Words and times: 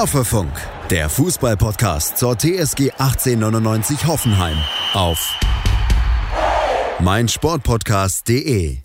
Hoffefunk, 0.00 0.50
der 0.88 1.10
Fußballpodcast 1.10 2.16
zur 2.16 2.34
TSG 2.34 2.90
1899 2.92 4.06
Hoffenheim 4.06 4.56
auf 4.94 5.38
meinsportpodcast.de. 7.00 8.78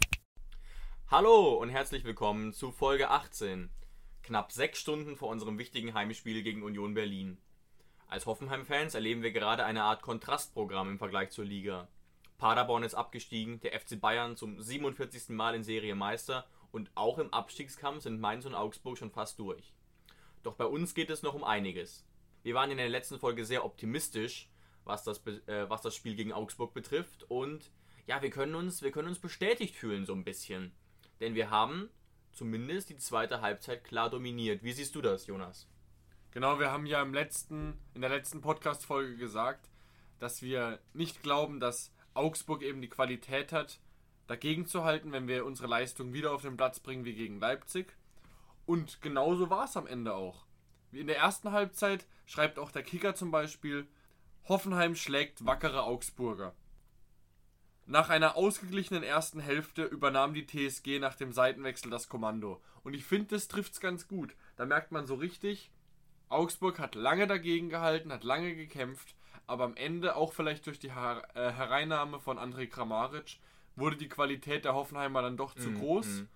Hallo 1.07 1.53
und 1.53 1.69
herzlich 1.69 2.03
willkommen 2.03 2.51
zu 2.51 2.69
Folge 2.73 3.11
18. 3.11 3.69
Knapp 4.23 4.51
sechs 4.51 4.79
Stunden 4.79 5.15
vor 5.15 5.29
unserem 5.29 5.57
wichtigen 5.57 5.93
Heimspiel 5.93 6.43
gegen 6.43 6.63
Union 6.63 6.95
Berlin. 6.95 7.37
Als 8.09 8.25
Hoffenheim-Fans 8.25 8.93
erleben 8.93 9.23
wir 9.23 9.31
gerade 9.31 9.63
eine 9.63 9.83
Art 9.83 10.01
Kontrastprogramm 10.01 10.89
im 10.89 10.97
Vergleich 10.97 11.29
zur 11.29 11.45
Liga. 11.45 11.87
Paderborn 12.37 12.83
ist 12.83 12.93
abgestiegen, 12.93 13.61
der 13.61 13.79
FC 13.79 14.01
Bayern 14.01 14.35
zum 14.35 14.61
47. 14.61 15.29
Mal 15.29 15.55
in 15.55 15.63
Serie 15.63 15.95
Meister 15.95 16.45
und 16.73 16.91
auch 16.93 17.19
im 17.19 17.31
Abstiegskampf 17.33 18.03
sind 18.03 18.19
Mainz 18.19 18.45
und 18.45 18.53
Augsburg 18.53 18.97
schon 18.97 19.11
fast 19.11 19.39
durch. 19.39 19.71
Doch 20.45 20.53
bei 20.53 20.65
uns 20.65 20.93
geht 20.93 21.09
es 21.09 21.23
noch 21.23 21.33
um 21.33 21.43
einiges. 21.43 22.05
Wir 22.43 22.53
waren 22.53 22.69
in 22.69 22.77
der 22.77 22.87
letzten 22.87 23.17
Folge 23.17 23.45
sehr 23.45 23.65
optimistisch, 23.65 24.47
was 24.83 25.03
das, 25.03 25.25
äh, 25.25 25.67
was 25.67 25.81
das 25.81 25.95
Spiel 25.95 26.15
gegen 26.15 26.31
Augsburg 26.31 26.71
betrifft. 26.75 27.23
Und 27.29 27.71
ja, 28.05 28.21
wir 28.21 28.29
können, 28.29 28.53
uns, 28.53 28.83
wir 28.83 28.91
können 28.91 29.07
uns 29.07 29.17
bestätigt 29.17 29.75
fühlen 29.75 30.05
so 30.05 30.13
ein 30.13 30.23
bisschen. 30.23 30.71
Denn 31.19 31.33
wir 31.33 31.49
haben 31.49 31.89
zumindest 32.31 32.91
die 32.91 32.97
zweite 32.97 33.41
Halbzeit 33.41 33.83
klar 33.83 34.11
dominiert. 34.11 34.63
Wie 34.63 34.73
siehst 34.73 34.93
du 34.93 35.01
das, 35.01 35.25
Jonas? 35.25 35.67
Genau, 36.29 36.59
wir 36.59 36.71
haben 36.71 36.85
ja 36.85 37.01
im 37.01 37.15
letzten, 37.15 37.79
in 37.95 38.01
der 38.01 38.11
letzten 38.11 38.41
Podcast-Folge 38.41 39.17
gesagt, 39.17 39.71
dass 40.19 40.43
wir 40.43 40.79
nicht 40.93 41.23
glauben, 41.23 41.59
dass 41.59 41.91
Augsburg 42.13 42.61
eben 42.61 42.81
die 42.81 42.89
Qualität 42.89 43.51
hat, 43.51 43.79
dagegen 44.27 44.67
zu 44.67 44.83
halten, 44.83 45.11
wenn 45.11 45.27
wir 45.27 45.43
unsere 45.43 45.67
Leistung 45.67 46.13
wieder 46.13 46.33
auf 46.33 46.43
den 46.43 46.55
Platz 46.55 46.79
bringen 46.79 47.03
wie 47.03 47.15
gegen 47.15 47.39
Leipzig. 47.39 47.95
Und 48.65 49.01
genauso 49.01 49.49
war 49.49 49.65
es 49.65 49.77
am 49.77 49.87
Ende 49.87 50.13
auch. 50.13 50.45
Wie 50.91 50.99
in 50.99 51.07
der 51.07 51.17
ersten 51.17 51.51
Halbzeit 51.51 52.05
schreibt 52.25 52.57
auch 52.57 52.71
der 52.71 52.83
Kicker 52.83 53.15
zum 53.15 53.31
Beispiel, 53.31 53.87
Hoffenheim 54.47 54.95
schlägt 54.95 55.45
wackere 55.45 55.83
Augsburger. 55.83 56.53
Nach 57.87 58.09
einer 58.09 58.35
ausgeglichenen 58.35 59.03
ersten 59.03 59.39
Hälfte 59.39 59.83
übernahm 59.83 60.33
die 60.33 60.47
TSG 60.47 60.99
nach 60.99 61.15
dem 61.15 61.31
Seitenwechsel 61.31 61.91
das 61.91 62.09
Kommando. 62.09 62.61
Und 62.83 62.95
ich 62.95 63.05
finde, 63.05 63.35
das 63.35 63.47
trifft 63.47 63.73
es 63.73 63.79
ganz 63.79 64.07
gut. 64.07 64.35
Da 64.55 64.65
merkt 64.65 64.91
man 64.91 65.05
so 65.05 65.15
richtig, 65.15 65.71
Augsburg 66.29 66.79
hat 66.79 66.95
lange 66.95 67.27
dagegen 67.27 67.69
gehalten, 67.69 68.11
hat 68.11 68.23
lange 68.23 68.55
gekämpft, 68.55 69.15
aber 69.45 69.65
am 69.65 69.75
Ende, 69.75 70.15
auch 70.15 70.33
vielleicht 70.33 70.65
durch 70.65 70.79
die 70.79 70.93
Her 70.93 71.27
äh, 71.35 71.51
Hereinnahme 71.51 72.19
von 72.19 72.39
André 72.39 72.67
Kramaric, 72.67 73.37
wurde 73.75 73.97
die 73.97 74.09
Qualität 74.09 74.65
der 74.65 74.73
Hoffenheimer 74.73 75.21
dann 75.21 75.37
doch 75.37 75.53
zu 75.53 75.69
mm, 75.69 75.79
groß. 75.79 76.07
Mm 76.07 76.27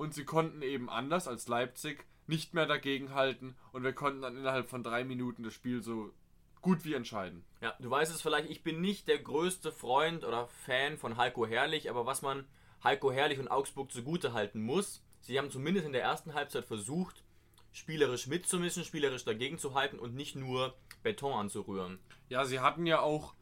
und 0.00 0.14
sie 0.14 0.24
konnten 0.24 0.62
eben 0.62 0.88
anders 0.88 1.28
als 1.28 1.46
Leipzig 1.46 2.06
nicht 2.26 2.54
mehr 2.54 2.64
dagegenhalten 2.64 3.54
und 3.72 3.82
wir 3.82 3.92
konnten 3.92 4.22
dann 4.22 4.34
innerhalb 4.34 4.70
von 4.70 4.82
drei 4.82 5.04
Minuten 5.04 5.42
das 5.42 5.52
Spiel 5.52 5.82
so 5.82 6.14
gut 6.62 6.86
wie 6.86 6.94
entscheiden. 6.94 7.44
Ja, 7.60 7.74
du 7.78 7.90
weißt 7.90 8.10
es 8.14 8.22
vielleicht, 8.22 8.48
ich 8.48 8.62
bin 8.62 8.80
nicht 8.80 9.08
der 9.08 9.18
größte 9.18 9.72
Freund 9.72 10.24
oder 10.24 10.46
Fan 10.64 10.96
von 10.96 11.18
Heiko 11.18 11.46
Herrlich, 11.46 11.90
aber 11.90 12.06
was 12.06 12.22
man 12.22 12.46
Heiko 12.82 13.12
Herrlich 13.12 13.38
und 13.38 13.48
Augsburg 13.48 13.92
zugute 13.92 14.32
halten 14.32 14.62
muss, 14.62 15.04
sie 15.20 15.38
haben 15.38 15.50
zumindest 15.50 15.84
in 15.84 15.92
der 15.92 16.02
ersten 16.02 16.32
Halbzeit 16.32 16.64
versucht, 16.64 17.22
spielerisch 17.70 18.26
mitzumischen, 18.26 18.84
spielerisch 18.84 19.26
dagegen 19.26 19.58
zu 19.58 19.74
halten 19.74 19.98
und 19.98 20.14
nicht 20.14 20.34
nur 20.34 20.74
Beton 21.02 21.34
anzurühren. 21.34 21.98
Ja, 22.30 22.46
sie 22.46 22.60
hatten 22.60 22.86
ja 22.86 23.00
auch 23.00 23.34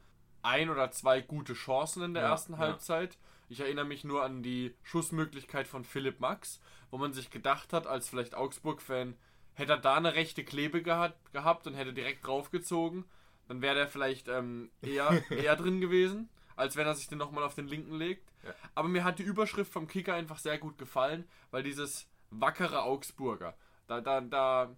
ein 0.43 0.71
oder 0.71 0.91
zwei 0.91 1.21
gute 1.21 1.55
Chancen 1.55 2.03
in 2.03 2.15
der 2.15 2.25
ja, 2.25 2.31
ersten 2.31 2.59
Halbzeit. 2.59 3.15
Ja. 3.15 3.21
Ich 3.49 3.61
erinnere 3.61 3.87
mich 3.87 4.05
nur 4.05 4.23
an 4.23 4.43
die 4.43 4.75
Schussmöglichkeit 4.83 5.67
von 5.67 5.85
Philipp 5.85 6.21
Max, 6.21 6.61
wo 6.91 6.99
man 6.99 7.13
sich 7.13 7.31
gedacht 7.31 7.73
hat, 7.73 7.87
als 7.87 8.09
vielleicht 8.09 8.35
Augsburg-Fan, 8.35 9.17
hätte 9.55 9.73
er 9.73 9.79
da 9.79 9.97
eine 9.97 10.15
rechte 10.15 10.45
Klebe 10.45 10.83
gehabt, 10.83 11.33
gehabt 11.33 11.67
und 11.67 11.75
hätte 11.75 11.93
direkt 11.93 12.27
draufgezogen, 12.27 13.05
dann 13.49 13.63
wäre 13.63 13.75
der 13.75 13.89
vielleicht 13.89 14.29
ähm, 14.29 14.71
eher, 14.83 15.23
eher 15.31 15.57
drin 15.57 15.81
gewesen, 15.81 16.29
als 16.57 16.77
wenn 16.77 16.87
er 16.87 16.95
sich 16.95 17.09
den 17.09 17.19
nochmal 17.19 17.43
auf 17.43 17.55
den 17.55 17.67
linken 17.67 17.97
legt. 17.97 18.31
Ja. 18.45 18.55
Aber 18.75 18.89
mir 18.89 19.03
hat 19.03 19.19
die 19.19 19.25
Überschrift 19.25 19.73
vom 19.73 19.89
Kicker 19.89 20.15
einfach 20.15 20.39
sehr 20.39 20.59
gut 20.59 20.79
gefallen, 20.79 21.27
weil 21.51 21.63
dieses 21.63 22.09
wackere 22.31 22.83
Augsburger, 22.83 23.57
da, 23.87 24.01
da, 24.01 24.21
da, 24.21 24.77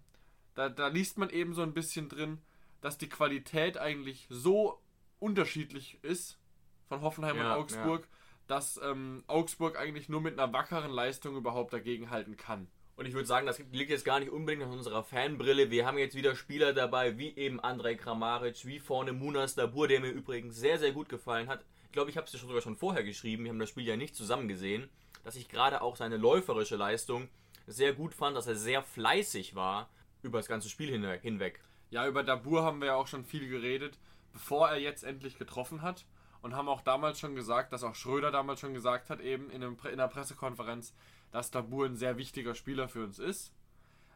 da, 0.55 0.69
da 0.69 0.87
liest 0.87 1.17
man 1.17 1.29
eben 1.29 1.53
so 1.53 1.61
ein 1.61 1.73
bisschen 1.73 2.07
drin, 2.07 2.39
dass 2.79 2.97
die 2.97 3.09
Qualität 3.09 3.77
eigentlich 3.77 4.25
so 4.29 4.81
unterschiedlich 5.19 6.03
ist 6.03 6.39
von 6.87 7.01
Hoffenheim 7.01 7.37
ja, 7.37 7.53
und 7.53 7.59
Augsburg, 7.59 8.07
ja 8.09 8.20
dass 8.51 8.77
ähm, 8.83 9.23
Augsburg 9.27 9.79
eigentlich 9.79 10.09
nur 10.09 10.19
mit 10.19 10.37
einer 10.37 10.51
wackeren 10.51 10.91
Leistung 10.91 11.37
überhaupt 11.37 11.71
dagegenhalten 11.71 12.35
kann. 12.35 12.67
Und 12.97 13.05
ich 13.05 13.13
würde 13.13 13.25
sagen, 13.25 13.47
das 13.47 13.59
liegt 13.71 13.89
jetzt 13.89 14.03
gar 14.03 14.19
nicht 14.19 14.29
unbedingt 14.29 14.65
an 14.65 14.71
unserer 14.73 15.05
Fanbrille. 15.05 15.71
Wir 15.71 15.85
haben 15.85 15.97
jetzt 15.97 16.17
wieder 16.17 16.35
Spieler 16.35 16.73
dabei, 16.73 17.17
wie 17.17 17.33
eben 17.37 17.61
Andrej 17.61 17.95
Kramaric, 17.95 18.65
wie 18.65 18.79
vorne 18.79 19.13
Munas 19.13 19.55
Dabur, 19.55 19.87
der 19.87 20.01
mir 20.01 20.09
übrigens 20.09 20.57
sehr, 20.57 20.77
sehr 20.79 20.91
gut 20.91 21.07
gefallen 21.07 21.47
hat. 21.47 21.63
Ich 21.85 21.93
glaube, 21.93 22.09
ich 22.09 22.17
habe 22.17 22.25
es 22.25 22.33
dir 22.33 22.39
sogar 22.39 22.61
schon 22.61 22.75
vorher 22.75 23.05
geschrieben. 23.05 23.45
Wir 23.45 23.51
haben 23.51 23.59
das 23.59 23.69
Spiel 23.69 23.87
ja 23.87 23.95
nicht 23.95 24.17
zusammen 24.17 24.49
gesehen. 24.49 24.89
Dass 25.23 25.37
ich 25.37 25.47
gerade 25.47 25.81
auch 25.81 25.95
seine 25.95 26.17
läuferische 26.17 26.75
Leistung 26.75 27.29
sehr 27.67 27.93
gut 27.93 28.13
fand, 28.13 28.35
dass 28.35 28.47
er 28.47 28.57
sehr 28.57 28.83
fleißig 28.83 29.55
war 29.55 29.89
über 30.23 30.39
das 30.39 30.47
ganze 30.49 30.67
Spiel 30.67 30.91
hinweg. 30.91 31.63
Ja, 31.89 32.05
über 32.05 32.23
Dabur 32.23 32.63
haben 32.63 32.81
wir 32.81 32.87
ja 32.87 32.95
auch 32.95 33.07
schon 33.07 33.23
viel 33.23 33.47
geredet, 33.47 33.97
bevor 34.33 34.67
er 34.67 34.77
jetzt 34.77 35.05
endlich 35.05 35.37
getroffen 35.37 35.81
hat 35.81 36.05
und 36.41 36.55
haben 36.55 36.69
auch 36.69 36.81
damals 36.81 37.19
schon 37.19 37.35
gesagt, 37.35 37.71
dass 37.73 37.83
auch 37.83 37.95
Schröder 37.95 38.31
damals 38.31 38.59
schon 38.59 38.73
gesagt 38.73 39.09
hat, 39.09 39.19
eben 39.19 39.49
in, 39.49 39.63
einem, 39.63 39.77
in 39.83 39.91
einer 39.91 40.07
Pressekonferenz, 40.07 40.93
dass 41.31 41.51
Dabur 41.51 41.85
ein 41.85 41.95
sehr 41.95 42.17
wichtiger 42.17 42.55
Spieler 42.55 42.87
für 42.87 43.03
uns 43.03 43.19
ist, 43.19 43.53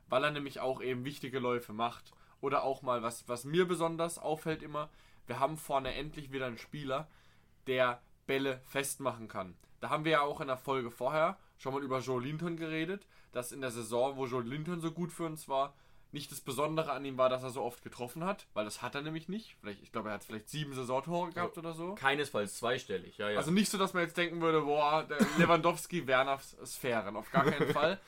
weil 0.09 0.23
er 0.23 0.31
nämlich 0.31 0.59
auch 0.59 0.81
eben 0.81 1.05
wichtige 1.05 1.39
Läufe 1.39 1.73
macht. 1.73 2.13
Oder 2.41 2.63
auch 2.63 2.81
mal, 2.81 3.01
was, 3.01 3.27
was 3.27 3.45
mir 3.45 3.67
besonders 3.67 4.19
auffällt 4.19 4.61
immer, 4.61 4.89
wir 5.27 5.39
haben 5.39 5.57
vorne 5.57 5.93
endlich 5.93 6.31
wieder 6.31 6.45
einen 6.45 6.57
Spieler, 6.57 7.07
der 7.67 8.01
Bälle 8.27 8.61
festmachen 8.65 9.27
kann. 9.27 9.55
Da 9.79 9.89
haben 9.89 10.05
wir 10.05 10.13
ja 10.13 10.21
auch 10.21 10.41
in 10.41 10.47
der 10.47 10.57
Folge 10.57 10.91
vorher 10.91 11.37
schon 11.57 11.73
mal 11.73 11.83
über 11.83 11.99
Joe 11.99 12.21
Linton 12.21 12.57
geredet, 12.57 13.07
dass 13.31 13.51
in 13.51 13.61
der 13.61 13.71
Saison, 13.71 14.17
wo 14.17 14.25
Joe 14.25 14.43
Linton 14.43 14.81
so 14.81 14.91
gut 14.91 15.11
für 15.11 15.25
uns 15.25 15.47
war, 15.47 15.73
nicht 16.15 16.31
das 16.31 16.39
Besondere 16.39 16.93
an 16.93 17.03
ihm 17.03 17.17
war, 17.17 17.29
dass 17.29 17.43
er 17.43 17.49
so 17.49 17.61
oft 17.61 17.83
getroffen 17.83 18.23
hat, 18.23 18.47
weil 18.53 18.63
das 18.63 18.81
hat 18.81 18.95
er 18.95 19.01
nämlich 19.01 19.27
nicht. 19.27 19.57
Vielleicht, 19.59 19.83
ich 19.83 19.91
glaube, 19.91 20.09
er 20.09 20.15
hat 20.15 20.23
vielleicht 20.23 20.49
sieben 20.49 20.73
Saisontore 20.73 21.31
gehabt 21.31 21.57
oder 21.57 21.73
so. 21.73 21.93
Keinesfalls 21.95 22.57
zweistellig, 22.57 23.17
ja, 23.17 23.29
ja. 23.29 23.37
Also 23.37 23.51
nicht 23.51 23.69
so, 23.69 23.77
dass 23.77 23.93
man 23.93 24.03
jetzt 24.03 24.17
denken 24.17 24.41
würde, 24.41 24.61
boah, 24.61 25.05
Lewandowski, 25.37 26.07
Werner 26.07 26.39
Sphären, 26.65 27.17
auf 27.17 27.29
gar 27.31 27.43
keinen 27.43 27.73
Fall. 27.73 27.99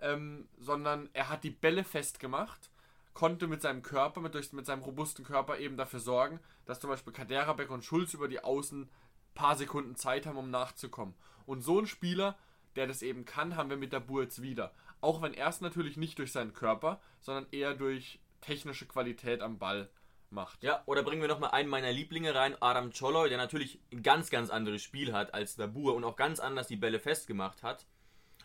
Ähm, 0.00 0.48
sondern 0.58 1.08
er 1.12 1.28
hat 1.28 1.44
die 1.44 1.50
Bälle 1.50 1.84
festgemacht, 1.84 2.70
konnte 3.14 3.46
mit 3.46 3.62
seinem 3.62 3.82
Körper, 3.82 4.20
mit, 4.20 4.34
durch, 4.34 4.52
mit 4.52 4.66
seinem 4.66 4.82
robusten 4.82 5.24
Körper 5.24 5.58
eben 5.58 5.76
dafür 5.76 6.00
sorgen, 6.00 6.40
dass 6.66 6.80
zum 6.80 6.90
Beispiel 6.90 7.12
Kaderabek 7.12 7.70
und 7.70 7.84
Schulz 7.84 8.12
über 8.14 8.26
die 8.26 8.42
Außen 8.42 8.90
paar 9.34 9.56
Sekunden 9.56 9.94
Zeit 9.94 10.26
haben, 10.26 10.36
um 10.36 10.50
nachzukommen. 10.50 11.14
Und 11.46 11.62
so 11.62 11.78
ein 11.78 11.86
Spieler, 11.86 12.36
der 12.74 12.88
das 12.88 13.02
eben 13.02 13.24
kann, 13.24 13.56
haben 13.56 13.70
wir 13.70 13.76
mit 13.76 13.92
der 13.92 14.00
Burz 14.00 14.42
wieder. 14.42 14.72
Auch 15.04 15.20
wenn 15.20 15.34
er 15.34 15.48
es 15.48 15.60
natürlich 15.60 15.98
nicht 15.98 16.18
durch 16.18 16.32
seinen 16.32 16.54
Körper, 16.54 16.98
sondern 17.20 17.46
eher 17.50 17.74
durch 17.74 18.20
technische 18.40 18.86
Qualität 18.86 19.42
am 19.42 19.58
Ball 19.58 19.90
macht. 20.30 20.64
Ja, 20.64 20.82
oder 20.86 21.02
bringen 21.02 21.20
wir 21.20 21.28
nochmal 21.28 21.50
einen 21.50 21.68
meiner 21.68 21.92
Lieblinge 21.92 22.34
rein, 22.34 22.56
Adam 22.58 22.90
Choloy, 22.90 23.28
der 23.28 23.36
natürlich 23.36 23.78
ein 23.92 24.02
ganz, 24.02 24.30
ganz 24.30 24.48
anderes 24.48 24.80
Spiel 24.80 25.12
hat 25.12 25.34
als 25.34 25.56
Dabur 25.56 25.94
und 25.94 26.04
auch 26.04 26.16
ganz 26.16 26.40
anders 26.40 26.68
die 26.68 26.76
Bälle 26.76 27.00
festgemacht 27.00 27.62
hat. 27.62 27.84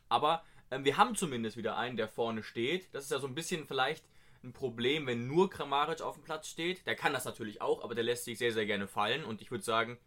Aber 0.09 0.43
ähm, 0.69 0.83
wir 0.83 0.97
haben 0.97 1.15
zumindest 1.15 1.55
wieder 1.55 1.77
einen, 1.77 1.95
der 1.95 2.09
vorne 2.09 2.43
steht. 2.43 2.93
Das 2.93 3.05
ist 3.05 3.11
ja 3.11 3.19
so 3.19 3.27
ein 3.27 3.35
bisschen 3.35 3.65
vielleicht 3.65 4.03
ein 4.43 4.51
Problem, 4.51 5.07
wenn 5.07 5.27
nur 5.27 5.49
Kramaric 5.49 6.01
auf 6.01 6.15
dem 6.15 6.25
Platz 6.25 6.49
steht. 6.49 6.85
Der 6.85 6.97
kann 6.97 7.13
das 7.13 7.23
natürlich 7.23 7.61
auch, 7.61 7.85
aber 7.85 7.95
der 7.95 8.03
lässt 8.03 8.25
sich 8.25 8.37
sehr, 8.37 8.51
sehr 8.51 8.65
gerne 8.65 8.89
fallen. 8.89 9.23
Und 9.23 9.41
ich 9.41 9.49
würde 9.49 9.63
sagen, 9.63 9.97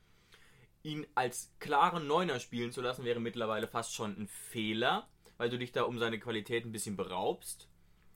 ihn 0.82 1.06
als 1.14 1.50
klaren 1.60 2.06
Neuner 2.06 2.41
spielen 2.41 2.72
zu 2.72 2.82
lassen, 2.82 3.06
wäre 3.06 3.21
mittlerweile 3.21 3.68
fast 3.68 3.94
schon 3.94 4.21
ein 4.21 4.28
Fehler 4.28 5.09
weil 5.38 5.50
du 5.50 5.58
dich 5.58 5.72
da 5.72 5.82
um 5.82 5.98
seine 5.98 6.18
Qualität 6.18 6.64
ein 6.64 6.72
bisschen 6.72 6.96
beraubst. 6.96 7.68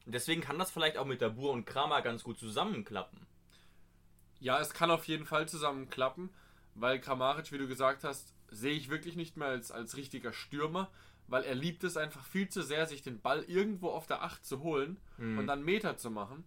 Und 0.05 0.15
deswegen 0.15 0.41
kann 0.41 0.59
das 0.59 0.71
vielleicht 0.71 0.97
auch 0.99 1.07
mit 1.07 1.23
Dabur 1.23 1.53
und 1.53 1.67
Kramer 1.67 2.03
ganz 2.03 2.23
gut 2.23 2.39
zusammenklappen. 2.39 3.27
Ja, 4.39 4.61
es 4.61 4.75
kann 4.75 4.91
auf 4.91 5.07
jeden 5.07 5.27
Fall 5.27 5.49
zusammenklappen, 5.49 6.31
weil 6.75 7.01
Kramaric, 7.01 7.51
wie 7.53 7.59
du 7.59 7.67
gesagt 7.67 8.05
hast, 8.05 8.35
sehe 8.51 8.75
ich 8.75 8.91
wirklich 8.91 9.17
nicht 9.17 9.37
mehr 9.37 9.49
als, 9.49 9.71
als 9.71 9.97
richtiger 9.97 10.33
Stürmer, 10.33 10.91
weil 11.29 11.43
er 11.43 11.55
liebt 11.55 11.83
es 11.85 11.97
einfach 11.97 12.25
viel 12.25 12.49
zu 12.49 12.63
sehr, 12.63 12.87
sich 12.87 13.03
den 13.03 13.21
Ball 13.21 13.43
irgendwo 13.45 13.89
auf 13.91 14.07
der 14.07 14.23
Acht 14.23 14.45
zu 14.45 14.63
holen 14.63 14.99
mhm. 15.19 15.39
und 15.39 15.47
dann 15.47 15.65
Meter 15.65 15.97
zu 15.97 16.11
machen. 16.11 16.45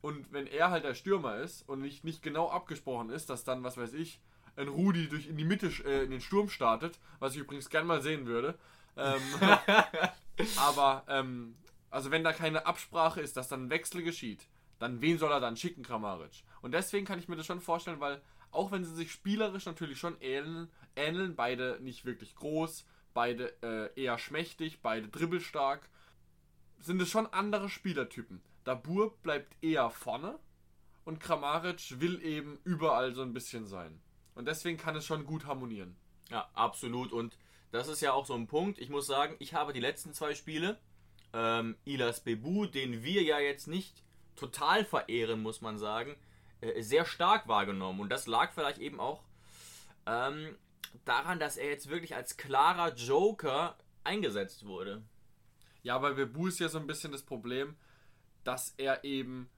Und 0.00 0.32
wenn 0.32 0.46
er 0.46 0.70
halt 0.70 0.84
der 0.84 0.94
Stürmer 0.94 1.36
ist 1.36 1.68
und 1.68 1.80
nicht, 1.80 2.04
nicht 2.04 2.22
genau 2.22 2.50
abgesprochen 2.50 3.10
ist, 3.10 3.30
dass 3.30 3.44
dann, 3.44 3.62
was 3.62 3.76
weiß 3.76 3.92
ich, 3.92 4.20
ein 4.56 4.68
Rudi 4.68 5.08
durch 5.08 5.28
in 5.28 5.36
die 5.36 5.44
Mitte 5.44 5.68
äh, 5.84 6.04
in 6.04 6.10
den 6.10 6.20
Sturm 6.20 6.48
startet, 6.48 6.98
was 7.20 7.34
ich 7.34 7.40
übrigens 7.40 7.70
gern 7.70 7.86
mal 7.86 8.02
sehen 8.02 8.26
würde, 8.26 8.58
ähm, 8.96 9.22
aber, 10.56 11.04
ähm, 11.08 11.56
also 11.90 12.10
wenn 12.10 12.24
da 12.24 12.32
keine 12.32 12.66
Absprache 12.66 13.20
ist, 13.20 13.36
dass 13.36 13.48
dann 13.48 13.66
ein 13.66 13.70
Wechsel 13.70 14.02
geschieht, 14.02 14.48
dann 14.78 15.00
wen 15.00 15.18
soll 15.18 15.30
er 15.30 15.40
dann 15.40 15.56
schicken, 15.56 15.82
Kramaric? 15.82 16.44
Und 16.60 16.72
deswegen 16.72 17.06
kann 17.06 17.18
ich 17.18 17.28
mir 17.28 17.36
das 17.36 17.46
schon 17.46 17.60
vorstellen, 17.60 18.00
weil 18.00 18.20
auch 18.50 18.70
wenn 18.70 18.84
sie 18.84 18.94
sich 18.94 19.12
spielerisch 19.12 19.66
natürlich 19.66 19.98
schon 19.98 20.20
ähneln, 20.20 20.70
ähneln 20.96 21.36
beide 21.36 21.78
nicht 21.80 22.04
wirklich 22.04 22.34
groß, 22.34 22.86
beide 23.14 23.54
äh, 23.62 24.00
eher 24.00 24.18
schmächtig, 24.18 24.82
beide 24.82 25.08
dribbelstark, 25.08 25.88
sind 26.78 27.00
es 27.00 27.10
schon 27.10 27.26
andere 27.28 27.68
Spielertypen. 27.68 28.42
Dabur 28.64 29.16
bleibt 29.22 29.56
eher 29.62 29.90
vorne 29.90 30.38
und 31.04 31.20
Kramaric 31.20 32.00
will 32.00 32.22
eben 32.22 32.58
überall 32.64 33.14
so 33.14 33.22
ein 33.22 33.32
bisschen 33.32 33.66
sein. 33.66 34.00
Und 34.34 34.46
deswegen 34.46 34.78
kann 34.78 34.96
es 34.96 35.06
schon 35.06 35.24
gut 35.24 35.46
harmonieren. 35.46 35.96
Ja, 36.30 36.48
absolut. 36.54 37.12
Und 37.12 37.36
das 37.72 37.88
ist 37.88 38.00
ja 38.00 38.12
auch 38.12 38.26
so 38.26 38.34
ein 38.34 38.46
Punkt. 38.46 38.78
Ich 38.78 38.90
muss 38.90 39.06
sagen, 39.06 39.34
ich 39.38 39.54
habe 39.54 39.72
die 39.72 39.80
letzten 39.80 40.12
zwei 40.12 40.34
Spiele, 40.34 40.78
ähm, 41.32 41.76
Ilas 41.84 42.20
Bebu, 42.20 42.66
den 42.66 43.02
wir 43.02 43.22
ja 43.22 43.40
jetzt 43.40 43.66
nicht 43.66 44.04
total 44.36 44.84
verehren, 44.84 45.40
muss 45.40 45.60
man 45.62 45.78
sagen, 45.78 46.14
äh, 46.60 46.82
sehr 46.82 47.04
stark 47.04 47.48
wahrgenommen. 47.48 48.00
Und 48.00 48.10
das 48.10 48.26
lag 48.26 48.52
vielleicht 48.52 48.78
eben 48.78 49.00
auch 49.00 49.22
ähm, 50.06 50.56
daran, 51.04 51.40
dass 51.40 51.56
er 51.56 51.68
jetzt 51.70 51.88
wirklich 51.88 52.14
als 52.14 52.36
klarer 52.36 52.94
Joker 52.94 53.76
eingesetzt 54.04 54.66
wurde. 54.66 55.02
Ja, 55.82 55.98
bei 55.98 56.12
Bebu 56.12 56.48
ist 56.48 56.60
ja 56.60 56.68
so 56.68 56.78
ein 56.78 56.86
bisschen 56.86 57.10
das 57.10 57.22
Problem, 57.22 57.76
dass 58.44 58.74
er 58.76 59.02
eben 59.02 59.48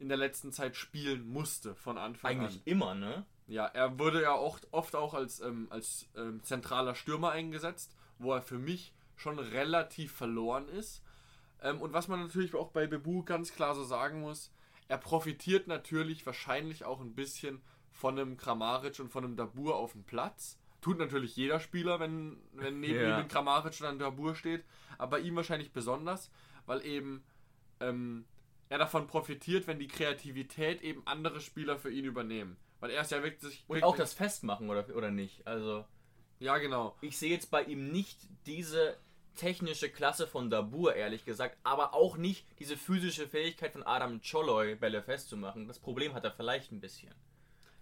in 0.00 0.08
der 0.08 0.18
letzten 0.18 0.52
Zeit 0.52 0.76
spielen 0.76 1.28
musste 1.28 1.76
von 1.76 1.96
Anfang 1.96 2.32
Eigentlich 2.32 2.40
an. 2.40 2.46
Eigentlich 2.46 2.66
immer, 2.66 2.94
ne? 2.94 3.24
Ja, 3.46 3.66
er 3.66 3.98
wurde 3.98 4.22
ja 4.22 4.32
auch 4.32 4.58
oft 4.70 4.94
auch 4.94 5.14
als, 5.14 5.40
ähm, 5.40 5.66
als 5.70 6.08
ähm, 6.16 6.42
zentraler 6.42 6.94
Stürmer 6.94 7.30
eingesetzt, 7.30 7.94
wo 8.18 8.32
er 8.32 8.42
für 8.42 8.58
mich 8.58 8.94
schon 9.16 9.38
relativ 9.38 10.12
verloren 10.12 10.68
ist. 10.68 11.02
Ähm, 11.60 11.80
und 11.80 11.92
was 11.92 12.08
man 12.08 12.20
natürlich 12.20 12.54
auch 12.54 12.70
bei 12.70 12.86
Bebu 12.86 13.24
ganz 13.24 13.52
klar 13.52 13.74
so 13.74 13.84
sagen 13.84 14.20
muss, 14.20 14.52
er 14.88 14.98
profitiert 14.98 15.66
natürlich 15.68 16.24
wahrscheinlich 16.26 16.84
auch 16.84 17.00
ein 17.00 17.14
bisschen 17.14 17.62
von 17.90 18.18
einem 18.18 18.36
Kramaric 18.36 19.00
und 19.00 19.10
von 19.10 19.24
einem 19.24 19.36
Dabur 19.36 19.76
auf 19.76 19.92
dem 19.92 20.04
Platz. 20.04 20.58
Tut 20.80 20.98
natürlich 20.98 21.36
jeder 21.36 21.60
Spieler, 21.60 22.00
wenn, 22.00 22.38
wenn 22.52 22.80
neben 22.80 22.98
Ja. 23.00 23.18
ihm 23.18 23.24
ein 23.24 23.28
Kramaric 23.28 23.80
oder 23.80 23.90
ein 23.90 23.98
Dabur 23.98 24.34
steht, 24.34 24.64
aber 24.98 25.20
ihm 25.20 25.36
wahrscheinlich 25.36 25.72
besonders, 25.72 26.30
weil 26.66 26.84
eben 26.84 27.22
ähm, 27.80 28.24
er 28.68 28.78
davon 28.78 29.06
profitiert, 29.06 29.66
wenn 29.66 29.78
die 29.78 29.88
Kreativität 29.88 30.82
eben 30.82 31.02
andere 31.06 31.40
Spieler 31.40 31.78
für 31.78 31.90
ihn 31.90 32.04
übernehmen. 32.04 32.56
Weil 32.82 32.90
er 32.90 33.02
ist 33.02 33.12
ja 33.12 33.22
wirklich. 33.22 33.62
Und 33.68 33.84
auch 33.84 33.96
das 33.96 34.12
Festmachen, 34.12 34.68
oder, 34.68 34.84
oder 34.96 35.12
nicht? 35.12 35.46
Also, 35.46 35.84
Ja, 36.40 36.58
genau. 36.58 36.96
ich 37.00 37.16
sehe 37.16 37.30
jetzt 37.30 37.48
bei 37.48 37.62
ihm 37.62 37.92
nicht 37.92 38.18
diese 38.44 38.96
technische 39.36 39.88
Klasse 39.88 40.26
von 40.26 40.50
Dabur, 40.50 40.96
ehrlich 40.96 41.24
gesagt, 41.24 41.56
aber 41.62 41.94
auch 41.94 42.16
nicht 42.16 42.44
diese 42.58 42.76
physische 42.76 43.28
Fähigkeit 43.28 43.72
von 43.72 43.84
Adam 43.84 44.20
Choloy, 44.20 44.74
Bälle 44.74 45.00
festzumachen. 45.00 45.68
Das 45.68 45.78
Problem 45.78 46.12
hat 46.12 46.24
er 46.24 46.32
vielleicht 46.32 46.72
ein 46.72 46.80
bisschen. 46.80 47.14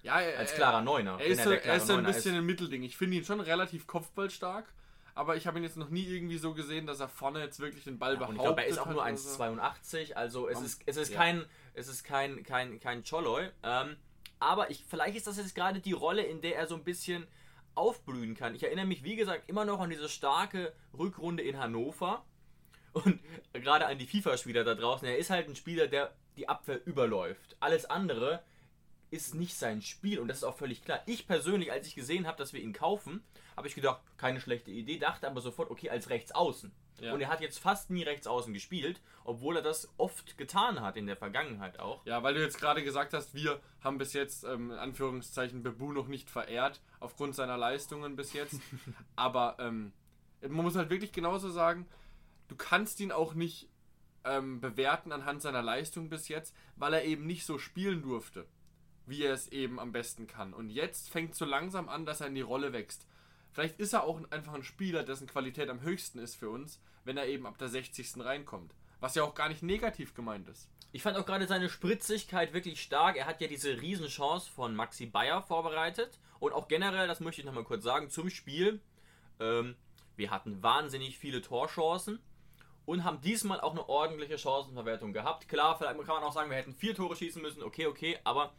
Ja, 0.02 0.20
er, 0.20 0.38
Als 0.38 0.54
klarer 0.54 0.82
Neuner. 0.82 1.18
Er 1.18 1.26
ist, 1.26 1.46
der 1.46 1.64
er 1.64 1.76
ist 1.76 1.90
ein 1.90 2.04
bisschen 2.04 2.34
ein 2.34 2.44
Mittelding. 2.44 2.82
Ich 2.82 2.98
finde 2.98 3.16
ihn 3.16 3.24
schon 3.24 3.40
relativ 3.40 3.86
kopfballstark, 3.86 4.66
aber 5.14 5.36
ich 5.36 5.46
habe 5.46 5.56
ihn 5.58 5.64
jetzt 5.64 5.78
noch 5.78 5.88
nie 5.88 6.04
irgendwie 6.04 6.36
so 6.36 6.52
gesehen, 6.52 6.86
dass 6.86 7.00
er 7.00 7.08
vorne 7.08 7.40
jetzt 7.40 7.58
wirklich 7.58 7.84
den 7.84 7.98
Ball 7.98 8.12
Und 8.12 8.18
behauptet 8.18 8.36
ich 8.36 8.42
glaube, 8.42 8.62
er 8.62 8.68
ist 8.68 8.78
auch 8.78 8.86
nur 8.86 9.02
oder 9.02 9.16
so. 9.16 9.42
1,82, 9.42 10.12
also 10.12 10.46
es 10.46 10.60
ist, 10.60 10.82
es 10.84 10.98
ist 10.98 11.12
ja. 11.12 11.16
kein, 11.16 11.46
es 11.72 11.88
ist 11.88 12.04
kein, 12.04 12.42
kein, 12.42 12.78
kein 12.80 13.02
Choloy. 13.02 13.48
Ähm, 13.62 13.96
aber 14.40 14.70
ich, 14.70 14.84
vielleicht 14.88 15.16
ist 15.16 15.26
das 15.26 15.36
jetzt 15.36 15.54
gerade 15.54 15.80
die 15.80 15.92
Rolle, 15.92 16.22
in 16.22 16.40
der 16.40 16.56
er 16.56 16.66
so 16.66 16.74
ein 16.74 16.84
bisschen 16.84 17.26
aufblühen 17.74 18.34
kann. 18.34 18.54
Ich 18.54 18.64
erinnere 18.64 18.86
mich, 18.86 19.04
wie 19.04 19.16
gesagt, 19.16 19.48
immer 19.48 19.64
noch 19.64 19.80
an 19.80 19.90
diese 19.90 20.08
starke 20.08 20.72
Rückrunde 20.98 21.42
in 21.42 21.58
Hannover 21.58 22.24
und 22.92 23.20
gerade 23.52 23.86
an 23.86 23.98
die 23.98 24.06
FIFA-Spieler 24.06 24.64
da 24.64 24.74
draußen. 24.74 25.06
Er 25.06 25.18
ist 25.18 25.30
halt 25.30 25.48
ein 25.48 25.56
Spieler, 25.56 25.86
der 25.86 26.12
die 26.36 26.48
Abwehr 26.48 26.84
überläuft. 26.86 27.56
Alles 27.60 27.84
andere 27.84 28.42
ist 29.10 29.34
nicht 29.34 29.56
sein 29.56 29.82
Spiel 29.82 30.18
und 30.18 30.28
das 30.28 30.38
ist 30.38 30.44
auch 30.44 30.56
völlig 30.56 30.84
klar. 30.84 31.02
Ich 31.06 31.26
persönlich, 31.26 31.72
als 31.72 31.86
ich 31.86 31.94
gesehen 31.94 32.26
habe, 32.26 32.38
dass 32.38 32.52
wir 32.52 32.60
ihn 32.60 32.72
kaufen, 32.72 33.22
habe 33.56 33.68
ich 33.68 33.74
gedacht, 33.74 34.00
keine 34.16 34.40
schlechte 34.40 34.70
Idee, 34.70 34.98
dachte 34.98 35.28
aber 35.28 35.40
sofort, 35.40 35.70
okay, 35.70 35.90
als 35.90 36.10
Rechtsaußen. 36.10 36.72
Ja. 37.00 37.14
Und 37.14 37.20
er 37.20 37.28
hat 37.28 37.40
jetzt 37.40 37.58
fast 37.58 37.90
nie 37.90 38.02
Rechtsaußen 38.02 38.52
gespielt, 38.52 39.00
obwohl 39.24 39.56
er 39.56 39.62
das 39.62 39.88
oft 39.96 40.36
getan 40.36 40.80
hat 40.80 40.96
in 40.96 41.06
der 41.06 41.16
Vergangenheit 41.16 41.78
auch. 41.78 42.04
Ja, 42.04 42.22
weil 42.22 42.34
du 42.34 42.40
jetzt 42.40 42.58
gerade 42.58 42.82
gesagt 42.82 43.14
hast, 43.14 43.34
wir 43.34 43.60
haben 43.82 43.98
bis 43.98 44.12
jetzt, 44.12 44.44
ähm, 44.44 44.70
in 44.70 44.78
Anführungszeichen, 44.78 45.62
Bebu 45.62 45.92
noch 45.92 46.08
nicht 46.08 46.30
verehrt, 46.30 46.80
aufgrund 46.98 47.34
seiner 47.34 47.56
Leistungen 47.56 48.16
bis 48.16 48.32
jetzt. 48.32 48.60
Aber 49.16 49.56
ähm, 49.58 49.92
man 50.42 50.64
muss 50.64 50.76
halt 50.76 50.90
wirklich 50.90 51.12
genauso 51.12 51.50
sagen, 51.50 51.86
du 52.48 52.56
kannst 52.56 53.00
ihn 53.00 53.12
auch 53.12 53.34
nicht 53.34 53.68
ähm, 54.24 54.60
bewerten 54.60 55.12
anhand 55.12 55.42
seiner 55.42 55.62
Leistung 55.62 56.08
bis 56.08 56.28
jetzt, 56.28 56.54
weil 56.76 56.94
er 56.94 57.04
eben 57.04 57.26
nicht 57.26 57.46
so 57.46 57.58
spielen 57.58 58.02
durfte, 58.02 58.46
wie 59.06 59.22
er 59.22 59.32
es 59.32 59.48
eben 59.48 59.80
am 59.80 59.92
besten 59.92 60.26
kann. 60.26 60.52
Und 60.52 60.70
jetzt 60.70 61.10
fängt 61.10 61.34
so 61.34 61.44
langsam 61.44 61.88
an, 61.88 62.04
dass 62.04 62.20
er 62.20 62.26
in 62.26 62.34
die 62.34 62.40
Rolle 62.40 62.72
wächst. 62.72 63.06
Vielleicht 63.52 63.80
ist 63.80 63.92
er 63.92 64.04
auch 64.04 64.20
einfach 64.30 64.54
ein 64.54 64.62
Spieler, 64.62 65.02
dessen 65.02 65.26
Qualität 65.26 65.68
am 65.68 65.82
höchsten 65.82 66.18
ist 66.18 66.36
für 66.36 66.50
uns, 66.50 66.80
wenn 67.04 67.16
er 67.16 67.26
eben 67.26 67.46
ab 67.46 67.58
der 67.58 67.68
60. 67.68 68.18
reinkommt. 68.18 68.74
Was 69.00 69.14
ja 69.14 69.24
auch 69.24 69.34
gar 69.34 69.48
nicht 69.48 69.62
negativ 69.62 70.14
gemeint 70.14 70.48
ist. 70.48 70.68
Ich 70.92 71.02
fand 71.02 71.16
auch 71.16 71.26
gerade 71.26 71.46
seine 71.46 71.68
Spritzigkeit 71.68 72.52
wirklich 72.52 72.82
stark. 72.82 73.16
Er 73.16 73.26
hat 73.26 73.40
ja 73.40 73.48
diese 73.48 73.80
Riesenchance 73.80 74.50
von 74.50 74.74
Maxi 74.74 75.06
Bayer 75.06 75.42
vorbereitet. 75.42 76.18
Und 76.38 76.52
auch 76.52 76.68
generell, 76.68 77.06
das 77.06 77.20
möchte 77.20 77.40
ich 77.40 77.46
nochmal 77.46 77.64
kurz 77.64 77.84
sagen, 77.84 78.10
zum 78.10 78.28
Spiel. 78.28 78.80
Ähm, 79.38 79.76
wir 80.16 80.30
hatten 80.30 80.62
wahnsinnig 80.62 81.18
viele 81.18 81.42
Torchancen 81.42 82.18
und 82.84 83.04
haben 83.04 83.20
diesmal 83.20 83.60
auch 83.60 83.72
eine 83.72 83.88
ordentliche 83.88 84.36
Chancenverwertung 84.36 85.12
gehabt. 85.12 85.48
Klar, 85.48 85.78
vielleicht 85.78 85.96
kann 85.98 86.16
man 86.16 86.24
auch 86.24 86.32
sagen, 86.32 86.50
wir 86.50 86.56
hätten 86.56 86.74
vier 86.74 86.94
Tore 86.94 87.14
schießen 87.14 87.40
müssen. 87.40 87.62
Okay, 87.62 87.86
okay, 87.86 88.18
aber 88.24 88.52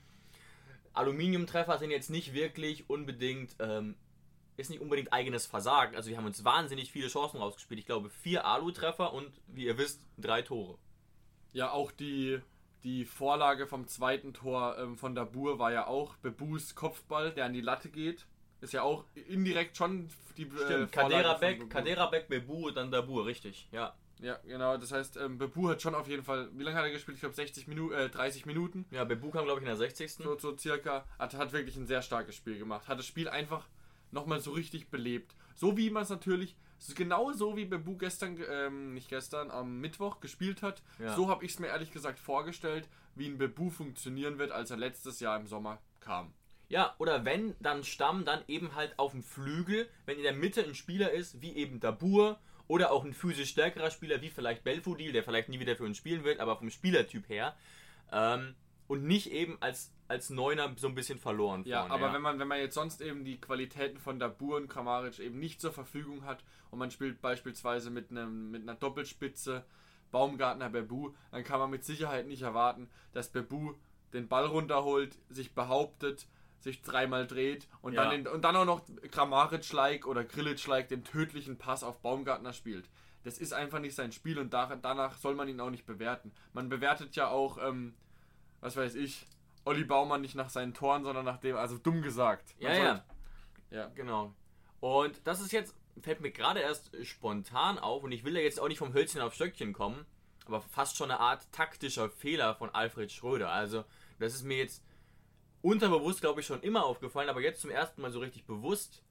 Aluminiumtreffer 0.93 1.77
sind 1.77 1.91
jetzt 1.91 2.09
nicht 2.09 2.33
wirklich 2.33 2.89
unbedingt, 2.89 3.55
ähm, 3.59 3.95
ist 4.57 4.69
nicht 4.69 4.81
unbedingt 4.81 5.13
eigenes 5.13 5.45
Versagen. 5.45 5.95
Also 5.95 6.09
wir 6.09 6.17
haben 6.17 6.25
uns 6.25 6.43
wahnsinnig 6.43 6.91
viele 6.91 7.07
Chancen 7.07 7.37
rausgespielt. 7.37 7.79
Ich 7.79 7.85
glaube 7.85 8.09
vier 8.09 8.45
Alu-Treffer 8.45 9.13
und 9.13 9.31
wie 9.47 9.65
ihr 9.65 9.77
wisst, 9.77 10.01
drei 10.17 10.41
Tore. 10.41 10.77
Ja, 11.53 11.71
auch 11.71 11.91
die, 11.91 12.39
die 12.83 13.05
Vorlage 13.05 13.67
vom 13.67 13.87
zweiten 13.87 14.33
Tor 14.33 14.77
ähm, 14.77 14.97
von 14.97 15.15
Dabur 15.15 15.59
war 15.59 15.71
ja 15.71 15.87
auch 15.87 16.15
Bebus 16.17 16.75
Kopfball, 16.75 17.31
der 17.31 17.45
an 17.45 17.53
die 17.53 17.61
Latte 17.61 17.89
geht. 17.89 18.25
Ist 18.61 18.73
ja 18.73 18.83
auch 18.83 19.05
indirekt 19.27 19.75
schon 19.75 20.09
die 20.37 20.43
äh, 20.43 20.65
Stimmt, 20.65 20.93
Vorlage 20.93 21.15
Kadera 21.15 21.31
von 21.31 21.39
Beck, 21.39 21.59
Bebu. 21.59 21.69
Kadera 21.69 22.05
Beck, 22.07 22.27
Bebu 22.27 22.67
und 22.67 22.77
dann 22.77 22.91
Dabur, 22.91 23.25
richtig, 23.25 23.67
ja. 23.71 23.93
Ja, 24.21 24.37
genau. 24.45 24.77
Das 24.77 24.91
heißt, 24.91 25.17
ähm, 25.17 25.39
Bebu 25.39 25.69
hat 25.69 25.81
schon 25.81 25.95
auf 25.95 26.07
jeden 26.07 26.23
Fall, 26.23 26.49
wie 26.53 26.63
lange 26.63 26.77
hat 26.77 26.85
er 26.85 26.91
gespielt? 26.91 27.15
Ich 27.15 27.21
glaube 27.21 27.35
60 27.35 27.67
Minuten, 27.67 27.95
äh, 27.95 28.07
30 28.07 28.45
Minuten. 28.45 28.85
Ja, 28.91 29.03
Bebu 29.03 29.31
kam, 29.31 29.45
glaube 29.45 29.59
ich, 29.59 29.63
in 29.63 29.67
der 29.67 29.77
60. 29.77 30.13
So, 30.13 30.37
so 30.37 30.55
circa. 30.55 31.05
Hat, 31.17 31.33
hat 31.33 31.53
wirklich 31.53 31.75
ein 31.75 31.87
sehr 31.87 32.03
starkes 32.03 32.35
Spiel 32.35 32.59
gemacht. 32.59 32.87
Hat 32.87 32.99
das 32.99 33.07
Spiel 33.07 33.27
einfach 33.27 33.65
nochmal 34.11 34.39
so 34.39 34.51
richtig 34.51 34.89
belebt. 34.89 35.35
So 35.55 35.77
wie 35.77 35.89
man 35.89 36.03
es 36.03 36.09
natürlich, 36.09 36.55
genau 36.95 37.31
so 37.33 37.55
wie 37.57 37.65
Bebu 37.65 37.97
gestern, 37.97 38.37
ähm, 38.49 38.93
nicht 38.93 39.09
gestern, 39.09 39.51
am 39.51 39.79
Mittwoch 39.79 40.19
gespielt 40.19 40.61
hat, 40.61 40.81
Ja. 40.99 41.15
so 41.15 41.29
habe 41.29 41.45
ich 41.45 41.51
es 41.51 41.59
mir 41.59 41.67
ehrlich 41.67 41.91
gesagt 41.91 42.19
vorgestellt, 42.19 42.87
wie 43.15 43.27
ein 43.27 43.37
Bebu 43.37 43.69
funktionieren 43.69 44.37
wird, 44.37 44.51
als 44.51 44.71
er 44.71 44.77
letztes 44.77 45.19
Jahr 45.19 45.39
im 45.39 45.47
Sommer 45.47 45.79
kam. 45.99 46.33
Ja, 46.69 46.95
oder 46.99 47.25
wenn, 47.25 47.53
dann 47.59 47.83
Stamm, 47.83 48.23
dann 48.23 48.43
eben 48.47 48.75
halt 48.75 48.97
auf 48.97 49.11
dem 49.11 49.23
Flügel, 49.23 49.89
wenn 50.05 50.15
in 50.17 50.23
der 50.23 50.33
Mitte 50.33 50.63
ein 50.63 50.73
Spieler 50.73 51.11
ist, 51.11 51.41
wie 51.41 51.53
eben 51.55 51.81
Dabur 51.81 52.39
oder 52.67 52.93
auch 52.93 53.03
ein 53.03 53.13
physisch 53.13 53.49
stärkerer 53.49 53.91
Spieler, 53.91 54.21
wie 54.21 54.29
vielleicht 54.29 54.63
Belfodil, 54.63 55.11
der 55.11 55.23
vielleicht 55.25 55.49
nie 55.49 55.59
wieder 55.59 55.75
für 55.75 55.83
uns 55.83 55.97
spielen 55.97 56.23
wird, 56.23 56.39
aber 56.39 56.55
vom 56.55 56.69
Spielertyp 56.69 57.27
her. 57.27 57.57
Ähm, 58.13 58.55
und 58.87 59.03
nicht 59.05 59.31
eben 59.31 59.57
als, 59.61 59.91
als 60.11 60.29
Neuner 60.29 60.73
so 60.75 60.87
ein 60.87 60.93
bisschen 60.95 61.17
verloren. 61.19 61.63
Ja, 61.65 61.87
vorne, 61.87 61.93
aber 61.93 62.13
Wenn, 62.13 62.21
man, 62.21 62.37
wenn 62.39 62.47
man 62.47 62.59
jetzt 62.59 62.75
sonst 62.75 63.01
eben 63.01 63.23
die 63.23 63.39
Qualitäten 63.39 63.97
von 63.97 64.19
Dabur 64.19 64.57
und 64.57 64.67
Kramaric 64.67 65.19
eben 65.19 65.39
nicht 65.39 65.61
zur 65.61 65.71
Verfügung 65.71 66.25
hat 66.25 66.43
und 66.69 66.79
man 66.79 66.91
spielt 66.91 67.21
beispielsweise 67.21 67.89
mit, 67.89 68.11
einem, 68.11 68.51
mit 68.51 68.61
einer 68.61 68.75
Doppelspitze 68.75 69.65
Baumgartner 70.11 70.69
Bebu, 70.69 71.11
dann 71.31 71.43
kann 71.45 71.59
man 71.59 71.69
mit 71.69 71.85
Sicherheit 71.85 72.27
nicht 72.27 72.41
erwarten, 72.41 72.89
dass 73.13 73.29
Bebu 73.29 73.73
den 74.13 74.27
Ball 74.27 74.45
runterholt, 74.45 75.17
sich 75.29 75.55
behauptet, 75.55 76.27
sich 76.59 76.81
dreimal 76.81 77.25
dreht 77.25 77.67
und, 77.81 77.93
Ja. 77.93 78.03
dann, 78.03 78.25
den, 78.25 78.27
und 78.27 78.43
dann 78.43 78.55
auch 78.57 78.65
noch 78.65 78.81
Kramaric-like 79.09 80.05
oder 80.05 80.23
Grilic-like 80.25 80.89
den 80.89 81.03
tödlichen 81.05 81.57
Pass 81.57 81.83
auf 81.83 82.01
Baumgartner 82.01 82.53
spielt. 82.53 82.89
Das 83.23 83.37
ist 83.37 83.53
einfach 83.53 83.79
nicht 83.79 83.95
sein 83.95 84.11
Spiel 84.11 84.37
und 84.39 84.51
da, 84.53 84.75
danach 84.75 85.15
soll 85.17 85.35
man 85.35 85.47
ihn 85.47 85.59
auch 85.61 85.69
nicht 85.69 85.85
bewerten. 85.85 86.31
Man 86.53 86.69
bewertet 86.69 87.15
ja 87.15 87.29
auch, 87.29 87.57
ähm, 87.65 87.93
was 88.59 88.75
weiß 88.75 88.95
ich, 88.95 89.25
Olli 89.65 89.83
Baumann 89.83 90.21
nicht 90.21 90.35
nach 90.35 90.49
seinen 90.49 90.73
Toren, 90.73 91.03
sondern 91.03 91.25
nach 91.25 91.37
dem, 91.37 91.55
also 91.55 91.77
dumm 91.77 92.01
gesagt. 92.01 92.55
Man 92.59 92.71
Ja, 92.71 92.83
ja. 92.83 93.05
ja. 93.69 93.87
Genau. 93.95 94.33
Und 94.79 95.25
das 95.25 95.41
ist 95.41 95.51
jetzt, 95.51 95.75
fällt 96.01 96.21
mir 96.21 96.31
gerade 96.31 96.59
erst 96.59 96.91
spontan 97.05 97.77
auf 97.77 98.03
und 98.03 98.11
ich 98.11 98.23
will 98.23 98.35
ja 98.35 98.41
jetzt 98.41 98.59
auch 98.59 98.67
nicht 98.67 98.79
vom 98.79 98.93
Hölzchen 98.93 99.21
auf 99.21 99.33
Stöckchen 99.33 99.73
kommen, 99.73 100.05
aber 100.45 100.61
fast 100.61 100.97
schon 100.97 101.11
eine 101.11 101.19
Art 101.19 101.51
taktischer 101.51 102.09
Fehler 102.09 102.55
von 102.55 102.69
Alfred 102.69 103.11
Schröder. 103.11 103.51
Also, 103.51 103.85
das 104.19 104.33
ist 104.33 104.43
mir 104.43 104.57
jetzt 104.57 104.83
unterbewusst, 105.61 106.21
glaube 106.21 106.41
ich, 106.41 106.47
schon 106.47 106.61
immer 106.61 106.85
aufgefallen, 106.85 107.29
aber 107.29 107.41
jetzt 107.41 107.61
zum 107.61 107.69
ersten 107.69 108.01
Mal 108.01 108.11
so 108.11 108.19
richtig 108.19 108.45
bewusst, 108.45 109.03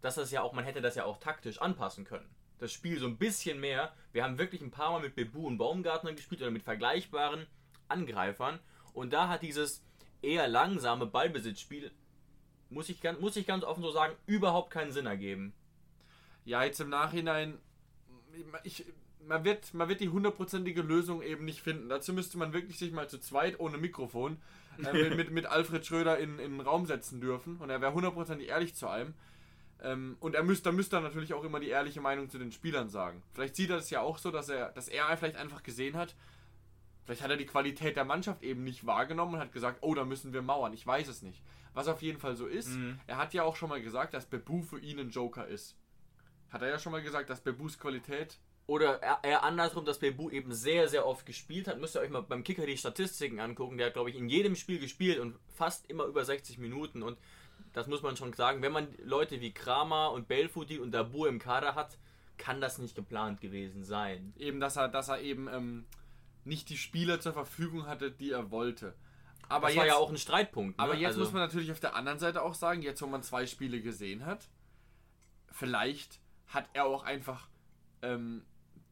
dass 0.00 0.16
das 0.16 0.32
ja 0.32 0.42
auch, 0.42 0.52
man 0.52 0.64
hätte 0.64 0.80
das 0.80 0.96
ja 0.96 1.04
auch 1.04 1.18
taktisch 1.18 1.60
anpassen 1.60 2.04
können. 2.04 2.28
Das 2.58 2.72
Spiel 2.72 2.98
so 2.98 3.06
ein 3.06 3.16
bisschen 3.16 3.60
mehr. 3.60 3.94
Wir 4.12 4.24
haben 4.24 4.38
wirklich 4.38 4.60
ein 4.60 4.70
paar 4.70 4.92
Mal 4.92 5.00
mit 5.00 5.14
Bebu 5.14 5.46
und 5.46 5.58
Baumgartner 5.58 6.12
gespielt 6.12 6.40
oder 6.42 6.50
mit 6.50 6.62
vergleichbaren 6.62 7.46
Angreifern 7.88 8.60
und 8.94 9.12
da 9.12 9.28
hat 9.28 9.42
dieses 9.42 9.84
eher 10.22 10.48
langsame 10.48 11.04
Ballbesitzspiel 11.04 11.90
muss 12.70 12.88
ich, 12.88 13.00
ganz- 13.00 13.20
muss 13.20 13.36
ich 13.36 13.46
ganz 13.46 13.64
offen 13.64 13.82
so 13.82 13.90
sagen, 13.90 14.14
überhaupt 14.26 14.70
keinen 14.70 14.92
Sinn 14.92 15.06
ergeben. 15.06 15.54
Ja, 16.44 16.64
jetzt 16.64 16.80
im 16.80 16.90
Nachhinein, 16.90 17.58
ich, 18.64 18.84
man 19.26 19.44
wird, 19.44 19.72
man 19.72 19.88
wird 19.88 20.00
die 20.00 20.08
hundertprozentige 20.08 20.82
Lösung 20.82 21.22
eben 21.22 21.44
nicht 21.44 21.60
finden. 21.60 21.88
Dazu 21.88 22.12
müsste 22.12 22.36
man 22.36 22.52
wirklich 22.52 22.78
sich 22.78 22.92
mal 22.92 23.08
zu 23.08 23.18
zweit 23.18 23.58
ohne 23.60 23.78
Mikrofon 23.78 24.38
äh, 24.84 25.10
mit, 25.10 25.30
mit, 25.30 25.46
Alfred 25.46 25.86
Schröder 25.86 26.18
in, 26.18 26.38
in 26.38 26.52
den 26.52 26.60
Raum 26.60 26.86
setzen 26.86 27.20
dürfen 27.20 27.56
und 27.58 27.70
er 27.70 27.80
wäre 27.80 27.94
hundertprozentig 27.94 28.48
ehrlich 28.48 28.74
zu 28.74 28.88
allem. 28.88 29.14
Ähm, 29.82 30.16
und 30.20 30.34
er 30.34 30.42
müsste, 30.42 30.72
müsste 30.72 31.00
natürlich 31.00 31.32
auch 31.32 31.44
immer 31.44 31.60
die 31.60 31.68
ehrliche 31.68 32.00
Meinung 32.00 32.28
zu 32.28 32.38
den 32.38 32.52
Spielern 32.52 32.88
sagen. 32.88 33.22
Vielleicht 33.32 33.56
sieht 33.56 33.70
er 33.70 33.76
das 33.76 33.90
ja 33.90 34.00
auch 34.00 34.18
so, 34.18 34.30
dass 34.30 34.48
er, 34.48 34.70
dass 34.72 34.88
er 34.88 35.16
vielleicht 35.16 35.36
einfach 35.36 35.62
gesehen 35.62 35.96
hat, 35.96 36.14
vielleicht 37.04 37.22
hat 37.22 37.30
er 37.30 37.36
die 37.36 37.46
Qualität 37.46 37.96
der 37.96 38.04
Mannschaft 38.04 38.42
eben 38.42 38.64
nicht 38.64 38.86
wahrgenommen 38.86 39.34
und 39.34 39.40
hat 39.40 39.52
gesagt, 39.52 39.78
oh, 39.82 39.94
da 39.94 40.04
müssen 40.04 40.32
wir 40.32 40.42
mauern. 40.42 40.72
Ich 40.72 40.86
weiß 40.86 41.08
es 41.08 41.22
nicht. 41.22 41.42
Was 41.74 41.88
auf 41.88 42.02
jeden 42.02 42.18
Fall 42.20 42.36
so 42.36 42.46
ist, 42.46 42.70
Mhm. 42.70 42.98
er 43.06 43.16
hat 43.16 43.34
ja 43.34 43.42
auch 43.42 43.56
schon 43.56 43.68
mal 43.68 43.82
gesagt, 43.82 44.14
dass 44.14 44.26
Bebu 44.26 44.62
für 44.62 44.78
ihn 44.78 44.98
ein 45.00 45.10
Joker 45.10 45.46
ist. 45.46 45.76
Hat 46.50 46.62
er 46.62 46.68
ja 46.68 46.78
schon 46.78 46.92
mal 46.92 47.02
gesagt, 47.02 47.30
dass 47.30 47.40
Bebus 47.40 47.78
Qualität 47.78 48.38
Oder 48.66 49.02
eher- 49.22 49.42
andersrum, 49.42 49.84
dass 49.84 49.98
Bebu 49.98 50.30
eben 50.30 50.54
sehr, 50.54 50.88
sehr 50.88 51.04
oft 51.06 51.26
gespielt 51.26 51.68
hat. 51.68 51.78
Müsst 51.80 51.96
ihr 51.96 52.00
euch 52.00 52.08
mal 52.10 52.22
beim 52.22 52.44
Kicker 52.44 52.64
die 52.64 52.78
Statistiken 52.78 53.38
angucken. 53.40 53.76
Der 53.76 53.88
hat, 53.88 53.94
glaube 53.94 54.08
ich, 54.08 54.16
in 54.16 54.28
jedem 54.30 54.54
Spiel 54.56 54.78
gespielt 54.78 55.18
und 55.18 55.36
fast 55.48 55.90
immer 55.90 56.04
über 56.04 56.24
60 56.24 56.56
Minuten. 56.58 57.02
Und 57.02 57.18
das 57.74 57.88
muss 57.88 58.00
man 58.02 58.16
schon 58.16 58.32
sagen. 58.32 58.62
Wenn 58.62 58.72
man 58.72 58.88
Leute 59.04 59.40
wie 59.42 59.52
Kramer 59.52 60.12
und 60.12 60.28
Belfodil 60.28 60.80
und 60.80 60.92
Dabur 60.92 61.28
im 61.28 61.38
Kader 61.40 61.74
hat, 61.74 61.98
kann 62.38 62.60
das 62.62 62.78
nicht 62.78 62.94
geplant 62.96 63.40
gewesen 63.42 63.84
sein. 63.84 64.32
eben, 64.38 64.60
dass 64.60 64.76
er, 64.76 64.88
dass 64.88 65.08
er 65.08 65.20
eben 65.20 65.46
ähm, 65.48 65.84
nicht 66.44 66.68
die 66.68 66.76
Spieler 66.76 67.20
zur 67.20 67.32
Verfügung 67.32 67.86
hatte, 67.86 68.10
die 68.10 68.30
er 68.30 68.50
wollte. 68.50 68.94
Aber 69.48 69.66
das 69.66 69.74
jetzt, 69.74 69.80
war 69.80 69.86
ja 69.86 69.96
auch 69.96 70.10
ein 70.10 70.16
Streitpunkt. 70.16 70.78
Ne? 70.78 70.84
aber 70.84 70.94
jetzt 70.94 71.08
Also- 71.08 71.20
muss 71.20 71.32
man 71.32 71.42
natürlich 71.42 71.70
auf 71.72 71.80
der 71.80 71.94
anderen 71.94 72.18
Seite 72.18 72.42
auch 72.42 72.54
sagen, 72.54 72.82
jetzt 72.82 73.02
wo 73.02 73.06
man 73.06 73.22
zwei 73.22 73.46
Spiele 73.46 73.80
gesehen 73.82 74.24
hat, 74.24 74.48
vielleicht 75.50 76.20
hat 76.46 76.68
er 76.72 76.86
auch 76.86 77.02
einfach 77.02 77.48
ähm, 78.02 78.44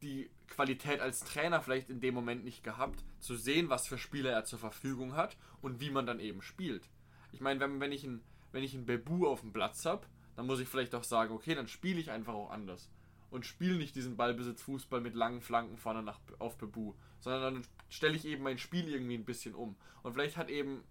die 0.02 0.30
Qualität 0.48 1.00
als 1.00 1.20
Trainer 1.20 1.60
vielleicht 1.60 1.88
in 1.88 2.00
dem 2.00 2.14
Moment 2.14 2.44
nicht 2.44 2.62
gehabt, 2.64 3.04
zu 3.20 3.36
sehen, 3.36 3.70
was 3.70 3.86
für 3.86 3.98
Spieler 3.98 4.30
er 4.30 4.44
zur 4.44 4.58
Verfügung 4.58 5.14
hat 5.14 5.36
und 5.60 5.80
wie 5.80 5.90
man 5.90 6.06
dann 6.06 6.20
eben 6.20 6.42
spielt. 6.42 6.88
Ich 7.30 7.40
meine, 7.40 7.60
wenn, 7.60 7.80
wenn 7.80 7.92
ich 7.92 8.04
einen 8.04 8.22
wenn 8.52 8.62
ich 8.62 8.74
einen 8.74 8.84
Bebu 8.86 9.26
auf 9.26 9.40
dem 9.40 9.52
Platz 9.52 9.84
habe, 9.86 10.06
dann 10.36 10.46
muss 10.46 10.60
ich 10.60 10.68
vielleicht 10.68 10.94
auch 10.94 11.04
sagen, 11.04 11.34
okay, 11.34 11.54
dann 11.54 11.68
spiele 11.68 12.00
ich 12.00 12.10
einfach 12.10 12.34
auch 12.34 12.50
anders. 12.50 12.90
Und 13.32 13.46
spiele 13.46 13.76
nicht 13.76 13.96
diesen 13.96 14.16
Ballbesitzfußball 14.16 15.00
mit 15.00 15.14
langen 15.14 15.40
Flanken 15.40 15.78
vorne 15.78 16.02
nach, 16.02 16.20
auf 16.38 16.58
Bebu, 16.58 16.92
sondern 17.18 17.54
dann 17.54 17.62
stelle 17.88 18.14
ich 18.14 18.26
eben 18.26 18.42
mein 18.42 18.58
Spiel 18.58 18.86
irgendwie 18.88 19.14
ein 19.14 19.24
bisschen 19.24 19.54
um. 19.54 19.74
Und 20.02 20.12
vielleicht 20.12 20.36
hat 20.36 20.50
eben 20.50 20.84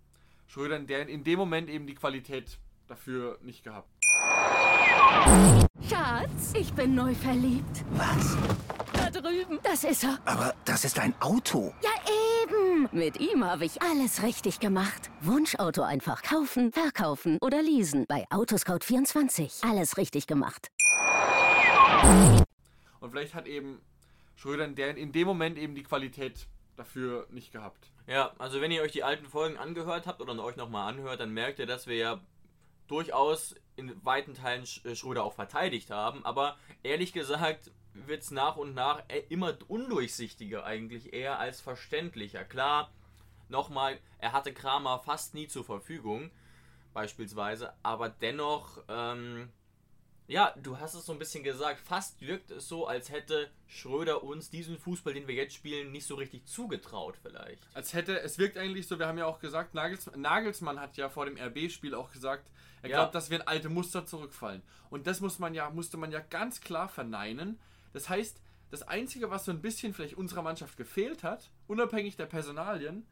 Schröder 0.48 0.75
in, 0.75 0.88
der, 0.88 1.07
in 1.07 1.24
dem 1.24 1.38
Moment 1.38 1.69
eben 1.69 1.86
die 1.86 1.93
Qualität 1.93 2.57
dafür 2.88 3.38
nicht 3.43 3.63
gehabt. 3.63 3.88
Schatz, 5.88 6.53
ich 6.55 6.74
bin 6.74 6.95
neu 6.95 7.13
verliebt. 7.13 7.86
Was? 7.91 8.36
Da 8.93 9.12
drüben. 9.12 9.60
Das 9.62 9.83
ist 9.83 10.03
er. 10.03 10.17
Aber 10.25 10.55
das 10.65 10.83
ist 10.83 10.98
ein 10.98 11.13
Auto. 11.21 11.74
Ja, 11.83 11.91
eben. 12.43 12.89
Mit 12.91 13.19
ihm 13.19 13.45
habe 13.45 13.65
ich 13.65 13.81
alles 13.83 14.24
richtig 14.24 14.60
gemacht. 14.60 15.12
Wunschauto 15.21 15.83
einfach 15.83 16.24
kaufen, 16.24 16.71
verkaufen 16.71 17.38
oder 17.39 17.62
leasen. 17.62 18.05
Bei 18.07 18.25
Autoscout24. 18.31 19.69
Alles 19.69 19.98
richtig 19.98 20.25
gemacht. 20.25 20.71
Und 23.00 23.10
vielleicht 23.10 23.34
hat 23.34 23.48
eben 23.48 23.81
Schröder 24.36 24.65
in, 24.65 24.75
der, 24.75 24.96
in 24.98 25.12
dem 25.12 25.27
Moment 25.27 25.58
eben 25.58 25.75
die 25.75 25.84
Qualität 25.84 26.48
dafür 26.75 27.27
nicht 27.29 27.51
gehabt. 27.51 27.91
Ja, 28.08 28.31
also 28.39 28.62
wenn 28.62 28.72
ihr 28.72 28.81
euch 28.81 28.91
die 28.91 29.03
alten 29.03 29.27
Folgen 29.27 29.58
angehört 29.58 30.08
habt 30.08 30.22
oder 30.22 30.38
euch 30.43 30.55
nochmal 30.55 30.91
anhört, 30.91 31.20
dann 31.20 31.31
merkt 31.34 31.60
ihr, 31.60 31.65
dass 31.65 31.88
wir 31.88 31.96
ja 31.96 32.22
durchaus 32.88 33.55
in 33.75 33.93
weiten 34.03 34.34
Teilen 34.34 34.65
äh, 34.84 34.96
Schröder 34.96 35.24
auch 35.24 35.34
verteidigt 35.34 35.91
haben. 35.91 36.25
Aber 36.25 36.58
ehrlich 36.84 37.13
gesagt 37.13 37.72
wird 37.93 38.24
es 38.24 38.31
nach 38.31 38.58
und 38.58 38.74
nach 38.74 39.03
e- 39.10 39.24
immer 39.29 39.58
undurchsichtiger 39.67 40.65
eigentlich 40.65 41.13
eher 41.13 41.39
als 41.39 41.62
verständlicher. 41.62 42.43
Klar, 42.43 42.91
nochmal, 43.50 43.98
er 44.20 44.34
hatte 44.34 44.53
Kramer 44.53 45.00
fast 45.00 45.34
nie 45.34 45.48
zur 45.48 45.63
Verfügung, 45.63 46.31
beispielsweise, 46.93 47.74
aber 47.84 48.10
dennoch, 48.10 48.81
ähm, 48.88 49.50
ja, 50.27 50.53
du 50.61 50.79
hast 50.79 50.93
es 50.93 51.05
so 51.05 51.11
ein 51.11 51.19
bisschen 51.19 51.43
gesagt, 51.43 51.79
fast 51.79 52.21
wirkt 52.21 52.51
es 52.51 52.67
so, 52.67 52.87
als 52.87 53.09
hätte 53.11 53.49
Schröder 53.67 54.23
uns 54.23 54.49
diesen 54.49 54.77
Fußball, 54.77 55.13
den 55.13 55.27
wir 55.27 55.35
jetzt 55.35 55.53
spielen, 55.53 55.91
nicht 55.91 56.05
so 56.07 56.15
richtig 56.15 56.45
zugetraut 56.45 57.17
vielleicht. 57.21 57.61
Als 57.73 57.93
hätte, 57.93 58.19
es 58.21 58.37
wirkt 58.37 58.57
eigentlich 58.57 58.87
so, 58.87 58.97
wir 58.97 59.07
haben 59.07 59.17
ja 59.17 59.25
auch 59.25 59.39
gesagt, 59.39 59.73
Nagels, 59.73 60.09
Nagelsmann 60.15 60.79
hat 60.79 60.95
ja 60.97 61.09
vor 61.09 61.25
dem 61.25 61.37
RB-Spiel 61.37 61.93
auch 61.95 62.11
gesagt, 62.11 62.49
er 62.81 62.89
Ja. 62.89 62.97
glaubt, 62.97 63.15
dass 63.15 63.29
wir 63.29 63.39
in 63.41 63.47
alte 63.47 63.69
Muster 63.69 64.05
zurückfallen. 64.05 64.61
Und 64.89 65.05
das 65.05 65.19
muss 65.19 65.37
man 65.39 65.53
ja, 65.53 65.69
musste 65.69 65.97
man 65.97 66.11
ja 66.11 66.19
ganz 66.19 66.61
klar 66.61 66.87
verneinen. 66.87 67.59
Das 67.93 68.09
heißt, 68.09 68.41
das 68.71 68.83
Einzige, 68.83 69.29
was 69.29 69.45
so 69.45 69.51
ein 69.51 69.61
bisschen 69.61 69.93
vielleicht 69.93 70.15
unserer 70.15 70.41
Mannschaft 70.41 70.77
gefehlt 70.77 71.23
hat, 71.23 71.49
unabhängig 71.67 72.15
der 72.15 72.25
Personalien, 72.25 73.05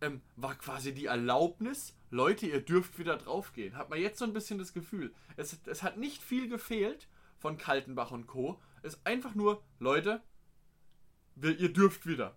ähm, 0.00 0.22
war 0.36 0.54
quasi 0.56 0.94
die 0.94 1.06
Erlaubnis, 1.06 1.94
Leute, 2.10 2.46
ihr 2.46 2.60
dürft 2.60 2.98
wieder 2.98 3.16
draufgehen. 3.16 3.76
Hat 3.76 3.90
man 3.90 4.00
jetzt 4.00 4.18
so 4.18 4.24
ein 4.24 4.32
bisschen 4.32 4.58
das 4.58 4.72
Gefühl. 4.72 5.12
Es, 5.36 5.58
es 5.66 5.82
hat 5.82 5.96
nicht 5.98 6.22
viel 6.22 6.48
gefehlt 6.48 7.08
von 7.36 7.58
Kaltenbach 7.58 8.10
und 8.10 8.26
Co. 8.26 8.60
Es 8.82 8.94
ist 8.94 9.06
einfach 9.06 9.34
nur, 9.34 9.62
Leute, 9.78 10.22
wir, 11.34 11.58
ihr 11.58 11.72
dürft 11.72 12.06
wieder. 12.06 12.34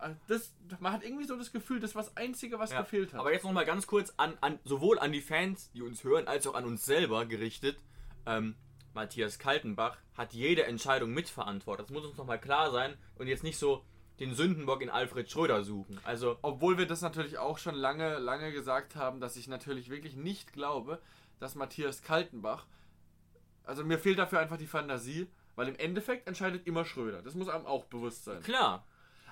Äh, 0.00 0.14
Das, 0.26 0.54
man 0.80 0.92
hat 0.92 1.04
irgendwie 1.04 1.26
so 1.26 1.36
das 1.36 1.52
Gefühl, 1.52 1.80
das 1.80 1.94
war 1.94 2.02
das 2.02 2.16
Einzige, 2.16 2.58
was 2.58 2.72
Ja, 2.72 2.80
gefehlt 2.80 3.12
hat. 3.12 3.20
Aber 3.20 3.32
jetzt 3.32 3.44
nochmal 3.44 3.64
ganz 3.64 3.86
kurz 3.86 4.12
an, 4.16 4.36
an 4.40 4.58
sowohl 4.64 4.98
an 4.98 5.12
die 5.12 5.20
Fans, 5.20 5.70
die 5.72 5.82
uns 5.82 6.04
hören, 6.04 6.26
als 6.26 6.46
auch 6.46 6.54
an 6.54 6.64
uns 6.64 6.84
selber 6.84 7.26
gerichtet. 7.26 7.78
Ähm, 8.26 8.56
Matthias 8.92 9.38
Kaltenbach 9.38 9.98
hat 10.14 10.32
jede 10.32 10.64
Entscheidung 10.64 11.12
mitverantwortet. 11.12 11.86
Das 11.86 11.92
muss 11.92 12.04
uns 12.04 12.16
nochmal 12.16 12.40
klar 12.40 12.72
sein 12.72 12.96
und 13.16 13.28
jetzt 13.28 13.44
nicht 13.44 13.56
so 13.58 13.84
den 14.20 14.34
Sündenbock 14.34 14.82
in 14.82 14.90
Alfred 14.90 15.30
Schröder 15.30 15.64
suchen. 15.64 15.98
Also, 16.04 16.38
Obwohl 16.42 16.78
wir 16.78 16.86
das 16.86 17.00
natürlich 17.00 17.38
auch 17.38 17.58
schon 17.58 17.74
lange, 17.74 18.18
lange 18.18 18.52
gesagt 18.52 18.94
haben, 18.94 19.18
dass 19.20 19.36
ich 19.36 19.48
natürlich 19.48 19.90
wirklich 19.90 20.14
nicht 20.14 20.52
glaube, 20.52 21.00
dass 21.40 21.54
Matthias 21.54 22.02
Kaltenbach, 22.02 22.66
also 23.64 23.82
mir 23.82 23.98
fehlt 23.98 24.18
dafür 24.18 24.38
einfach 24.38 24.58
die 24.58 24.66
Fantasie, 24.66 25.26
weil 25.56 25.68
im 25.68 25.76
Endeffekt 25.76 26.28
entscheidet 26.28 26.66
immer 26.66 26.84
Schröder. 26.84 27.22
Das 27.22 27.34
muss 27.34 27.48
einem 27.48 27.66
auch 27.66 27.86
bewusst 27.86 28.24
sein. 28.24 28.42
klar, 28.42 28.86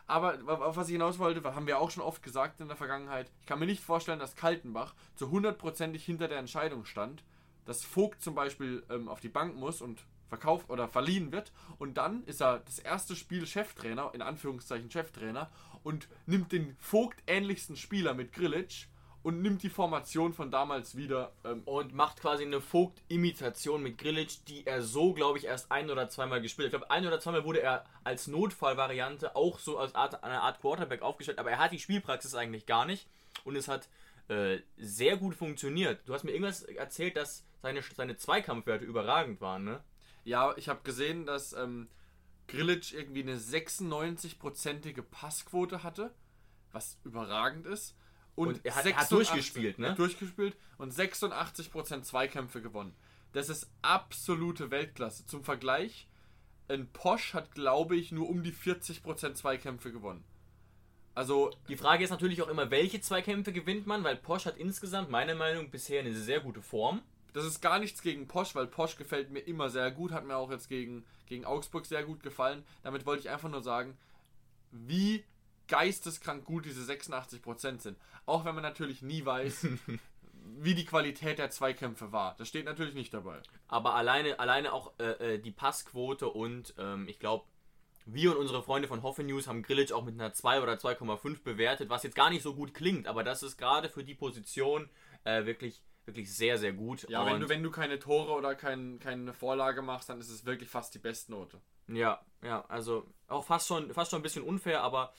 Aber 0.07 0.38
auf 0.66 0.76
was 0.76 0.88
ich 0.88 0.95
hinaus 0.95 1.18
wollte, 1.18 1.45
haben 1.54 1.66
wir 1.66 1.78
auch 1.78 1.90
schon 1.90 2.02
oft 2.02 2.23
gesagt 2.23 2.61
in 2.61 2.68
der 2.68 2.76
Vergangenheit, 2.76 3.30
ich 3.40 3.47
kann 3.47 3.59
mir 3.59 3.66
nicht 3.66 3.83
vorstellen, 3.83 4.18
dass 4.18 4.37
Kaltenbach 4.37 4.95
zu 5.14 5.30
hundertprozentig 5.30 6.02
hinter 6.04 6.28
der 6.28 6.38
Entscheidung 6.38 6.87
stand, 6.87 7.23
dass 7.66 7.85
Vogt 7.85 8.23
zum 8.23 8.35
Beispiel 8.35 8.83
ähm, 8.88 9.09
auf 9.09 9.21
die 9.21 9.28
Bank 9.28 9.54
muss 9.54 9.83
und 9.83 10.00
verkauft 10.29 10.71
oder 10.71 10.89
verliehen 10.89 11.33
wird 11.33 11.53
und 11.79 11.97
dann 11.97 12.25
ist 12.25 12.41
er 12.41 12.61
das 12.61 12.79
erste 12.79 13.17
Spiel 13.17 13.47
Cheftrainer, 13.47 14.11
in 14.15 14.23
Anführungszeichen 14.23 14.91
Cheftrainer 14.91 15.51
und 15.83 16.09
nimmt 16.27 16.53
den 16.53 16.77
Vogt 16.79 17.23
ähnlichsten 17.27 17.77
Spieler 17.77 18.15
mit 18.15 18.33
Grillitsch 18.33 18.87
und 19.23 19.43
nimmt 19.43 19.63
die 19.63 19.69
Formation 19.69 20.33
von 20.33 20.51
damals 20.51 20.97
wieder 20.97 21.33
ähm, 21.45 21.63
und 21.65 21.95
macht 21.95 22.21
quasi 22.21 22.45
eine 22.45 22.61
Vogt-Imitation 22.61 23.83
mit 23.83 23.99
Grillitsch, 23.99 24.39
die 24.47 24.67
er 24.67 24.83
so, 24.83 25.13
glaube 25.13 25.39
ich, 25.39 25.45
erst 25.45 25.71
ein 25.73 25.91
oder 25.91 26.09
zweimal 26.09 26.41
gespielt 26.41 26.67
hat. 26.69 26.73
Ich 26.73 26.79
glaube, 26.79 26.91
ein 26.91 27.07
oder 27.07 27.21
zweimal 27.21 27.45
wurde 27.45 27.61
er 27.61 27.85
als 28.05 28.27
Notfallvariante 28.29 29.35
auch 29.37 29.59
so 29.59 29.79
als 29.79 29.95
Art, 29.95 30.23
eine 30.23 30.41
Art 30.41 30.61
Quarterback 30.61 31.03
aufgestellt, 31.03 31.39
aber 31.39 31.51
er 31.51 31.59
hat 31.59 31.73
die 31.73 31.79
Spielpraxis 31.79 32.35
eigentlich 32.35 32.67
gar 32.67 32.87
nicht 32.87 33.09
und 33.45 33.57
es 33.57 33.69
hat 33.69 33.89
äh, 34.29 34.61
sehr 34.77 35.17
gut 35.17 35.35
funktioniert. 35.35 36.01
Du 36.07 36.15
hast 36.15 36.25
mir 36.25 36.33
irgendwas 36.33 36.63
erzählt, 36.63 37.17
dass 37.17 37.45
seine, 37.61 37.83
seine 37.83 38.17
Zweikampfwerte 38.17 38.85
überragend 38.85 39.41
waren, 39.41 39.65
ne? 39.65 39.81
Ja, 40.29 40.55
ich 40.57 40.69
habe 40.69 40.81
gesehen, 40.83 41.25
dass 41.27 41.53
ähm, 41.55 41.89
Grillitsch 42.49 42.93
irgendwie 42.93 43.23
eine 43.23 43.37
96-prozentige 43.39 45.03
Passquote 45.03 45.83
hatte, 45.83 46.13
was 46.73 46.99
überragend 47.05 47.67
ist. 47.67 47.95
Und 48.35 48.61
er 48.65 48.75
hat- 48.77 48.87
er 48.87 48.97
hat 48.97 49.09
86 49.09 49.09
durchgespielt, 49.11 49.79
ne? 49.79 49.87
Er 49.87 49.91
hat 49.93 49.99
durchgespielt 49.99 50.57
und 50.77 50.93
86% 50.95 52.03
Zweikämpfe 52.05 52.63
gewonnen. 52.63 52.95
Das 53.33 53.49
ist 53.49 53.69
absolute 53.83 54.71
Weltklasse. 54.71 55.27
Zum 55.27 55.43
Vergleich, 55.45 56.09
ein 56.69 56.87
Posch 56.93 57.35
hat, 57.35 57.53
glaube 57.53 57.97
ich, 57.97 58.13
nur 58.13 58.29
um 58.29 58.43
die 58.43 58.53
40% 58.53 59.35
Zweikämpfe 59.35 59.91
gewonnen. 59.93 60.25
Also, 61.15 61.51
Die 61.69 61.77
Frage 61.77 62.05
ist 62.05 62.11
natürlich 62.11 62.43
auch 62.43 62.49
immer, 62.49 62.71
welche 62.71 63.01
Zweikämpfe 63.01 63.53
gewinnt 63.53 63.87
man, 63.87 64.05
weil 64.05 64.15
Posch 64.17 64.47
hat 64.47 64.57
insgesamt, 64.57 65.11
meiner 65.11 65.35
Meinung 65.35 65.65
nach, 65.65 65.71
bisher 65.71 66.01
eine 66.01 66.15
sehr 66.15 66.41
gute 66.41 66.63
Form. 66.63 67.03
Das 67.38 67.47
ist 67.47 67.61
gar 67.61 67.78
nichts 67.78 68.02
gegen 68.02 68.28
Posch, 68.28 68.54
weil 68.54 68.66
Posch 68.66 68.97
gefällt 68.97 69.30
mir 69.30 69.40
immer 69.40 69.71
sehr 69.71 69.90
gut, 69.90 70.12
hat 70.12 70.26
mir 70.26 70.37
auch 70.37 70.50
jetzt 70.50 70.68
gegen, 70.68 71.04
gegen 71.26 71.45
Augsburg 71.45 71.87
sehr 71.87 72.04
gut 72.04 72.23
gefallen. 72.23 72.64
Damit 72.83 73.07
wollte 73.07 73.23
ich 73.23 73.30
einfach 73.30 73.49
nur 73.49 73.62
sagen, 73.62 73.97
wie 74.71 75.25
geisteskrank 75.68 76.45
gut 76.45 76.64
diese 76.64 76.90
86% 76.90 77.80
sind. 77.80 77.99
Auch 78.26 78.45
wenn 78.45 78.54
man 78.54 78.62
natürlich 78.62 79.02
nie 79.02 79.25
weiß, 79.25 79.66
wie 80.59 80.75
die 80.75 80.85
Qualität 80.85 81.38
der 81.38 81.50
Zweikämpfe 81.50 82.12
war. 82.12 82.35
Das 82.38 82.49
steht 82.49 82.64
natürlich 82.64 82.95
nicht 82.95 83.14
dabei. 83.14 83.40
Aber 83.68 83.95
alleine, 83.95 84.38
alleine 84.38 84.73
auch 84.73 84.92
äh, 84.99 85.35
äh, 85.35 85.38
die 85.38 85.50
Passquote 85.50 86.28
und 86.28 86.75
ähm, 86.78 87.07
ich 87.09 87.18
glaube, 87.18 87.45
wir 88.07 88.33
und 88.33 88.38
unsere 88.38 88.62
Freunde 88.62 88.88
von 88.88 89.02
Hoffe 89.02 89.23
News 89.23 89.47
haben 89.47 89.62
Grillitsch 89.62 89.92
auch 89.92 90.04
mit 90.04 90.14
einer 90.14 90.33
2 90.33 90.62
oder 90.62 90.75
2,5 90.75 91.42
bewertet, 91.42 91.90
was 91.90 92.02
jetzt 92.02 92.16
gar 92.16 92.30
nicht 92.30 92.42
so 92.42 92.54
gut 92.54 92.73
klingt, 92.73 93.07
aber 93.07 93.23
das 93.23 93.42
ist 93.42 93.59
gerade 93.59 93.90
für 93.90 94.02
die 94.02 94.14
Position 94.14 94.88
äh, 95.25 95.45
wirklich, 95.45 95.83
wirklich 96.09 96.35
sehr, 96.35 96.59
sehr 96.59 96.73
gut. 96.73 97.09
Ja, 97.09 97.25
wenn 97.27 97.38
du, 97.38 97.49
wenn 97.49 97.62
du 97.62 97.71
keine 97.71 97.99
Tore 97.99 98.33
oder 98.33 98.55
kein, 98.55 98.99
keine 98.99 99.33
Vorlage 99.33 99.83
machst, 99.83 100.09
dann 100.09 100.19
ist 100.19 100.31
es 100.31 100.45
wirklich 100.45 100.69
fast 100.69 100.95
die 100.95 100.99
Bestnote. 100.99 101.61
Ja, 101.87 102.21
ja, 102.43 102.65
also 102.69 103.07
auch 103.29 103.45
fast 103.45 103.69
schon, 103.69 103.93
fast 103.95 104.11
schon 104.11 104.19
ein 104.19 104.23
bisschen 104.23 104.43
unfair, 104.43 104.83
aber 104.83 105.12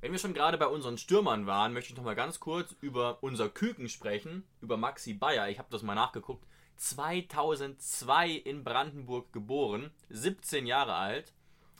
wenn 0.00 0.12
wir 0.12 0.18
schon 0.18 0.34
gerade 0.34 0.58
bei 0.58 0.66
unseren 0.66 0.98
Stürmern 0.98 1.46
waren, 1.46 1.72
möchte 1.72 1.92
ich 1.92 1.96
noch 1.96 2.04
mal 2.04 2.14
ganz 2.14 2.38
kurz 2.38 2.76
über 2.80 3.22
unser 3.22 3.48
Küken 3.48 3.88
sprechen, 3.88 4.44
über 4.60 4.76
Maxi 4.76 5.14
Bayer. 5.14 5.48
Ich 5.48 5.58
habe 5.58 5.70
das 5.70 5.82
mal 5.82 5.94
nachgeguckt. 5.94 6.46
2002 6.76 8.30
in 8.30 8.64
Brandenburg 8.64 9.32
geboren, 9.32 9.90
17 10.10 10.66
Jahre 10.66 10.94
alt, 10.94 11.32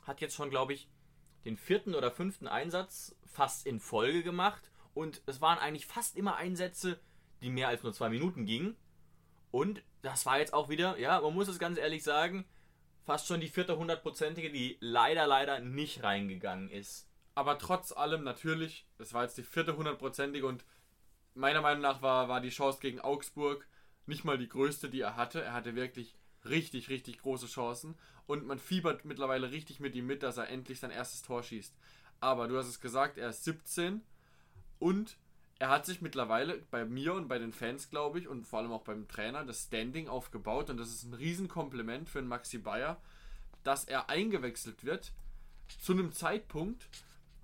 hat 0.05 0.21
jetzt 0.21 0.35
schon, 0.35 0.51
glaube 0.51 0.73
ich, 0.73 0.89
den 1.45 1.59
vierten 1.59 1.95
oder 1.95 2.11
fünften 2.11 2.49
Einsatz 2.49 3.15
fast 3.27 3.67
in 3.67 3.79
Folge 3.79 4.23
gemacht 4.23 4.71
und 4.95 5.21
es 5.27 5.41
waren 5.41 5.59
eigentlich 5.59 5.87
fast 5.87 6.17
immer 6.17 6.37
Einsätze, 6.37 6.99
die 7.45 7.51
mehr 7.51 7.69
als 7.69 7.83
nur 7.83 7.93
zwei 7.93 8.09
Minuten 8.09 8.47
gingen. 8.47 8.77
Und 9.51 9.83
das 10.03 10.27
war 10.27 10.39
jetzt 10.39 10.53
auch 10.53 10.69
wieder, 10.69 10.99
ja, 10.99 11.21
man 11.21 11.35
muss 11.35 11.49
es 11.49 11.59
ganz 11.59 11.79
ehrlich 11.79 12.03
sagen, 12.03 12.45
fast 13.05 13.29
schon 13.29 13.41
die 13.41 13.49
vierte 13.49 13.77
hundertprozentige, 13.77 14.51
die 14.51 14.77
leider, 14.81 15.27
leider 15.27 15.61
nicht 15.61 16.03
reingegangen 16.03 16.71
ist. 16.71 17.09
Aber 17.35 17.59
trotz 17.59 17.93
allem 17.93 18.25
natürlich, 18.25 18.87
das 18.97 19.13
war 19.13 19.23
jetzt 19.23 19.39
die 19.39 19.43
vierte 19.43 19.77
hundertprozentige 19.77 20.47
und 20.47 20.65
meiner 21.35 21.61
Meinung 21.61 21.83
nach 21.83 22.01
war, 22.01 22.29
war 22.29 22.41
die 22.41 22.51
Chance 22.51 22.79
gegen 22.81 23.01
Augsburg 23.01 23.69
nicht 24.07 24.25
mal 24.25 24.39
die 24.39 24.49
größte, 24.49 24.89
die 24.89 25.01
er 25.01 25.17
hatte. 25.17 25.43
Er 25.43 25.53
hatte 25.53 25.75
wirklich 25.75 26.17
richtig, 26.45 26.89
richtig 26.89 27.19
große 27.19 27.47
Chancen 27.47 27.97
und 28.27 28.47
man 28.47 28.59
fiebert 28.59 29.05
mittlerweile 29.05 29.51
richtig 29.51 29.81
mit 29.81 29.95
ihm 29.95 30.07
mit, 30.07 30.23
dass 30.23 30.37
er 30.37 30.49
endlich 30.49 30.81
sein 30.81 30.91
erstes 30.91 31.23
Tor 31.23 31.43
schießt. 31.43 31.75
Aber 32.21 32.49
du 32.49 32.57
hast 32.57 32.69
es 32.69 32.81
gesagt, 32.81 33.19
er 33.19 33.31
ist 33.31 33.45
17 33.45 34.03
und 34.79 35.19
er 35.65 35.71
hat 35.71 35.87
sich 35.87 36.03
mittlerweile 36.03 36.59
bei 36.71 36.85
mir 36.85 37.15
und 37.15 37.27
bei 37.27 37.39
den 37.39 37.55
Fans, 37.55 37.89
glaube 37.89 38.19
ich, 38.19 38.29
und 38.29 38.47
vor 38.47 38.59
allem 38.59 38.71
auch 38.71 38.83
beim 38.83 39.09
Trainer 39.09 39.47
das 39.47 39.63
Standing 39.63 40.09
aufgebaut 40.09 40.69
und 40.69 40.77
das 40.77 40.91
ist 40.91 41.05
ein 41.05 41.15
Riesenkompliment 41.15 42.11
für 42.11 42.19
den 42.21 42.29
Maxi 42.29 42.59
Bayer, 42.59 43.01
dass 43.63 43.85
er 43.85 44.11
eingewechselt 44.11 44.85
wird 44.85 45.13
zu 45.81 45.93
einem 45.93 46.13
Zeitpunkt, 46.13 46.87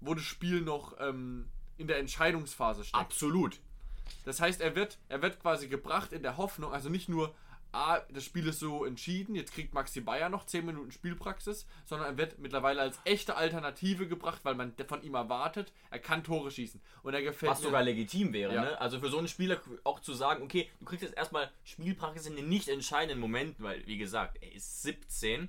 wo 0.03 0.13
das 0.13 0.25
Spiel 0.25 0.61
noch 0.61 1.01
ähm, 1.01 1.47
in 1.79 1.87
der 1.87 1.99
Entscheidungsphase 1.99 2.85
steckt. 2.85 3.03
Absolut. 3.03 3.59
Das 4.27 4.39
heißt, 4.39 4.61
er 4.61 4.77
wird, 4.77 4.99
er 5.09 5.23
wird 5.23 5.41
quasi 5.41 5.69
gebracht 5.69 6.13
in 6.13 6.23
der 6.23 6.37
Hoffnung, 6.37 6.75
also 6.75 6.91
nicht 6.91 7.09
nur, 7.09 7.35
ah, 7.73 8.01
das 8.11 8.25
Spiel 8.25 8.47
ist 8.49 8.59
so 8.61 8.85
entschieden, 8.85 9.35
jetzt 9.35 9.53
kriegt 9.53 9.75
Maxi 9.75 10.01
Bayer 10.01 10.29
noch 10.29 10.45
10 10.47 10.67
Minuten 10.67 10.91
Spielpraxis, 10.91 11.67
sondern 11.87 12.09
er 12.09 12.19
wird 12.19 12.39
mittlerweile 12.39 12.81
als 12.81 12.99
echte 13.05 13.37
Alternative 13.37 14.09
gebracht, 14.09 14.41
weil 14.43 14.55
man 14.55 14.75
von 14.89 15.03
ihm 15.03 15.15
erwartet, 15.15 15.73
er 15.91 15.99
kann 15.99 16.25
Tore 16.25 16.51
schießen. 16.51 16.81
Und 17.03 17.15
er 17.15 17.23
gefällt 17.23 17.53
Was 17.53 17.61
mir. 17.61 17.67
sogar 17.67 17.83
legitim 17.83 18.33
wäre, 18.33 18.55
Ja. 18.55 18.63
ne? 18.63 18.81
Also 18.81 18.99
für 19.01 19.09
so 19.09 19.19
einen 19.19 19.29
Spieler 19.29 19.61
auch 19.85 20.01
zu 20.01 20.13
sagen, 20.15 20.43
okay, 20.43 20.69
du 20.81 20.85
kriegst 20.85 21.03
jetzt 21.03 21.17
erstmal 21.17 21.51
Spielpraxis 21.65 22.27
in 22.27 22.37
den 22.37 22.49
nicht 22.49 22.69
entscheidenden 22.69 23.21
Momenten, 23.21 23.65
weil, 23.65 23.87
wie 23.87 23.99
gesagt, 23.99 24.39
er 24.43 24.53
ist 24.53 24.83
17. 24.83 25.49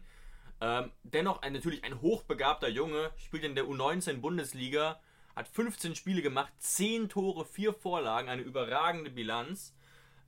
Ähm, 0.63 0.91
dennoch 1.03 1.41
ein, 1.41 1.53
natürlich 1.53 1.83
ein 1.83 2.01
hochbegabter 2.01 2.69
Junge, 2.69 3.11
spielt 3.17 3.43
in 3.43 3.55
der 3.55 3.65
U19 3.65 4.17
Bundesliga, 4.21 4.99
hat 5.35 5.47
15 5.47 5.95
Spiele 5.95 6.21
gemacht, 6.21 6.53
10 6.59 7.09
Tore, 7.09 7.45
4 7.45 7.73
Vorlagen, 7.73 8.29
eine 8.29 8.43
überragende 8.43 9.09
Bilanz. 9.09 9.73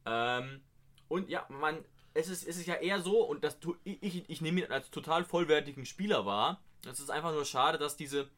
Ähm, 0.05 0.61
und 1.13 1.29
ja, 1.29 1.45
man, 1.49 1.85
es 2.15 2.27
ist, 2.27 2.47
es 2.47 2.57
ist 2.57 2.65
ja 2.65 2.73
eher 2.73 2.99
so, 2.99 3.21
und 3.21 3.43
das 3.43 3.57
ich, 3.83 4.01
ich, 4.01 4.29
ich 4.29 4.41
nehme 4.41 4.61
ihn 4.61 4.71
als 4.71 4.89
total 4.89 5.23
vollwertigen 5.23 5.85
Spieler 5.85 6.25
wahr. 6.25 6.59
Es 6.89 6.99
ist 6.99 7.11
einfach 7.11 7.31
nur 7.31 7.45
schade, 7.45 7.77
dass 7.77 7.95
diese, 7.95 8.29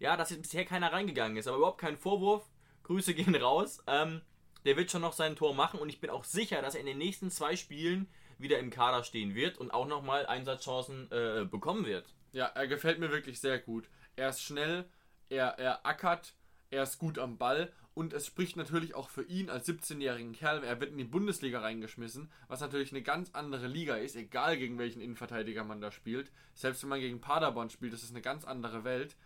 ja, 0.00 0.16
dass 0.16 0.30
jetzt 0.30 0.42
bisher 0.42 0.64
keiner 0.64 0.92
reingegangen 0.92 1.36
ist, 1.36 1.46
aber 1.46 1.58
überhaupt 1.58 1.80
kein 1.80 1.96
Vorwurf. 1.96 2.48
Grüße 2.82 3.14
gehen 3.14 3.36
raus. 3.36 3.80
Ähm, 3.86 4.22
der 4.64 4.76
wird 4.76 4.90
schon 4.90 5.02
noch 5.02 5.12
sein 5.12 5.36
Tor 5.36 5.54
machen 5.54 5.78
und 5.78 5.88
ich 5.88 6.00
bin 6.00 6.10
auch 6.10 6.24
sicher, 6.24 6.62
dass 6.62 6.74
er 6.74 6.80
in 6.80 6.86
den 6.86 6.98
nächsten 6.98 7.30
zwei 7.30 7.54
Spielen 7.54 8.08
wieder 8.38 8.58
im 8.58 8.70
Kader 8.70 9.04
stehen 9.04 9.36
wird 9.36 9.58
und 9.58 9.70
auch 9.70 9.86
nochmal 9.86 10.26
Einsatzchancen 10.26 11.12
äh, 11.12 11.44
bekommen 11.44 11.86
wird. 11.86 12.12
Ja, 12.32 12.46
er 12.46 12.66
gefällt 12.66 12.98
mir 12.98 13.12
wirklich 13.12 13.40
sehr 13.40 13.60
gut. 13.60 13.88
Er 14.16 14.30
ist 14.30 14.42
schnell, 14.42 14.88
er, 15.28 15.58
er 15.60 15.86
ackert, 15.86 16.34
er 16.70 16.82
ist 16.82 16.98
gut 16.98 17.20
am 17.20 17.38
Ball 17.38 17.72
und 17.94 18.12
es 18.12 18.26
spricht 18.26 18.56
natürlich 18.56 18.94
auch 18.94 19.08
für 19.08 19.22
ihn 19.22 19.48
als 19.48 19.68
17-jährigen 19.68 20.32
Kerl. 20.32 20.64
Er 20.64 20.80
wird 20.80 20.90
in 20.90 20.98
die 20.98 21.04
Bundesliga 21.04 21.60
reingeschmissen, 21.60 22.28
was 22.48 22.60
natürlich 22.60 22.90
eine 22.90 23.02
ganz 23.02 23.30
andere 23.32 23.68
Liga 23.68 23.94
ist, 23.94 24.16
egal 24.16 24.58
gegen 24.58 24.78
welchen 24.78 25.00
Innenverteidiger 25.00 25.62
man 25.62 25.80
da 25.80 25.92
spielt. 25.92 26.32
Selbst 26.54 26.82
wenn 26.82 26.90
man 26.90 27.00
gegen 27.00 27.20
Paderborn 27.20 27.70
spielt, 27.70 27.92
das 27.92 28.02
ist 28.02 28.10
eine 28.10 28.20
ganz 28.20 28.44
andere 28.44 28.82
Welt. 28.82 29.16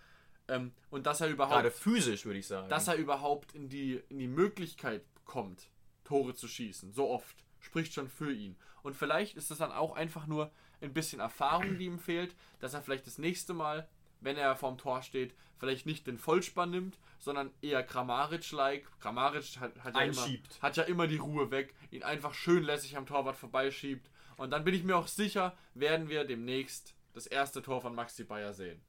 Ähm, 0.49 0.73
und 0.91 1.07
dass 1.07 1.23
er 1.23 1.29
überhaupt 1.29 1.55
Gerade 1.55 1.71
physisch, 1.71 2.27
würde 2.27 2.39
ich 2.39 2.47
sagen. 2.47 2.69
dass 2.69 2.89
er 2.89 2.97
überhaupt 2.97 3.55
in 3.55 3.71
die, 3.71 4.03
in 4.11 4.19
die 4.19 4.29
Möglichkeit 4.29 5.03
kommt, 5.25 5.71
Tore 6.05 6.35
zu 6.35 6.47
schießen, 6.47 6.93
so 6.93 7.09
oft, 7.09 7.45
spricht 7.61 7.95
schon 7.95 8.09
für 8.09 8.33
ihn. 8.33 8.57
Und 8.83 8.97
vielleicht 8.97 9.37
ist 9.37 9.51
es 9.51 9.59
dann 9.59 9.73
auch 9.73 9.97
einfach 9.97 10.27
nur 10.27 10.51
ein 10.81 10.93
bisschen 10.93 11.21
Erfahrung, 11.21 11.79
die 11.79 11.87
ihm 11.87 11.99
fehlt, 11.99 12.35
dass 12.61 12.75
er 12.75 12.83
vielleicht 12.83 13.07
das 13.07 13.19
nächste 13.19 13.53
Mal, 13.53 13.89
wenn 14.21 14.37
er 14.37 14.57
vorm 14.57 14.79
Tor 14.79 15.03
steht, 15.03 15.35
vielleicht 15.59 15.87
nicht 15.87 16.07
den 16.07 16.19
Vollspann 16.19 16.71
nimmt, 16.71 16.99
sondern 17.19 17.53
eher 17.61 17.83
Kramaric-like. 17.83 18.87
Kramaric 19.01 19.59
hat, 19.61 19.73
hat, 19.83 19.95
ja 19.95 20.03
immer, 20.03 20.27
hat 20.63 20.77
ja 20.77 20.83
immer 20.85 21.07
die 21.07 21.17
Ruhe 21.17 21.51
weg, 21.51 21.75
ihn 21.91 22.03
einfach 22.03 22.35
schön 22.35 22.63
lässig 22.63 22.97
am 22.97 23.07
Torwart 23.07 23.37
vorbeischiebt. 23.37 24.09
Und 24.37 24.51
dann 24.51 24.65
bin 24.65 24.75
ich 24.75 24.85
mir 24.85 24.97
auch 24.97 25.09
sicher, 25.09 25.57
werden 25.75 26.09
wir 26.09 26.25
demnächst 26.25 26.95
das 27.13 27.27
erste 27.27 27.63
Tor 27.63 27.81
von 27.81 27.95
Maxi 27.95 28.25
Bayer 28.25 28.53
sehen. 28.53 28.81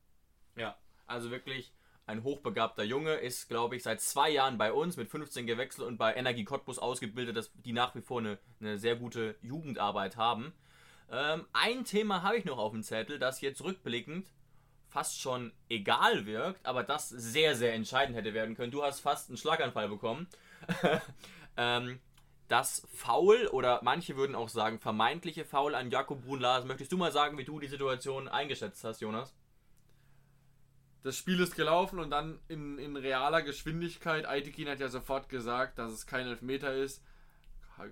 Ja, 0.56 0.78
also 1.08 1.32
wirklich 1.32 1.74
ein 2.06 2.24
hochbegabter 2.24 2.84
Junge, 2.84 3.14
ist, 3.14 3.50
glaube 3.50 3.76
ich, 3.76 3.84
seit 3.84 4.02
zwei 4.02 4.32
Jahren 4.32 4.58
bei 4.58 4.74
uns, 4.74 4.98
mit 4.98 5.10
15 5.10 5.46
gewechselt 5.46 5.88
und 5.88 5.98
bei 5.98 6.16
Energie 6.16 6.44
Cottbus 6.44 6.80
ausgebildet, 6.80 7.38
dass 7.38 7.52
die 7.54 7.74
nach 7.74 7.94
wie 7.94 8.02
vor 8.02 8.20
eine, 8.20 8.40
eine 8.60 8.80
sehr 8.80 8.96
gute 8.96 9.36
Jugendarbeit 9.42 10.18
haben. 10.18 10.54
Ähm, 11.12 11.46
ein 11.54 11.86
Thema 11.86 12.24
habe 12.24 12.38
ich 12.38 12.46
noch 12.46 12.58
auf 12.58 12.72
dem 12.72 12.84
Zettel, 12.84 13.20
das 13.20 13.42
jetzt 13.42 13.64
rückblickend 13.64 14.28
fast 14.90 15.20
schon 15.20 15.52
egal 15.70 16.26
wirkt, 16.26 16.66
aber 16.66 16.84
das 16.84 17.10
sehr, 17.10 17.56
sehr 17.56 17.74
entscheidend 17.74 18.18
hätte 18.18 18.34
werden 18.34 18.56
können. 18.56 18.72
Du 18.72 18.84
hast 18.84 19.00
fast 19.00 19.30
einen 19.30 19.38
Schlaganfall 19.38 19.88
bekommen. 19.88 20.28
ähm, 21.58 22.00
das 22.48 22.88
Foul 22.94 23.48
oder 23.48 23.80
manche 23.84 24.18
würden 24.18 24.36
auch 24.36 24.50
sagen 24.50 24.80
vermeintliche 24.80 25.46
Foul 25.46 25.76
an 25.76 25.92
Jakob 25.92 26.24
Brun-Larsen. 26.26 26.68
Möchtest 26.68 26.92
du 26.92 26.98
mal 26.98 27.12
sagen, 27.12 27.38
wie 27.38 27.46
du 27.46 27.60
die 27.60 27.68
Situation 27.68 28.28
eingeschätzt 28.28 28.84
hast, 28.84 29.02
Jonas? 29.02 29.34
das 31.04 31.18
Spiel 31.18 31.40
ist 31.40 31.56
gelaufen 31.56 32.00
und 32.00 32.10
dann 32.10 32.40
in, 32.48 32.78
in 32.78 32.98
realer 32.98 33.42
Geschwindigkeit. 33.42 34.26
Aitekin 34.26 34.68
hat 34.68 34.80
ja 34.80 34.90
sofort 34.90 35.30
gesagt, 35.30 35.80
dass 35.80 35.92
es 35.92 36.06
kein 36.06 36.28
Elfmeter 36.28 36.74
ist. 36.74 37.04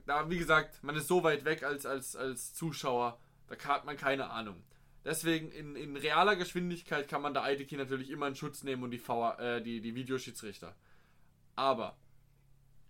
Da, 0.05 0.29
wie 0.29 0.37
gesagt, 0.37 0.83
man 0.83 0.95
ist 0.95 1.07
so 1.07 1.23
weit 1.23 1.45
weg 1.45 1.63
als, 1.63 1.85
als, 1.85 2.15
als 2.17 2.53
Zuschauer, 2.53 3.17
da 3.47 3.57
hat 3.69 3.85
man 3.85 3.95
keine 3.95 4.29
Ahnung. 4.29 4.61
Deswegen 5.07 5.53
in, 5.53 5.77
in 5.77 5.95
realer 5.95 6.35
Geschwindigkeit 6.35 7.07
kann 7.07 7.21
man 7.21 7.33
da 7.33 7.41
Aitekin 7.41 7.77
natürlich 7.77 8.09
immer 8.09 8.27
in 8.27 8.35
Schutz 8.35 8.63
nehmen 8.63 8.83
und 8.83 8.91
die, 8.91 8.99
VR, 8.99 9.39
äh, 9.39 9.63
die, 9.63 9.79
die 9.79 9.95
Videoschiedsrichter. 9.95 10.75
Aber 11.55 11.97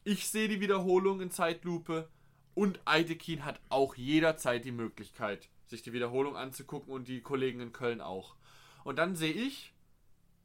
ich 0.03 0.27
sehe 0.27 0.47
die 0.47 0.59
Wiederholung 0.59 1.21
in 1.21 1.29
Zeitlupe 1.29 2.09
und 2.55 2.79
Aitekin 2.85 3.45
hat 3.45 3.61
auch 3.69 3.93
jederzeit 3.93 4.65
die 4.65 4.71
Möglichkeit, 4.71 5.47
sich 5.67 5.83
die 5.83 5.93
Wiederholung 5.93 6.35
anzugucken 6.35 6.91
und 6.91 7.07
die 7.07 7.21
Kollegen 7.21 7.59
in 7.59 7.71
Köln 7.71 8.01
auch. 8.01 8.35
Und 8.83 8.95
dann 8.97 9.15
sehe 9.15 9.33
ich 9.33 9.75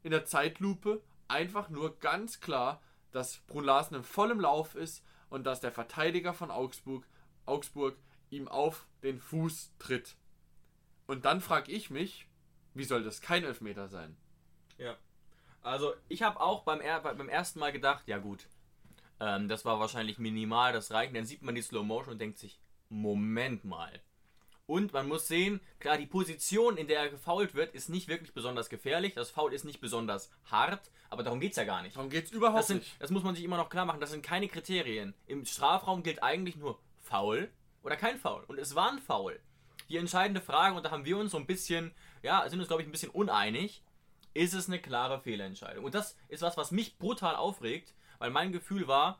in 0.03 0.11
der 0.11 0.25
Zeitlupe 0.25 1.01
einfach 1.27 1.69
nur 1.69 1.97
ganz 1.97 2.39
klar, 2.39 2.83
dass 3.11 3.39
Brun 3.47 3.63
Larsen 3.63 3.95
in 3.95 4.03
vollem 4.03 4.39
Lauf 4.39 4.75
ist 4.75 5.03
und 5.29 5.43
dass 5.43 5.59
der 5.59 5.71
Verteidiger 5.71 6.35
von 6.35 6.51
Augsburg, 6.51 7.07
Augsburg 7.47 7.97
ihm 8.29 8.47
auf 8.47 8.85
den 9.01 9.17
Fuß 9.17 9.73
tritt. 9.79 10.17
Und 11.07 11.25
dann 11.25 11.41
frage 11.41 11.71
ich 11.71 11.89
mich, 11.89 12.27
wie 12.73 12.83
soll 12.83 13.03
das 13.03 13.21
kein 13.21 13.43
Elfmeter 13.43 13.87
sein? 13.87 14.15
Ja. 14.77 14.97
Also 15.61 15.93
ich 16.09 16.23
habe 16.23 16.41
auch 16.41 16.63
beim, 16.63 16.79
beim 17.03 17.29
ersten 17.29 17.59
Mal 17.59 17.71
gedacht, 17.71 18.07
ja 18.07 18.17
gut, 18.17 18.47
ähm, 19.19 19.47
das 19.47 19.63
war 19.65 19.79
wahrscheinlich 19.79 20.17
minimal, 20.17 20.73
das 20.73 20.91
reicht. 20.91 21.15
Dann 21.15 21.25
sieht 21.25 21.41
man 21.41 21.55
die 21.55 21.61
Slow 21.61 21.83
Motion 21.85 22.13
und 22.13 22.19
denkt 22.19 22.37
sich, 22.39 22.59
Moment 22.89 23.63
mal. 23.63 24.01
Und 24.65 24.93
man 24.93 25.07
muss 25.07 25.27
sehen, 25.27 25.59
klar, 25.79 25.97
die 25.97 26.05
Position, 26.05 26.77
in 26.77 26.87
der 26.87 26.99
er 26.99 27.09
gefoult 27.09 27.53
wird, 27.53 27.73
ist 27.75 27.89
nicht 27.89 28.07
wirklich 28.07 28.33
besonders 28.33 28.69
gefährlich. 28.69 29.13
Das 29.13 29.29
Foul 29.29 29.53
ist 29.53 29.65
nicht 29.65 29.81
besonders 29.81 30.31
hart, 30.45 30.89
aber 31.09 31.21
darum 31.23 31.41
geht 31.41 31.51
es 31.51 31.57
ja 31.57 31.65
gar 31.65 31.81
nicht. 31.81 31.97
Darum 31.97 32.09
geht 32.09 32.25
es 32.25 32.31
überhaupt 32.31 32.59
Das, 32.59 32.67
sind, 32.67 32.77
nicht. 32.77 33.01
das 33.01 33.11
muss 33.11 33.23
man 33.23 33.35
sich 33.35 33.43
immer 33.43 33.57
noch 33.57 33.69
klar 33.69 33.85
machen. 33.85 33.99
Das 33.99 34.11
sind 34.11 34.23
keine 34.23 34.47
Kriterien. 34.47 35.13
Im 35.27 35.45
Strafraum 35.45 36.01
gilt 36.01 36.23
eigentlich 36.23 36.55
nur 36.55 36.79
Foul 37.01 37.51
oder 37.83 37.97
kein 37.97 38.17
Foul. 38.17 38.43
Und 38.47 38.57
es 38.57 38.73
war 38.73 38.91
ein 38.91 38.99
Foul. 38.99 39.39
Die 39.89 39.97
entscheidende 39.97 40.41
Frage, 40.41 40.75
und 40.75 40.83
da 40.83 40.91
haben 40.91 41.05
wir 41.05 41.17
uns 41.17 41.31
so 41.31 41.37
ein 41.37 41.45
bisschen, 41.45 41.93
ja, 42.21 42.47
sind 42.49 42.59
uns, 42.59 42.67
glaube 42.67 42.81
ich, 42.81 42.87
ein 42.87 42.91
bisschen 42.91 43.11
uneinig, 43.11 43.83
ist 44.33 44.53
es 44.53 44.67
eine 44.67 44.79
klare 44.79 45.19
Fehlentscheidung. 45.19 45.85
Und 45.85 45.95
das 45.95 46.17
ist 46.27 46.41
was, 46.41 46.57
was 46.57 46.71
mich 46.71 46.97
brutal 46.97 47.35
aufregt, 47.35 47.93
weil 48.19 48.31
mein 48.31 48.51
Gefühl 48.51 48.87
war, 48.87 49.19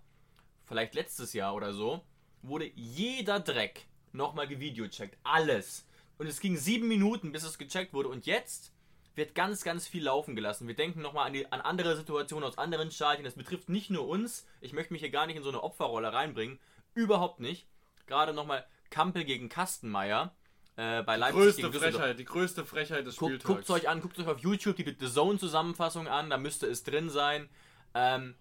vielleicht 0.65 0.95
letztes 0.95 1.33
Jahr 1.33 1.53
oder 1.55 1.73
so, 1.73 2.01
wurde 2.41 2.71
jeder 2.75 3.39
Dreck 3.39 3.87
nochmal 4.11 4.47
gevideocheckt. 4.47 5.17
Alles. 5.23 5.85
Und 6.17 6.27
es 6.27 6.39
ging 6.39 6.57
sieben 6.57 6.87
Minuten, 6.87 7.31
bis 7.31 7.43
es 7.43 7.57
gecheckt 7.57 7.93
wurde. 7.93 8.09
Und 8.09 8.25
jetzt 8.25 8.73
wird 9.15 9.35
ganz, 9.35 9.63
ganz 9.63 9.87
viel 9.87 10.03
laufen 10.03 10.35
gelassen. 10.35 10.67
Wir 10.67 10.75
denken 10.75 11.01
nochmal 11.01 11.29
an, 11.29 11.45
an 11.51 11.61
andere 11.61 11.95
Situationen 11.95 12.47
aus 12.47 12.57
anderen 12.57 12.91
Stadien. 12.91 13.25
Das 13.25 13.35
betrifft 13.35 13.69
nicht 13.69 13.89
nur 13.89 14.07
uns. 14.07 14.45
Ich 14.61 14.73
möchte 14.73 14.93
mich 14.93 15.01
hier 15.01 15.11
gar 15.11 15.27
nicht 15.27 15.35
in 15.35 15.43
so 15.43 15.49
eine 15.49 15.63
Opferrolle 15.63 16.13
reinbringen. 16.13 16.59
Überhaupt 16.95 17.39
nicht. 17.39 17.67
Gerade 18.07 18.33
nochmal 18.33 18.65
Kampel 18.89 19.23
gegen 19.23 19.49
Kastenmeier 19.49 20.35
äh, 20.75 21.03
bei 21.03 21.17
Leipzig 21.17 21.39
Größte 21.41 21.61
gegen 21.61 21.71
Düsseldorf. 21.73 22.01
Frechheit, 22.01 22.19
die 22.19 22.25
größte 22.25 22.65
Frechheit 22.65 23.07
des 23.07 23.17
Guckt, 23.17 23.31
Spieltags. 23.31 23.47
guckt 23.47 23.63
es 23.63 23.69
euch 23.69 23.89
an, 23.89 24.01
guckt 24.01 24.19
euch 24.19 24.27
auf 24.27 24.39
YouTube 24.39 24.75
die 24.77 24.95
The 24.99 25.11
Zone-Zusammenfassung 25.11 26.07
an, 26.07 26.29
da 26.29 26.37
müsste 26.37 26.67
es 26.67 26.83
drin 26.83 27.09
sein. 27.09 27.49
Ähm, 27.93 28.35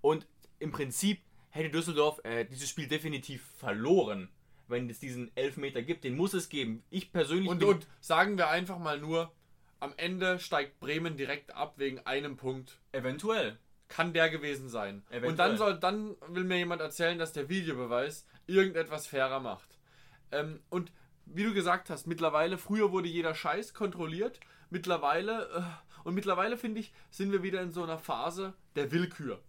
und 0.00 0.26
im 0.58 0.70
Prinzip 0.70 1.22
hätte 1.50 1.70
Düsseldorf 1.70 2.20
äh, 2.24 2.44
dieses 2.44 2.68
Spiel 2.68 2.88
definitiv 2.88 3.42
verloren, 3.56 4.28
wenn 4.68 4.88
es 4.90 5.00
diesen 5.00 5.30
Elfmeter 5.34 5.82
gibt. 5.82 6.04
Den 6.04 6.16
muss 6.16 6.34
es 6.34 6.48
geben. 6.48 6.82
Ich 6.90 7.12
persönlich 7.12 7.48
Und, 7.48 7.64
und 7.64 7.86
sagen 8.00 8.36
wir 8.36 8.48
einfach 8.48 8.78
mal 8.78 8.98
nur, 8.98 9.32
am 9.80 9.94
Ende 9.96 10.38
steigt 10.38 10.80
Bremen 10.80 11.16
direkt 11.16 11.54
ab 11.54 11.74
wegen 11.76 12.00
einem 12.00 12.36
Punkt. 12.36 12.78
eventuell. 12.92 13.58
Kann 13.88 14.12
der 14.12 14.28
gewesen 14.28 14.68
sein. 14.68 15.02
Eventuell. 15.08 15.30
Und 15.30 15.38
dann 15.38 15.56
soll, 15.56 15.78
dann 15.78 16.16
will 16.26 16.44
mir 16.44 16.58
jemand 16.58 16.82
erzählen, 16.82 17.18
dass 17.18 17.32
der 17.32 17.48
Videobeweis 17.48 18.26
irgendetwas 18.46 19.06
fairer 19.06 19.40
macht. 19.40 19.78
Ähm, 20.30 20.60
und 20.68 20.92
wie 21.34 21.44
du 21.44 21.54
gesagt 21.54 21.90
hast, 21.90 22.06
mittlerweile, 22.06 22.58
früher 22.58 22.92
wurde 22.92 23.08
jeder 23.08 23.34
Scheiß 23.34 23.74
kontrolliert. 23.74 24.40
Mittlerweile, 24.70 25.48
äh, 25.50 26.04
und 26.04 26.14
mittlerweile 26.14 26.56
finde 26.56 26.80
ich, 26.80 26.92
sind 27.10 27.32
wir 27.32 27.42
wieder 27.42 27.62
in 27.62 27.72
so 27.72 27.82
einer 27.82 27.98
Phase 27.98 28.54
der 28.76 28.90
Willkür. 28.92 29.42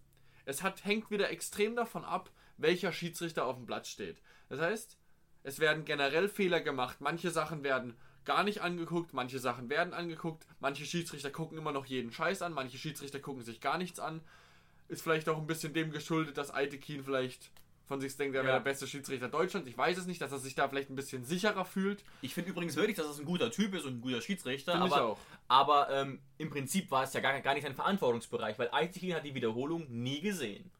Es 0.44 0.62
hat, 0.62 0.84
hängt 0.84 1.10
wieder 1.10 1.30
extrem 1.30 1.76
davon 1.76 2.04
ab, 2.04 2.30
welcher 2.56 2.92
Schiedsrichter 2.92 3.46
auf 3.46 3.56
dem 3.56 3.66
Platz 3.66 3.88
steht. 3.88 4.20
Das 4.48 4.60
heißt, 4.60 4.98
es 5.42 5.58
werden 5.58 5.84
generell 5.84 6.28
Fehler 6.28 6.60
gemacht. 6.60 7.00
Manche 7.00 7.30
Sachen 7.30 7.62
werden 7.62 7.96
gar 8.24 8.44
nicht 8.44 8.60
angeguckt, 8.60 9.14
manche 9.14 9.38
Sachen 9.38 9.70
werden 9.70 9.94
angeguckt. 9.94 10.46
Manche 10.60 10.84
Schiedsrichter 10.84 11.30
gucken 11.30 11.58
immer 11.58 11.72
noch 11.72 11.86
jeden 11.86 12.12
Scheiß 12.12 12.42
an, 12.42 12.52
manche 12.52 12.78
Schiedsrichter 12.78 13.20
gucken 13.20 13.42
sich 13.42 13.60
gar 13.60 13.78
nichts 13.78 13.98
an. 13.98 14.20
Ist 14.88 15.02
vielleicht 15.02 15.28
auch 15.28 15.38
ein 15.38 15.46
bisschen 15.46 15.72
dem 15.72 15.92
geschuldet, 15.92 16.36
dass 16.36 16.52
Aitekin 16.52 17.04
vielleicht 17.04 17.50
von 17.90 18.00
sich 18.00 18.16
denkt, 18.16 18.36
er 18.36 18.44
wäre 18.44 18.52
Ja. 18.54 18.58
der 18.60 18.64
beste 18.64 18.86
Schiedsrichter 18.86 19.28
Deutschlands. 19.28 19.68
Ich 19.68 19.76
weiß 19.76 19.98
es 19.98 20.06
nicht, 20.06 20.22
dass 20.22 20.30
er 20.30 20.38
sich 20.38 20.54
da 20.54 20.68
vielleicht 20.68 20.90
ein 20.90 20.94
bisschen 20.96 21.24
sicherer 21.24 21.64
fühlt. 21.64 22.04
Ich 22.22 22.34
finde 22.34 22.50
übrigens 22.50 22.76
wirklich, 22.76 22.96
dass 22.96 23.06
es 23.08 23.18
ein 23.18 23.24
guter 23.24 23.50
Typ 23.50 23.74
ist 23.74 23.84
und 23.84 23.94
ein 23.98 24.00
guter 24.00 24.20
Schiedsrichter. 24.22 24.72
Finde 24.72 24.86
ich 24.86 24.92
aber 24.94 25.04
auch. 25.04 25.18
aber 25.48 25.90
ähm, 25.90 26.20
im 26.38 26.50
Prinzip 26.50 26.90
war 26.92 27.02
es 27.02 27.12
ja 27.12 27.20
gar, 27.20 27.38
gar 27.40 27.54
nicht 27.54 27.64
sein 27.64 27.74
Verantwortungsbereich, 27.74 28.58
weil 28.60 28.68
Eitekin 28.72 29.12
hat 29.14 29.24
die 29.24 29.34
Wiederholung 29.34 29.86
nie 29.90 30.20
gesehen. 30.20 30.70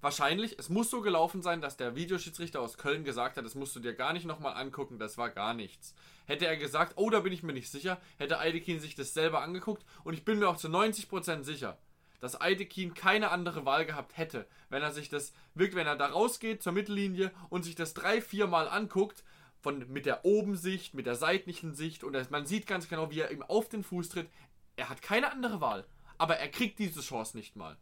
Wahrscheinlich, 0.00 0.56
es 0.58 0.68
muss 0.68 0.90
so 0.90 1.00
gelaufen 1.00 1.42
sein, 1.42 1.60
dass 1.60 1.76
der 1.76 1.96
Videoschiedsrichter 1.96 2.60
aus 2.60 2.76
Köln 2.78 3.02
gesagt 3.04 3.36
hat, 3.36 3.44
das 3.44 3.54
musst 3.56 3.74
du 3.74 3.80
dir 3.80 3.94
gar 3.94 4.12
nicht 4.12 4.26
nochmal 4.26 4.54
angucken, 4.54 4.98
das 4.98 5.16
war 5.18 5.28
gar 5.30 5.54
nichts. 5.54 5.94
Hätte 6.26 6.46
er 6.46 6.56
gesagt, 6.56 6.92
oh, 6.96 7.10
da 7.10 7.20
bin 7.20 7.32
ich 7.32 7.42
mir 7.42 7.52
nicht 7.52 7.70
sicher, 7.70 8.00
hätte 8.16 8.38
Eidekin 8.38 8.78
sich 8.80 8.94
das 8.94 9.12
selber 9.14 9.42
angeguckt 9.42 9.84
und 10.04 10.14
ich 10.14 10.24
bin 10.24 10.38
mir 10.38 10.48
auch 10.48 10.56
zu 10.56 10.68
90% 10.68 11.42
sicher, 11.42 11.78
dass 12.20 12.40
Eidekin 12.40 12.94
keine 12.94 13.30
andere 13.30 13.64
Wahl 13.64 13.86
gehabt 13.86 14.16
hätte, 14.16 14.46
wenn 14.70 14.82
er 14.82 14.92
sich 14.92 15.08
das, 15.08 15.32
wirklich, 15.54 15.76
wenn 15.76 15.86
er 15.86 15.96
da 15.96 16.06
rausgeht 16.06 16.62
zur 16.62 16.72
Mittellinie 16.72 17.32
und 17.48 17.64
sich 17.64 17.74
das 17.74 17.94
drei, 17.94 18.20
vier 18.20 18.46
Mal 18.46 18.68
anguckt, 18.68 19.24
von, 19.60 19.90
mit 19.92 20.06
der 20.06 20.24
Obensicht, 20.24 20.94
mit 20.94 21.06
der 21.06 21.16
seitlichen 21.16 21.74
Sicht 21.74 22.04
und 22.04 22.12
das, 22.12 22.30
man 22.30 22.46
sieht 22.46 22.66
ganz 22.66 22.88
genau, 22.88 23.10
wie 23.10 23.20
er 23.20 23.30
ihm 23.30 23.42
auf 23.42 23.68
den 23.68 23.82
Fuß 23.82 24.08
tritt. 24.08 24.28
Er 24.76 24.88
hat 24.88 25.02
keine 25.02 25.32
andere 25.32 25.60
Wahl, 25.60 25.84
aber 26.16 26.36
er 26.36 26.48
kriegt 26.48 26.78
diese 26.78 27.00
Chance 27.00 27.36
nicht 27.36 27.56
mal, 27.56 27.76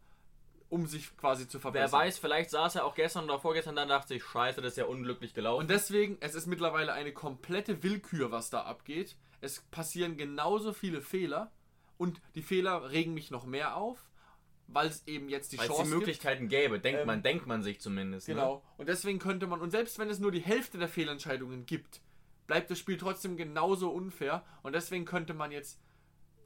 um 0.69 0.87
sich 0.87 1.15
quasi 1.17 1.47
zu 1.47 1.57
Wer 1.57 1.61
verbessern. 1.61 1.99
weiß, 1.99 2.17
vielleicht 2.17 2.49
saß 2.49 2.75
er 2.75 2.85
auch 2.85 2.95
gestern 2.95 3.25
oder 3.25 3.39
vorgestern 3.39 3.75
da 3.75 3.83
und 3.83 3.89
dachte 3.89 4.09
sich, 4.09 4.23
scheiße, 4.23 4.61
das 4.61 4.73
ist 4.73 4.77
ja 4.77 4.85
unglücklich 4.85 5.33
gelaufen. 5.33 5.61
Und 5.61 5.69
deswegen, 5.69 6.17
es 6.19 6.33
ist 6.33 6.47
mittlerweile 6.47 6.93
eine 6.93 7.13
komplette 7.13 7.83
Willkür, 7.83 8.31
was 8.31 8.49
da 8.49 8.63
abgeht. 8.63 9.15
Es 9.39 9.61
passieren 9.61 10.17
genauso 10.17 10.73
viele 10.73 11.01
Fehler 11.01 11.51
und 11.97 12.21
die 12.33 12.41
Fehler 12.41 12.89
regen 12.89 13.13
mich 13.13 13.29
noch 13.29 13.45
mehr 13.45 13.77
auf, 13.77 14.06
weil 14.67 14.87
es 14.87 15.07
eben 15.07 15.29
jetzt 15.29 15.51
die 15.53 15.57
Weil 15.57 15.65
es 15.65 15.71
Chance 15.71 15.83
die 15.83 15.89
gibt. 15.89 15.99
Möglichkeiten 15.99 16.47
gäbe, 16.49 16.79
denkt 16.79 17.01
Ähm, 17.01 17.07
man, 17.07 17.23
denkt 17.23 17.47
man 17.47 17.63
sich 17.63 17.79
zumindest. 17.79 18.27
Ne? 18.27 18.35
Genau. 18.35 18.63
Und 18.77 18.87
deswegen 18.89 19.19
könnte 19.19 19.47
man, 19.47 19.61
und 19.61 19.71
selbst 19.71 19.97
wenn 19.99 20.09
es 20.09 20.19
nur 20.19 20.31
die 20.31 20.41
Hälfte 20.41 20.77
der 20.77 20.89
Fehlentscheidungen 20.89 21.65
gibt, 21.65 22.01
bleibt 22.47 22.69
das 22.69 22.79
Spiel 22.79 22.97
trotzdem 22.97 23.37
genauso 23.37 23.89
unfair. 23.89 24.43
Und 24.63 24.73
deswegen 24.73 25.05
könnte 25.05 25.33
man 25.33 25.51
jetzt 25.51 25.79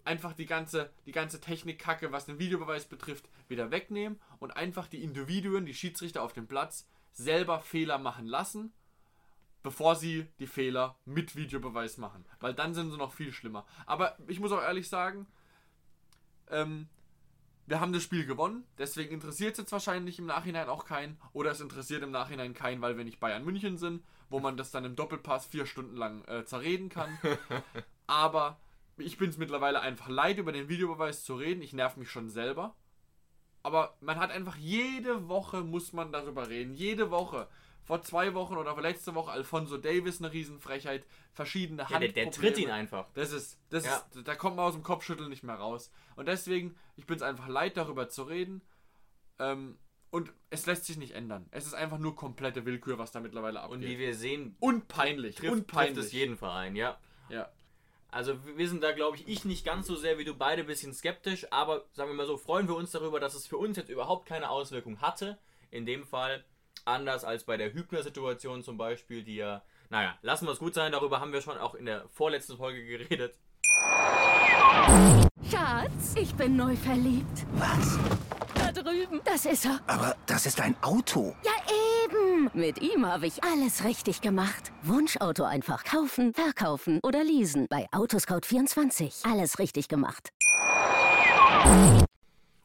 einfach 0.03 0.34
die 0.34 0.45
ganze, 0.45 0.91
die 1.05 1.12
ganze 1.12 1.41
Technikkacke, 1.41 2.12
was 2.12 2.25
den 2.25 2.39
Videobeweis 2.39 2.86
betrifft, 2.86 3.29
wieder 3.47 3.71
wegnehmen 3.71 4.19
und 4.39 4.51
einfach 4.51 4.88
die 4.88 5.03
Individuen, 5.03 5.65
die 5.65 5.73
Schiedsrichter 5.73 6.23
auf 6.23 6.34
dem 6.34 6.47
Platz, 6.47 6.88
selber 7.12 7.60
Fehler 7.60 7.97
machen 7.97 8.25
lassen, 8.25 8.73
bevor 9.63 9.95
sie 9.95 10.27
die 10.39 10.47
Fehler 10.47 10.97
mit 11.05 11.36
Videobeweis 11.36 11.97
machen. 11.97 12.25
Weil 12.39 12.53
dann 12.53 12.73
sind 12.73 12.89
sie 12.91 12.97
noch 12.97 13.13
viel 13.13 13.31
schlimmer. 13.31 13.65
Aber 13.86 14.17
ich 14.27 14.39
muss 14.39 14.51
auch 14.51 14.62
ehrlich 14.62 14.89
sagen, 14.89 15.27
ähm, 16.49 16.88
wir 17.71 17.79
haben 17.79 17.93
das 17.93 18.03
Spiel 18.03 18.25
gewonnen, 18.25 18.65
deswegen 18.77 19.13
interessiert 19.13 19.53
es 19.53 19.60
jetzt 19.60 19.71
wahrscheinlich 19.71 20.19
im 20.19 20.25
Nachhinein 20.25 20.67
auch 20.67 20.84
keinen. 20.84 21.17
Oder 21.31 21.51
es 21.51 21.62
interessiert 21.62 22.03
im 22.03 22.12
Nachhinein 22.12 22.53
keinen, 22.53 22.81
weil 22.81 22.97
wir 22.97 23.05
nicht 23.05 23.21
Bayern 23.21 23.45
München 23.45 23.77
sind, 23.77 24.03
wo 24.29 24.41
man 24.41 24.57
das 24.57 24.71
dann 24.71 24.84
im 24.84 24.97
Doppelpass 24.97 25.45
vier 25.45 25.65
Stunden 25.65 25.95
lang 25.95 26.21
äh, 26.25 26.43
zerreden 26.43 26.89
kann. 26.89 27.17
Aber 28.07 28.60
ich 28.97 29.17
bin 29.17 29.29
es 29.29 29.38
mittlerweile 29.38 29.79
einfach 29.79 30.10
leid, 30.10 30.38
über 30.38 30.51
den 30.51 30.67
Videobeweis 30.67 31.23
zu 31.23 31.36
reden. 31.36 31.62
Ich 31.62 31.71
nerv 31.71 31.95
mich 31.95 32.12
schon 32.12 32.29
selber. 32.29 32.75
Aber 33.63 33.95
man 34.01 34.19
hat 34.19 34.31
einfach 34.31 34.57
jede 34.57 35.29
Woche 35.29 35.62
muss 35.62 35.93
man 35.93 36.12
darüber 36.12 36.49
reden. 36.49 36.73
Jede 36.73 37.10
Woche. 37.10 37.47
Vor 37.91 38.01
zwei 38.04 38.34
Wochen 38.36 38.56
oder 38.56 38.80
letzte 38.80 39.15
Woche 39.15 39.32
Alfonso 39.32 39.75
Davis 39.77 40.21
eine 40.21 40.32
Riesenfrechheit. 40.32 41.06
Verschiedene 41.34 41.86
Ja, 41.89 41.99
der, 41.99 42.13
der 42.13 42.32
tritt 42.32 42.58
ihn 42.58 42.71
Handprobleme. 42.71 42.73
einfach. 42.73 43.08
Das 43.15 43.34
ist, 43.34 43.60
das 43.69 43.84
Ja. 43.84 43.97
ist, 44.15 44.25
da 44.25 44.34
kommt 44.36 44.56
man 44.56 44.63
aus 44.63 44.75
dem 44.75 44.82
Kopfschütteln 44.84 45.30
nicht 45.30 45.43
mehr 45.43 45.56
raus. 45.56 45.91
Und 46.15 46.30
deswegen, 46.30 46.77
ich 46.95 47.06
bin 47.06 47.17
es 47.17 47.21
einfach 47.21 47.49
leid, 47.49 47.75
darüber 47.75 48.08
zu 48.08 48.23
reden. 48.23 48.62
Ähm, 49.39 49.77
und 50.10 50.32
es 50.49 50.65
lässt 50.67 50.86
sich 50.86 50.95
nicht 50.95 51.15
ändern. 51.15 51.47
Es 51.51 51.65
ist 51.65 51.73
einfach 51.73 51.97
nur 51.97 52.15
komplette 52.15 52.65
Willkür, 52.65 52.97
was 52.97 53.12
da 53.12 53.19
mittlerweile 53.19 53.60
abgeht. 53.60 53.80
Und 53.80 53.84
wie 53.84 53.99
wir 53.99 54.15
sehen, 54.15 54.56
und 54.62 54.88
peinlich. 54.88 55.36
trifft, 55.36 55.51
und 55.51 55.67
trifft 55.67 55.97
es 55.97 56.13
jeden 56.13 56.38
Verein, 56.38 56.77
ja. 56.77 56.97
Ja. 57.27 57.49
Also 58.08 58.38
wir 58.56 58.69
sind 58.69 58.84
da, 58.84 58.93
glaube 58.93 59.17
ich, 59.17 59.27
ich 59.27 59.43
nicht 59.43 59.65
ganz 59.65 59.88
so 59.88 59.97
sehr 59.97 60.17
wie 60.17 60.23
du, 60.23 60.34
beide 60.34 60.62
ein 60.62 60.67
bisschen 60.67 60.93
skeptisch, 60.93 61.45
aber 61.51 61.84
sagen 61.91 62.10
wir 62.12 62.15
mal 62.15 62.25
so, 62.25 62.38
freuen 62.38 62.69
wir 62.69 62.75
uns 62.77 62.91
darüber, 62.91 63.19
dass 63.19 63.34
es 63.34 63.47
für 63.47 63.58
uns 63.58 63.75
jetzt 63.75 63.89
überhaupt 63.89 64.25
keine 64.27 64.49
Auswirkung 64.49 65.01
hatte. 65.01 65.38
In 65.71 65.86
dem 65.86 66.06
Fall 66.06 66.45
anders 66.86 67.24
als 67.24 67.44
bei 67.44 67.58
der 67.58 67.74
Hübner-Situation 67.74 68.63
zum 68.63 68.78
Beispiel, 68.78 69.24
die 69.24 69.36
ja, 69.36 69.62
naja, 69.89 70.17
lassen 70.22 70.46
wir 70.46 70.52
es 70.52 70.60
gut 70.60 70.74
sein, 70.74 70.91
darüber 70.91 71.20
haben 71.20 71.34
wir 71.34 71.41
schon 71.41 71.58
auch 71.58 71.76
in 71.76 71.86
der 71.86 72.06
vorletzten 72.10 72.58
Folge 72.58 72.86
geredet. 72.86 73.36
Schatz, 75.50 76.15
ich 76.15 76.34
bin 76.36 76.56
neu 76.56 76.76
verliebt. 76.76 77.46
Was? 77.54 78.00
Da 78.56 78.72
drüben. 78.72 79.20
Das 79.26 79.46
ist 79.46 79.65
er. 79.65 79.80
Aber 79.88 80.15
das 80.26 80.46
ist 80.46 80.62
ein 80.62 80.76
Auto. 80.82 81.36
Ja, 81.44 81.52
eben. 82.06 82.50
Mit 82.54 82.82
ihm 82.82 83.06
habe 83.06 83.28
ich 83.28 83.44
alles 83.44 83.84
richtig 83.84 84.22
gemacht. 84.22 84.72
Wunschauto 84.84 85.44
einfach 85.44 85.84
kaufen, 85.84 86.34
verkaufen 86.34 87.00
oder 87.04 87.24
leasen. 87.24 87.67
Bei 87.70 87.88
Autoscout24. 87.91 89.30
Alles 89.30 89.60
richtig 89.60 89.88
gemacht. 89.88 90.30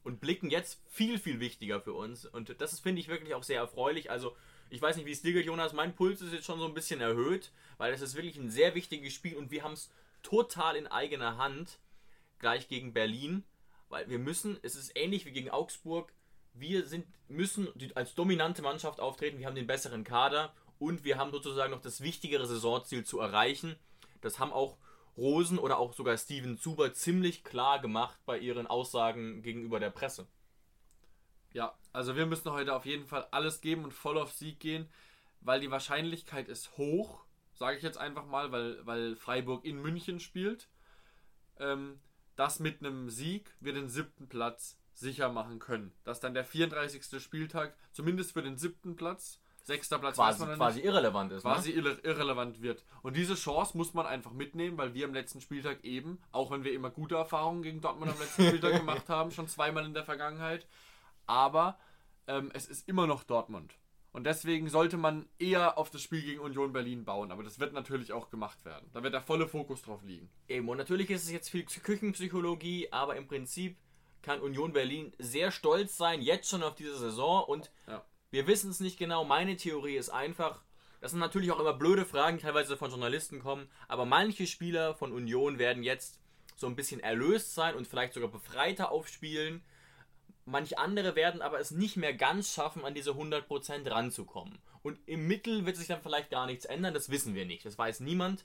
Und 0.06 0.20
blicken 0.20 0.50
jetzt 0.50 0.80
viel, 0.86 1.18
viel 1.18 1.40
wichtiger 1.40 1.80
für 1.80 1.92
uns. 1.92 2.26
Und 2.26 2.60
das 2.60 2.78
finde 2.78 3.00
ich, 3.00 3.08
wirklich 3.08 3.34
auch 3.34 3.42
sehr 3.42 3.58
erfreulich. 3.58 4.08
Also, 4.08 4.36
ich 4.70 4.80
weiß 4.80 4.96
nicht, 4.96 5.04
wie 5.04 5.10
es 5.10 5.20
dir 5.20 5.32
geht, 5.32 5.46
Jonas. 5.46 5.72
Mein 5.72 5.96
Puls 5.96 6.20
ist 6.20 6.32
jetzt 6.32 6.46
schon 6.46 6.60
so 6.60 6.66
ein 6.66 6.74
bisschen 6.74 7.00
erhöht, 7.00 7.50
weil 7.76 7.92
es 7.92 8.02
ist 8.02 8.14
wirklich 8.14 8.36
ein 8.36 8.48
sehr 8.48 8.76
wichtiges 8.76 9.12
Spiel 9.12 9.34
und 9.34 9.50
wir 9.50 9.64
haben 9.64 9.72
es 9.72 9.90
total 10.22 10.76
in 10.76 10.86
eigener 10.86 11.38
Hand, 11.38 11.80
gleich 12.38 12.68
gegen 12.68 12.92
Berlin. 12.92 13.42
Weil 13.88 14.08
wir 14.08 14.20
müssen, 14.20 14.58
es 14.62 14.76
ist 14.76 14.92
ähnlich 14.96 15.26
wie 15.26 15.32
gegen 15.32 15.50
Augsburg, 15.50 16.12
wir 16.54 16.86
sind, 16.86 17.04
müssen 17.26 17.68
als 17.96 18.14
dominante 18.14 18.62
Mannschaft 18.62 19.00
auftreten. 19.00 19.40
Wir 19.40 19.46
haben 19.46 19.56
den 19.56 19.66
besseren 19.66 20.04
Kader 20.04 20.54
und 20.78 21.02
wir 21.02 21.18
haben 21.18 21.32
sozusagen 21.32 21.72
noch 21.72 21.82
das 21.82 22.00
wichtigere 22.00 22.46
Saisonziel 22.46 23.04
zu 23.04 23.18
erreichen. 23.18 23.74
Das 24.20 24.38
haben 24.38 24.52
auch 24.52 24.76
Rosen 25.16 25.58
oder 25.58 25.78
auch 25.78 25.94
sogar 25.94 26.16
Steven 26.18 26.58
Zuber 26.58 26.92
ziemlich 26.92 27.44
klar 27.44 27.80
gemacht 27.80 28.18
bei 28.26 28.38
ihren 28.38 28.66
Aussagen 28.66 29.42
gegenüber 29.42 29.80
der 29.80 29.90
Presse. 29.90 30.26
Ja, 31.52 31.74
also 31.92 32.16
wir 32.16 32.26
müssen 32.26 32.52
heute 32.52 32.74
auf 32.74 32.84
jeden 32.84 33.06
Fall 33.06 33.26
alles 33.30 33.60
geben 33.60 33.84
und 33.84 33.94
voll 33.94 34.18
auf 34.18 34.32
Sieg 34.32 34.60
gehen, 34.60 34.88
weil 35.40 35.60
die 35.60 35.70
Wahrscheinlichkeit 35.70 36.48
ist 36.48 36.76
hoch, 36.76 37.24
sage 37.54 37.78
ich 37.78 37.82
jetzt 37.82 37.98
einfach 37.98 38.26
mal, 38.26 38.52
weil, 38.52 38.84
weil 38.84 39.16
Freiburg 39.16 39.64
in 39.64 39.80
München 39.80 40.20
spielt, 40.20 40.68
ähm, 41.58 41.98
dass 42.34 42.60
mit 42.60 42.80
einem 42.80 43.08
Sieg 43.08 43.54
wir 43.60 43.72
den 43.72 43.88
siebten 43.88 44.28
Platz 44.28 44.78
sicher 44.92 45.30
machen 45.30 45.58
können. 45.58 45.92
Dass 46.04 46.20
dann 46.20 46.34
der 46.34 46.44
34. 46.44 47.22
Spieltag, 47.22 47.74
zumindest 47.92 48.32
für 48.32 48.42
den 48.42 48.58
siebten 48.58 48.96
Platz, 48.96 49.40
sechster 49.66 49.98
Platz 49.98 50.14
Quasi, 50.16 50.44
quasi 50.46 50.78
nicht, 50.78 50.86
irrelevant 50.86 51.32
ist. 51.32 51.42
quasi 51.42 51.70
irre 51.72 51.98
irrelevant 52.02 52.62
wird. 52.62 52.84
Und 53.02 53.16
diese 53.16 53.34
Chance 53.34 53.76
muss 53.76 53.94
man 53.94 54.06
einfach 54.06 54.32
mitnehmen, 54.32 54.78
weil 54.78 54.94
wir 54.94 55.04
am 55.06 55.12
letzten 55.12 55.40
Spieltag 55.40 55.82
eben, 55.84 56.18
auch 56.30 56.50
wenn 56.52 56.62
wir 56.64 56.72
immer 56.72 56.90
gute 56.90 57.16
Erfahrungen 57.16 57.62
gegen 57.62 57.80
Dortmund 57.80 58.12
am 58.12 58.18
letzten 58.18 58.46
Spieltag 58.46 58.72
gemacht 58.78 59.08
haben, 59.08 59.32
schon 59.32 59.48
zweimal 59.48 59.84
in 59.84 59.92
der 59.94 60.04
Vergangenheit, 60.04 60.66
aber 61.26 61.78
ähm, 62.28 62.50
es 62.54 62.66
ist 62.66 62.88
immer 62.88 63.06
noch 63.06 63.24
Dortmund. 63.24 63.74
Und 64.12 64.24
deswegen 64.24 64.70
sollte 64.70 64.96
man 64.96 65.26
eher 65.38 65.76
auf 65.76 65.90
das 65.90 66.00
Spiel 66.00 66.22
gegen 66.22 66.40
Union 66.40 66.72
Berlin 66.72 67.04
bauen. 67.04 67.30
Aber 67.30 67.42
das 67.42 67.58
wird 67.58 67.74
natürlich 67.74 68.14
auch 68.14 68.30
gemacht 68.30 68.64
werden. 68.64 68.88
Da 68.94 69.02
wird 69.02 69.12
der 69.12 69.20
volle 69.20 69.46
Fokus 69.46 69.82
drauf 69.82 70.02
liegen. 70.04 70.30
Eben, 70.48 70.68
und 70.70 70.78
natürlich 70.78 71.10
ist 71.10 71.24
es 71.24 71.30
jetzt 71.30 71.50
viel 71.50 71.64
Küchenpsychologie, 71.64 72.88
aber 72.92 73.16
im 73.16 73.28
Prinzip 73.28 73.76
kann 74.22 74.40
Union 74.40 74.72
Berlin 74.72 75.12
sehr 75.18 75.50
stolz 75.50 75.96
sein, 75.98 76.22
jetzt 76.22 76.48
schon 76.48 76.62
auf 76.62 76.74
diese 76.74 76.96
Saison. 76.96 77.44
Und 77.44 77.70
Ja. 77.86 78.02
Wir 78.30 78.46
wissen 78.46 78.70
es 78.70 78.80
nicht 78.80 78.98
genau. 78.98 79.24
Meine 79.24 79.56
Theorie 79.56 79.96
ist 79.96 80.10
einfach, 80.10 80.62
das 81.00 81.12
sind 81.12 81.20
natürlich 81.20 81.52
auch 81.52 81.60
immer 81.60 81.74
blöde 81.74 82.04
Fragen, 82.04 82.38
teilweise 82.38 82.76
von 82.76 82.90
Journalisten 82.90 83.40
kommen, 83.40 83.68
aber 83.88 84.04
manche 84.04 84.46
Spieler 84.46 84.94
von 84.94 85.12
Union 85.12 85.58
werden 85.58 85.82
jetzt 85.82 86.20
so 86.56 86.66
ein 86.66 86.76
bisschen 86.76 87.00
erlöst 87.00 87.54
sein 87.54 87.74
und 87.74 87.86
vielleicht 87.86 88.14
sogar 88.14 88.30
befreiter 88.30 88.90
aufspielen. 88.90 89.62
Manche 90.44 90.78
andere 90.78 91.14
werden 91.16 91.42
aber 91.42 91.60
es 91.60 91.70
nicht 91.70 91.96
mehr 91.96 92.14
ganz 92.14 92.52
schaffen, 92.52 92.84
an 92.84 92.94
diese 92.94 93.10
100% 93.10 93.90
ranzukommen. 93.90 94.58
Und 94.82 94.98
im 95.06 95.26
Mittel 95.26 95.66
wird 95.66 95.76
sich 95.76 95.88
dann 95.88 96.00
vielleicht 96.00 96.30
gar 96.30 96.46
nichts 96.46 96.64
ändern, 96.64 96.94
das 96.94 97.10
wissen 97.10 97.34
wir 97.34 97.44
nicht. 97.44 97.64
Das 97.64 97.76
weiß 97.76 98.00
niemand. 98.00 98.44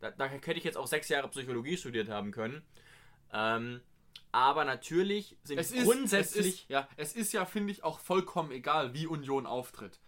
Da, 0.00 0.10
da 0.10 0.26
hätte 0.26 0.52
ich 0.54 0.64
jetzt 0.64 0.76
auch 0.76 0.86
sechs 0.86 1.08
Jahre 1.08 1.28
Psychologie 1.28 1.76
studiert 1.76 2.08
haben 2.08 2.32
können. 2.32 2.62
Ähm, 3.32 3.80
aber 4.34 4.64
natürlich 4.64 5.36
sind 5.44 5.58
Es 5.58 5.70
ist, 5.70 5.84
grundsätzlich. 5.84 6.46
es 6.46 6.54
ist, 6.62 6.68
ja, 6.68 6.88
es 6.96 7.12
ist 7.14 7.32
ja, 7.32 7.44
finde 7.44 7.70
ich, 7.72 7.84
auch 7.84 8.00
vollkommen 8.00 8.50
egal, 8.50 8.92
wie 8.92 9.06
Union 9.06 9.46
auftritt. 9.46 10.00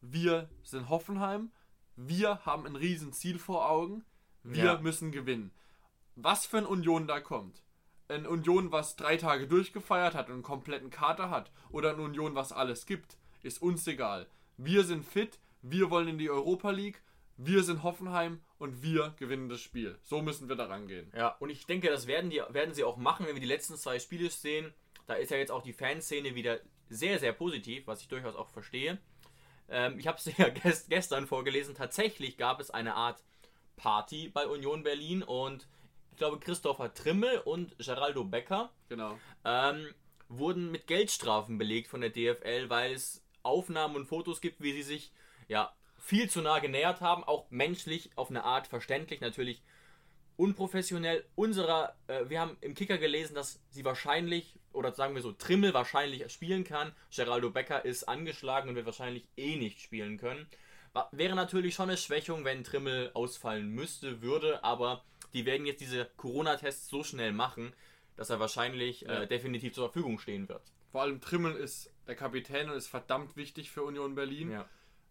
Wir 0.00 0.48
sind 0.62 0.88
Hoffenheim, 0.88 1.52
wir 1.94 2.46
haben 2.46 2.64
ein 2.66 2.76
riesen 2.76 3.12
Ziel 3.12 3.38
vor 3.38 3.68
Augen, 3.68 4.04
wir 4.42 4.64
Ja. 4.64 4.80
müssen 4.80 5.12
gewinnen. 5.12 5.52
Was 6.16 6.46
für 6.46 6.58
ein 6.58 6.66
Union 6.66 7.06
da 7.06 7.20
kommt. 7.20 7.62
Ein 8.08 8.26
Union, 8.26 8.72
was 8.72 8.96
drei 8.96 9.18
Tage 9.18 9.46
durchgefeiert 9.46 10.14
hat 10.14 10.28
und 10.28 10.34
einen 10.34 10.42
kompletten 10.42 10.88
Kater 10.88 11.28
hat, 11.28 11.52
oder 11.70 11.90
ein 11.90 12.00
Union, 12.00 12.34
was 12.34 12.52
alles 12.52 12.86
gibt, 12.86 13.18
ist 13.42 13.60
uns 13.60 13.86
egal. 13.86 14.28
Wir 14.56 14.82
sind 14.84 15.04
fit, 15.04 15.38
wir 15.60 15.90
wollen 15.90 16.08
in 16.08 16.18
die 16.18 16.30
Europa 16.30 16.70
League, 16.70 17.02
wir 17.38 17.62
sind 17.62 17.82
Hoffenheim 17.84 18.40
und 18.58 18.82
wir 18.82 19.14
gewinnen 19.16 19.48
das 19.48 19.60
Spiel. 19.60 19.96
So 20.02 20.20
müssen 20.20 20.48
wir 20.48 20.56
da 20.56 20.66
rangehen. 20.66 21.10
Ja, 21.16 21.28
und 21.38 21.50
ich 21.50 21.64
denke, 21.66 21.88
das 21.88 22.06
werden, 22.06 22.30
die, 22.30 22.42
werden 22.50 22.74
sie 22.74 22.84
auch 22.84 22.96
machen, 22.96 23.26
wenn 23.26 23.34
wir 23.34 23.40
die 23.40 23.46
letzten 23.46 23.76
zwei 23.76 23.98
Spiele 24.00 24.28
sehen. 24.28 24.74
Da 25.06 25.14
ist 25.14 25.30
ja 25.30 25.36
jetzt 25.38 25.52
auch 25.52 25.62
die 25.62 25.72
Fanszene 25.72 26.34
wieder 26.34 26.60
sehr, 26.90 27.18
sehr 27.18 27.32
positiv, 27.32 27.86
was 27.86 28.02
ich 28.02 28.08
durchaus 28.08 28.34
auch 28.34 28.50
verstehe. 28.50 28.98
Ähm, 29.68 29.98
ich 29.98 30.06
habe 30.06 30.18
es 30.18 30.24
ja 30.36 30.48
gest 30.48 30.90
gestern 30.90 31.26
vorgelesen. 31.26 31.74
Tatsächlich 31.74 32.36
gab 32.36 32.60
es 32.60 32.70
eine 32.70 32.94
Art 32.94 33.22
Party 33.76 34.28
bei 34.28 34.46
Union 34.46 34.82
Berlin 34.82 35.22
und 35.22 35.68
ich 36.10 36.16
glaube, 36.16 36.40
Christopher 36.40 36.92
Trimmel 36.92 37.38
und 37.38 37.78
Geraldo 37.78 38.24
Becker 38.24 38.72
Genau. 38.88 39.16
ähm, 39.44 39.86
wurden 40.28 40.72
mit 40.72 40.88
Geldstrafen 40.88 41.56
belegt 41.56 41.86
von 41.86 42.00
der 42.00 42.10
DFL, 42.10 42.68
weil 42.68 42.92
es 42.92 43.24
Aufnahmen 43.44 43.94
und 43.94 44.06
Fotos 44.06 44.40
gibt, 44.40 44.60
wie 44.60 44.72
sie 44.72 44.82
sich 44.82 45.12
ja 45.46 45.72
viel 46.08 46.30
zu 46.30 46.40
nah 46.40 46.58
genähert 46.58 47.02
haben, 47.02 47.22
auch 47.22 47.44
menschlich 47.50 48.10
auf 48.16 48.30
eine 48.30 48.42
Art 48.42 48.66
verständlich, 48.66 49.20
natürlich 49.20 49.62
unprofessionell. 50.36 51.22
Unserer, 51.34 51.94
äh, 52.06 52.30
wir 52.30 52.40
haben 52.40 52.56
im 52.62 52.74
Kicker 52.74 52.96
gelesen, 52.96 53.34
dass 53.34 53.60
sie 53.68 53.84
wahrscheinlich, 53.84 54.58
oder 54.72 54.92
sagen 54.94 55.14
wir 55.14 55.20
so, 55.20 55.32
Trimmel 55.32 55.74
wahrscheinlich 55.74 56.30
spielen 56.32 56.64
kann. 56.64 56.92
Geraldo 57.14 57.50
Becker 57.50 57.84
ist 57.84 58.04
angeschlagen 58.04 58.70
und 58.70 58.74
wird 58.74 58.86
wahrscheinlich 58.86 59.28
eh 59.36 59.56
nicht 59.56 59.80
spielen 59.82 60.16
können. 60.16 60.46
Wäre 61.12 61.36
natürlich 61.36 61.74
schon 61.74 61.90
eine 61.90 61.98
Schwächung, 61.98 62.44
wenn 62.44 62.64
Trimmel 62.64 63.10
ausfallen 63.12 63.68
müsste, 63.68 64.22
würde, 64.22 64.64
aber 64.64 65.04
die 65.34 65.44
werden 65.44 65.66
jetzt 65.66 65.80
diese 65.82 66.06
Corona-Tests 66.16 66.88
so 66.88 67.04
schnell 67.04 67.32
machen, 67.32 67.74
dass 68.16 68.30
er 68.30 68.40
wahrscheinlich 68.40 69.02
Ja. 69.02 69.22
äh, 69.22 69.26
definitiv 69.28 69.74
zur 69.74 69.90
Verfügung 69.90 70.18
stehen 70.18 70.48
wird. 70.48 70.62
Vor 70.90 71.02
allem 71.02 71.20
Trimmel 71.20 71.54
ist 71.54 71.92
der 72.06 72.16
Kapitän 72.16 72.70
und 72.70 72.76
ist 72.76 72.88
verdammt 72.88 73.36
wichtig 73.36 73.70
für 73.70 73.82
Union 73.82 74.14
Berlin. 74.14 74.50
Ja. 74.50 74.68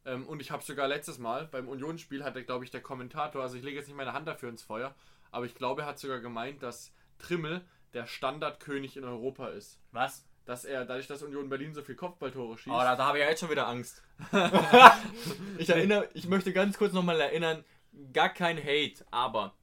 Ähm, 0.08 0.26
und 0.26 0.42
ich 0.42 0.52
habe 0.52 0.64
sogar 0.64 0.88
letztes 0.88 1.20
Mal 1.20 1.48
beim 1.52 1.68
Unionsspiel 1.68 2.24
hatte, 2.24 2.44
glaube 2.44 2.64
ich, 2.64 2.72
der 2.72 2.82
Kommentator, 2.82 3.44
also 3.44 3.58
ich 3.58 3.64
lege 3.64 3.78
jetzt 3.78 3.88
nicht 3.88 3.98
meine 3.98 4.14
Hand 4.14 4.28
dafür 4.28 4.50
ins 4.50 4.64
Feuer, 4.64 4.96
aber 5.32 5.46
ich 5.46 5.54
glaube, 5.54 5.82
er 5.82 5.88
hat 5.88 6.00
sogar 6.00 6.20
gemeint, 6.20 6.64
dass 6.64 6.94
Trimmel 7.20 7.62
der 7.94 8.08
Standardkönig 8.08 8.96
in 8.96 9.04
Europa 9.04 9.50
ist. 9.50 9.80
Was? 9.92 10.26
Dass 10.46 10.64
er, 10.64 10.86
dadurch, 10.86 11.08
dass 11.08 11.24
Union 11.24 11.50
Berlin 11.50 11.74
so 11.74 11.82
viel 11.82 11.96
Kopfballtore 11.96 12.58
schießt, 12.58 12.74
Oh, 12.74 12.80
da, 12.80 12.96
da 12.96 13.06
habe 13.06 13.18
ich 13.18 13.24
ja 13.26 13.30
jetzt 13.30 13.42
schon 13.42 13.50
wieder 13.50 13.68
Angst. 13.68 14.02
ich 15.58 15.70
erinnere, 15.70 16.08
ich 16.14 16.30
möchte 16.30 16.54
ganz 16.54 16.78
kurz 16.78 16.94
nochmal 16.94 17.20
erinnern, 17.20 17.66
gar 18.14 18.30
kein 18.30 18.58
Hate, 18.58 19.06
aber 19.12 19.56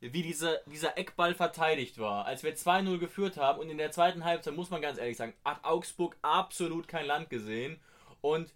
wie 0.00 0.22
dieser, 0.22 0.56
dieser 0.66 0.98
Eckball 0.98 1.32
verteidigt 1.32 1.98
war, 1.98 2.26
als 2.26 2.42
wir 2.42 2.56
2-0 2.56 2.98
geführt 2.98 3.36
haben 3.36 3.60
und 3.60 3.70
in 3.70 3.78
der 3.78 3.92
zweiten 3.92 4.24
Halbzeit, 4.24 4.56
muss 4.56 4.70
man 4.70 4.82
ganz 4.82 4.98
ehrlich 4.98 5.16
sagen, 5.16 5.34
hat 5.44 5.64
Augsburg 5.64 6.16
absolut 6.22 6.88
kein 6.88 7.06
Land 7.06 7.30
gesehen 7.30 7.78
und 8.20 8.52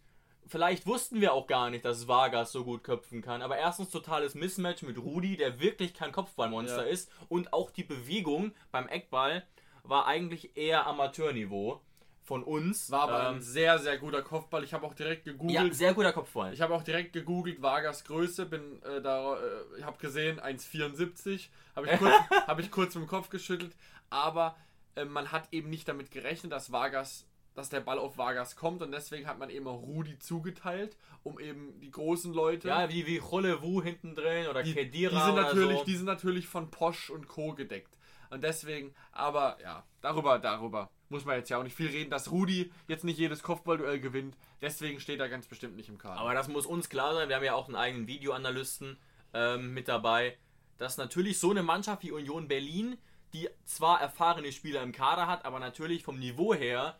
vielleicht 0.46 0.87
wussten 0.87 1.20
wir 1.20 1.32
auch 1.32 1.46
gar 1.46 1.70
nicht, 1.70 1.85
dass 1.85 2.09
Vargas 2.09 2.52
so 2.52 2.64
gut 2.64 2.85
köpfen 2.85 3.22
kann, 3.22 3.42
aber 3.42 3.56
erstens 3.59 3.90
totales 3.90 4.35
Mismatch 4.35 4.82
mit 4.82 4.98
Rudi, 4.98 5.37
der 5.37 5.61
wirklich 5.61 5.94
kein 5.94 6.12
Kopfballmonster 6.12 6.85
Ja. 6.87 6.90
ist 6.90 7.11
und 7.28 7.52
auch 7.52 7.70
die 7.70 7.85
Bewegung 7.85 8.52
beim 8.70 8.88
Eckball 8.88 9.44
war 9.82 10.06
eigentlich 10.06 10.56
eher 10.56 10.87
Amateurniveau 10.87 11.80
von 12.22 12.42
uns. 12.42 12.90
war 12.90 13.02
aber 13.02 13.28
ein 13.28 13.35
Ähm, 13.37 13.40
sehr, 13.40 13.78
sehr 13.78 13.98
guter 13.98 14.20
Kopfball. 14.22 14.64
Ich 14.64 14.74
habe 14.74 14.85
auch 14.85 14.94
direkt 14.94 15.24
gegoogelt. 15.24 15.54
ja, 15.54 15.72
sehr 15.72 15.94
guter 15.94 16.12
Kopfball. 16.12 16.52
Ich 16.52 16.61
habe 16.61 16.74
auch 16.74 16.82
direkt 16.82 17.12
gegoogelt, 17.12 17.62
Vargas 17.62 18.02
Größe, 18.02 18.46
bin 18.46 18.82
äh, 18.82 19.00
da, 19.00 19.37
äh, 19.37 19.38
ich 19.78 19.85
habe 19.85 19.96
gesehen 19.98 20.40
1,74, 20.40 21.48
habe 21.76 21.87
ich, 21.88 21.98
kurz, 22.00 22.14
hab 22.48 22.59
ich 22.59 22.70
kurz 22.72 22.94
mit 22.96 23.04
dem 23.04 23.09
Kopf 23.09 23.28
geschüttelt, 23.28 23.76
aber 24.11 24.56
äh, 24.96 25.04
man 25.04 25.30
hat 25.30 25.48
eben 25.52 25.70
nicht 25.70 25.87
damit 25.87 26.11
gerechnet, 26.11 26.50
dass 26.50 26.72
Vargas, 26.72 27.26
dass 27.57 27.71
der 27.71 27.81
Ball 27.81 27.99
auf 27.99 28.19
Vargas 28.19 28.55
kommt 28.55 28.83
und 28.83 28.92
deswegen 28.92 29.27
hat 29.27 29.38
man 29.38 29.49
eben 29.49 29.66
auch 29.66 29.81
Rudi 29.81 30.19
zugeteilt, 30.19 30.97
um 31.23 31.40
eben 31.40 31.81
die 31.81 31.90
großen 31.90 32.33
Leute, 32.33 32.69
Ja, 32.69 32.88
wie, 32.90 33.07
wie 33.07 33.19
Cholewu 33.19 33.83
hinten 33.83 34.14
drin 34.14 34.47
oder 34.47 34.62
die, 34.62 34.75
die, 34.75 34.81
Kedira 34.81 35.25
sind 35.25 35.33
oder 35.33 35.42
natürlich, 35.42 35.79
so. 35.79 35.85
die 35.85 35.97
sind 35.97 36.05
natürlich 36.05 36.47
von 36.47 36.71
Posch 36.71 37.11
und 37.11 37.27
Co. 37.27 37.55
gedeckt. 37.55 37.97
Und 38.29 38.45
deswegen, 38.45 38.95
aber 39.11 39.57
ja, 39.62 39.85
darüber, 40.03 40.38
darüber 40.38 40.90
muss 41.09 41.25
man 41.25 41.37
jetzt 41.37 41.49
ja 41.49 41.59
auch 41.59 41.62
nicht 41.62 41.77
viel 41.77 41.88
reden, 41.88 42.11
dass 42.11 42.31
Rudi 42.31 42.71
jetzt 42.88 43.05
nicht 43.05 43.19
jedes 43.19 43.42
Kopfballduell 43.42 44.01
gewinnt. 44.01 44.37
Deswegen 44.61 45.01
steht 45.01 45.21
er 45.21 45.29
ganz 45.29 45.47
bestimmt 45.47 45.77
nicht 45.77 45.88
im 45.88 45.97
Kader. 45.97 46.21
Aber 46.21 46.35
das 46.35 46.49
muss 46.49 46.66
uns 46.66 46.90
klar 46.90 47.14
sein. 47.14 47.29
Wir 47.29 47.37
haben 47.37 47.45
ja 47.45 47.55
auch 47.55 47.69
einen 47.69 47.77
eigenen 47.77 48.07
Videoanalysten 48.07 48.99
ähm, 49.33 49.73
mit 49.73 49.88
dabei, 49.88 50.37
dass 50.77 50.99
natürlich 50.99 51.38
so 51.38 51.53
eine 51.53 51.62
Mannschaft 51.62 52.03
wie 52.03 52.11
Union 52.11 52.49
Berlin, 52.49 52.99
die 53.33 53.49
zwar 53.64 54.01
erfahrene 54.01 54.53
Spieler 54.53 54.83
im 54.83 54.92
Kader 54.92 55.27
hat, 55.27 55.45
aber 55.45 55.59
natürlich 55.59 56.03
vom 56.03 56.19
Niveau 56.19 56.53
her 56.53 56.99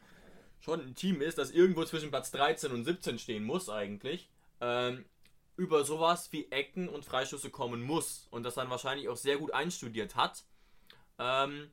schon 0.61 0.81
ein 0.81 0.95
Team 0.95 1.21
ist, 1.21 1.39
das 1.39 1.51
irgendwo 1.51 1.85
zwischen 1.85 2.11
Platz 2.11 2.31
13 2.33 2.73
und 2.73 2.85
17 2.85 3.19
stehen 3.19 3.45
muss 3.45 3.69
eigentlich, 3.69 4.29
ähm, 4.61 5.05
über 5.57 5.85
sowas 5.85 6.31
wie 6.33 6.51
Ecken 6.51 6.89
und 6.89 7.05
Freischüsse 7.05 7.51
kommen 7.51 7.83
muss 7.83 8.27
und 8.31 8.43
das 8.43 8.55
dann 8.55 8.71
wahrscheinlich 8.71 9.09
auch 9.09 9.17
sehr 9.17 9.39
gut 9.39 9.53
einstudiert 9.55 10.17
hat. 10.17 10.45
Ähm, 11.19 11.71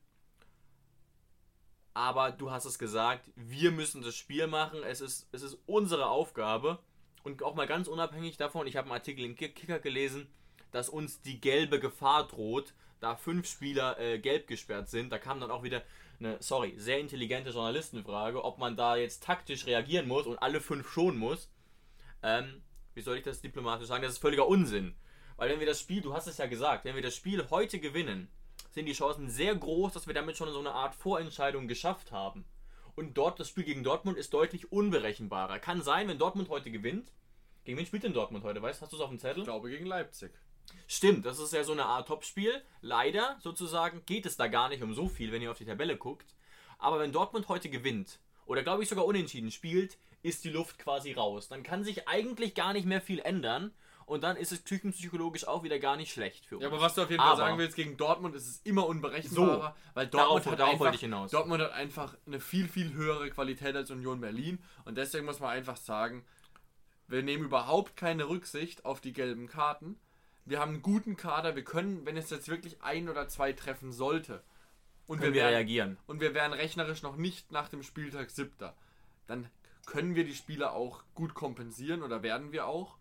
aber 1.93 2.31
du 2.31 2.49
hast 2.49 2.65
es 2.65 2.79
gesagt, 2.79 3.29
wir 3.35 3.71
müssen 3.71 4.01
das 4.01 4.15
Spiel 4.15 4.47
machen. 4.47 4.81
Es 4.83 5.01
ist, 5.01 5.27
es 5.31 5.41
ist 5.43 5.57
unsere 5.65 6.07
Aufgabe. 6.07 6.79
Und 7.23 7.43
auch 7.43 7.55
mal 7.55 7.67
ganz 7.67 7.87
unabhängig 7.87 8.35
davon, 8.37 8.67
ich 8.67 8.75
habe 8.75 8.87
einen 8.87 8.95
Artikel 8.95 9.33
Kick- 9.35 9.55
Kicker 9.55 9.79
gelesen, 9.79 10.27
dass 10.71 10.89
uns 10.89 11.21
die 11.21 11.39
gelbe 11.39 11.79
Gefahr 11.79 12.27
droht, 12.27 12.73
da 13.03 13.15
fünf 13.15 13.47
Spieler 13.47 13.99
äh, 13.99 14.19
gelb 14.19 14.47
gesperrt 14.47 14.89
sind. 14.89 15.11
Da 15.11 15.19
kam 15.19 15.39
dann 15.39 15.51
auch 15.51 15.63
wieder 15.63 15.83
eine, 16.19 16.37
sorry, 16.41 16.73
sehr 16.77 16.99
intelligente 16.99 17.51
Journalistenfrage, 17.51 18.43
ob 18.43 18.57
man 18.57 18.75
da 18.75 18.95
jetzt 18.95 19.23
taktisch 19.23 19.65
reagieren 19.65 20.07
muss 20.07 20.25
und 20.25 20.37
alle 20.37 20.61
fünf 20.61 20.89
schonen 20.89 21.19
muss. 21.19 21.49
Ähm, 22.21 22.61
wie 22.93 23.01
soll 23.01 23.17
ich 23.17 23.23
das 23.23 23.41
diplomatisch 23.41 23.87
sagen? 23.87 24.03
Das 24.03 24.13
ist 24.13 24.19
völliger 24.19 24.47
Unsinn. 24.47 24.95
Weil 25.35 25.49
wenn 25.49 25.59
wir 25.59 25.67
das 25.67 25.79
Spiel, 25.79 26.01
du 26.01 26.13
hast 26.13 26.27
es 26.27 26.37
ja 26.37 26.45
gesagt, 26.45 26.85
wenn 26.85 26.95
wir 26.95 27.01
das 27.01 27.15
Spiel 27.15 27.45
heute 27.49 27.79
gewinnen, 27.79 28.29
sind 28.71 28.85
die 28.85 28.93
Chancen 28.93 29.29
sehr 29.29 29.55
groß, 29.55 29.93
dass 29.93 30.07
wir 30.07 30.13
damit 30.13 30.37
schon 30.37 30.51
so 30.51 30.59
eine 30.59 30.73
Art 30.73 30.95
Vorentscheidung 30.95 31.67
geschafft 31.67 32.11
haben. 32.11 32.45
Und 32.95 33.17
dort, 33.17 33.39
das 33.39 33.49
Spiel 33.49 33.63
gegen 33.63 33.83
Dortmund 33.83 34.17
ist 34.17 34.33
deutlich 34.33 34.71
unberechenbarer. 34.71 35.59
Kann 35.59 35.81
sein, 35.81 36.07
wenn 36.07 36.19
Dortmund 36.19 36.49
heute 36.49 36.71
gewinnt. 36.71 37.11
Gegen 37.65 37.77
wen 37.77 37.85
spielt 37.85 38.03
denn 38.03 38.13
Dortmund 38.13 38.43
heute? 38.43 38.61
Weißt 38.61 38.79
du, 38.79 38.83
hast 38.83 38.91
du 38.91 38.97
es 38.97 39.01
auf 39.01 39.09
dem 39.09 39.19
Zettel? 39.19 39.39
ich 39.39 39.45
glaube 39.45 39.69
gegen 39.69 39.85
Leipzig. 39.85 40.31
Stimmt, 40.87 41.25
das 41.25 41.39
ist 41.39 41.53
ja 41.53 41.63
so 41.63 41.71
eine 41.71 41.85
Art 41.85 42.07
Topspiel. 42.07 42.61
Leider, 42.81 43.37
sozusagen, 43.39 44.03
geht 44.05 44.25
es 44.25 44.37
da 44.37 44.47
gar 44.47 44.69
nicht 44.69 44.83
um 44.83 44.93
so 44.93 45.07
viel, 45.07 45.31
wenn 45.31 45.41
ihr 45.41 45.51
auf 45.51 45.57
die 45.57 45.65
Tabelle 45.65 45.97
guckt. 45.97 46.35
Aber 46.77 46.99
wenn 46.99 47.11
Dortmund 47.11 47.47
heute 47.47 47.69
gewinnt, 47.69 48.19
oder 48.45 48.63
glaube 48.63 48.83
ich 48.83 48.89
sogar 48.89 49.05
unentschieden 49.05 49.51
spielt, 49.51 49.97
ist 50.21 50.43
die 50.43 50.49
Luft 50.49 50.79
quasi 50.79 51.13
raus. 51.13 51.47
Dann 51.47 51.63
kann 51.63 51.83
sich 51.83 52.07
eigentlich 52.07 52.55
gar 52.55 52.73
nicht 52.73 52.85
mehr 52.85 53.01
viel 53.01 53.19
ändern. 53.19 53.73
Und 54.05 54.21
dann 54.21 54.35
ist 54.35 54.51
es 54.51 54.65
küchenpsychologisch 54.65 55.47
auch 55.47 55.63
wieder 55.63 55.79
gar 55.79 55.95
nicht 55.95 56.11
schlecht 56.11 56.45
für 56.45 56.55
uns. 56.55 56.63
Ja, 56.63 56.69
aber 56.69 56.81
was 56.81 56.93
du 56.93 57.03
auf 57.03 57.09
jeden 57.09 57.21
Fall 57.21 57.31
Aber- 57.31 57.37
sagen 57.37 57.57
willst, 57.57 57.77
gegen 57.77 57.95
Dortmund 57.95 58.35
ist 58.35 58.47
es 58.47 58.61
immer 58.65 58.85
unberechenbarer, 58.85 59.75
weil 59.93 60.07
Dortmund, 60.07 60.45
hat 60.45 60.59
einfach. 60.59 61.29
Dortmund 61.29 61.63
hat 61.63 61.71
einfach 61.71 62.17
eine 62.27 62.41
viel, 62.41 62.67
viel 62.67 62.91
höhere 62.93 63.29
Qualität 63.29 63.75
als 63.77 63.91
Union 63.91 64.19
Berlin 64.19 64.61
und 64.83 64.97
deswegen 64.97 65.25
muss 65.25 65.39
man 65.39 65.51
einfach 65.51 65.77
sagen, 65.77 66.25
wir 67.07 67.23
nehmen 67.23 67.45
überhaupt 67.45 67.95
keine 67.95 68.27
Rücksicht 68.27 68.83
auf 68.83 68.99
die 68.99 69.13
gelben 69.13 69.47
Karten. 69.47 69.97
Wir 70.45 70.59
haben 70.59 70.73
einen 70.73 70.81
guten 70.81 71.15
Kader, 71.15 71.55
wir 71.55 71.63
können, 71.63 72.05
wenn 72.05 72.17
es 72.17 72.29
jetzt 72.29 72.49
wirklich 72.49 72.81
ein 72.81 73.09
oder 73.09 73.27
zwei 73.27 73.53
treffen 73.53 73.91
sollte 73.91 74.43
und 75.07 75.21
wir 75.21 75.33
wären, 75.33 75.53
reagieren. 75.53 75.97
und 76.07 76.19
wir 76.19 76.33
wären 76.33 76.53
rechnerisch 76.53 77.01
noch 77.01 77.15
nicht 77.15 77.51
nach 77.51 77.69
dem 77.69 77.83
Spieltag 77.83 78.29
siebter, 78.29 78.75
dann 79.27 79.49
können 79.85 80.15
wir 80.15 80.23
die 80.23 80.35
Spieler 80.35 80.73
auch 80.73 81.03
gut 81.13 81.33
kompensieren 81.33 82.03
oder 82.03 82.23
werden 82.23 82.51
wir 82.51 82.67
auch. 82.67 82.97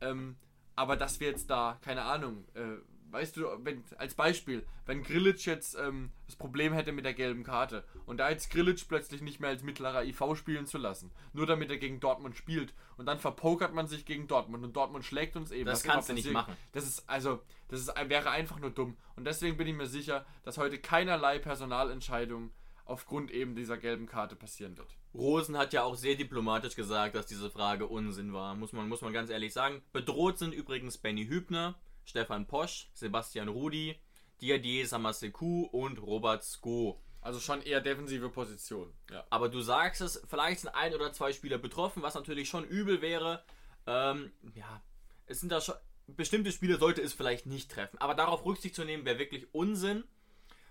Ähm, 0.00 0.36
aber 0.74 0.96
dass 0.96 1.20
wir 1.20 1.28
jetzt 1.28 1.50
da, 1.50 1.78
keine 1.82 2.02
Ahnung, 2.02 2.44
äh, 2.54 2.76
weißt 3.12 3.36
du, 3.36 3.46
wenn, 3.62 3.84
als 3.98 4.14
Beispiel, 4.14 4.66
wenn 4.86 5.02
Grillitsch 5.02 5.46
jetzt 5.46 5.76
ähm, 5.78 6.10
das 6.26 6.36
Problem 6.36 6.72
hätte 6.72 6.92
mit 6.92 7.04
der 7.04 7.14
gelben 7.14 7.44
Karte 7.44 7.84
und 8.06 8.18
da 8.18 8.30
jetzt 8.30 8.50
Grillitsch 8.50 8.86
plötzlich 8.88 9.20
nicht 9.20 9.38
mehr 9.38 9.50
als 9.50 9.62
mittlerer 9.62 10.04
IV 10.04 10.20
spielen 10.34 10.66
zu 10.66 10.78
lassen, 10.78 11.12
nur 11.32 11.46
damit 11.46 11.70
er 11.70 11.76
gegen 11.76 12.00
Dortmund 12.00 12.36
spielt 12.36 12.74
und 12.96 13.06
dann 13.06 13.18
verpokert 13.18 13.74
man 13.74 13.86
sich 13.86 14.04
gegen 14.04 14.26
Dortmund 14.26 14.64
und 14.64 14.74
Dortmund 14.74 15.04
schlägt 15.04 15.36
uns 15.36 15.50
eben. 15.50 15.66
Das 15.66 15.84
immer 15.84 15.94
kannst 15.94 16.08
du 16.08 16.14
nicht 16.14 16.30
machen. 16.30 16.56
Das 16.72 16.84
ist 16.84 17.08
also, 17.08 17.42
das 17.68 17.80
ist, 17.80 17.92
wäre 18.08 18.30
einfach 18.30 18.58
nur 18.58 18.70
dumm 18.70 18.96
und 19.16 19.24
deswegen 19.24 19.56
bin 19.56 19.66
ich 19.66 19.74
mir 19.74 19.86
sicher, 19.86 20.24
dass 20.42 20.58
heute 20.58 20.78
keinerlei 20.78 21.38
Personalentscheidung 21.38 22.50
aufgrund 22.84 23.30
eben 23.30 23.54
dieser 23.54 23.78
gelben 23.78 24.06
Karte 24.06 24.36
passieren 24.36 24.76
wird. 24.76 24.96
Rosen 25.14 25.56
hat 25.58 25.72
ja 25.72 25.82
auch 25.82 25.94
sehr 25.94 26.14
diplomatisch 26.14 26.74
gesagt, 26.74 27.14
dass 27.14 27.26
diese 27.26 27.50
Frage 27.50 27.86
Unsinn 27.86 28.32
war. 28.32 28.54
Muss 28.54 28.72
man, 28.72 28.88
muss 28.88 29.02
man 29.02 29.12
ganz 29.12 29.30
ehrlich 29.30 29.52
sagen. 29.52 29.82
Bedroht 29.92 30.38
sind 30.38 30.54
übrigens 30.54 30.98
Benny 30.98 31.26
Hübner, 31.26 31.78
Stefan 32.04 32.46
Posch, 32.46 32.90
Sebastian 32.94 33.48
Rudi, 33.48 34.00
Diadier 34.40 34.86
Samaseku 34.86 35.64
und 35.66 36.00
Robert 36.02 36.42
Sko. 36.44 37.00
Also 37.20 37.38
schon 37.38 37.62
eher 37.62 37.80
defensive 37.80 38.28
Position. 38.30 38.92
Ja. 39.10 39.24
Aber 39.30 39.48
du 39.48 39.60
sagst 39.60 40.00
es, 40.00 40.20
vielleicht 40.28 40.60
sind 40.60 40.74
ein 40.74 40.92
oder 40.94 41.12
zwei 41.12 41.32
Spieler 41.32 41.58
betroffen, 41.58 42.02
was 42.02 42.14
natürlich 42.14 42.48
schon 42.48 42.64
übel 42.64 43.00
wäre. 43.00 43.44
Ähm, 43.86 44.32
ja, 44.54 44.82
es 45.26 45.40
sind 45.40 45.52
da 45.52 45.60
schon. 45.60 45.76
Bestimmte 46.08 46.50
Spieler 46.50 46.78
sollte 46.78 47.00
es 47.00 47.12
vielleicht 47.12 47.46
nicht 47.46 47.70
treffen. 47.70 47.98
Aber 47.98 48.14
darauf 48.14 48.44
Rücksicht 48.44 48.74
zu 48.74 48.84
nehmen, 48.84 49.04
wäre 49.04 49.20
wirklich 49.20 49.54
Unsinn. 49.54 50.02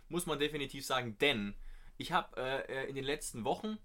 Muss 0.09 0.25
man 0.25 0.39
definitiv 0.39 0.85
sagen. 0.85 1.17
Denn 1.19 1.55
ich 1.97 2.11
habe 2.11 2.35
äh, 2.37 2.89
in 2.89 2.95
den 2.95 3.05
letzten 3.05 3.45
Wochen 3.45 3.77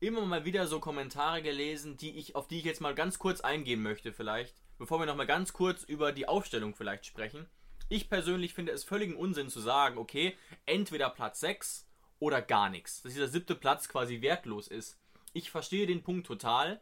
immer 0.00 0.24
mal 0.24 0.46
wieder 0.46 0.66
so 0.66 0.80
Kommentare 0.80 1.42
gelesen, 1.42 1.98
die 1.98 2.16
ich, 2.16 2.34
auf 2.34 2.48
die 2.48 2.58
ich 2.58 2.64
jetzt 2.64 2.80
mal 2.80 2.94
ganz 2.94 3.18
kurz 3.18 3.42
eingehen 3.42 3.82
möchte, 3.82 4.14
vielleicht. 4.14 4.61
Bevor 4.82 4.98
wir 4.98 5.06
nochmal 5.06 5.28
ganz 5.28 5.52
kurz 5.52 5.84
über 5.84 6.10
die 6.10 6.26
Aufstellung 6.26 6.74
vielleicht 6.74 7.06
sprechen. 7.06 7.46
Ich 7.88 8.08
persönlich 8.10 8.52
finde 8.52 8.72
es 8.72 8.82
völligen 8.82 9.14
Unsinn 9.14 9.48
zu 9.48 9.60
sagen, 9.60 9.96
okay, 9.96 10.36
entweder 10.66 11.08
Platz 11.08 11.38
6 11.38 11.86
oder 12.18 12.42
gar 12.42 12.68
nichts. 12.68 13.00
Dass 13.00 13.12
dieser 13.12 13.28
siebte 13.28 13.54
Platz 13.54 13.88
quasi 13.88 14.22
wertlos 14.22 14.66
ist. 14.66 14.98
Ich 15.34 15.52
verstehe 15.52 15.86
den 15.86 16.02
Punkt 16.02 16.26
total, 16.26 16.80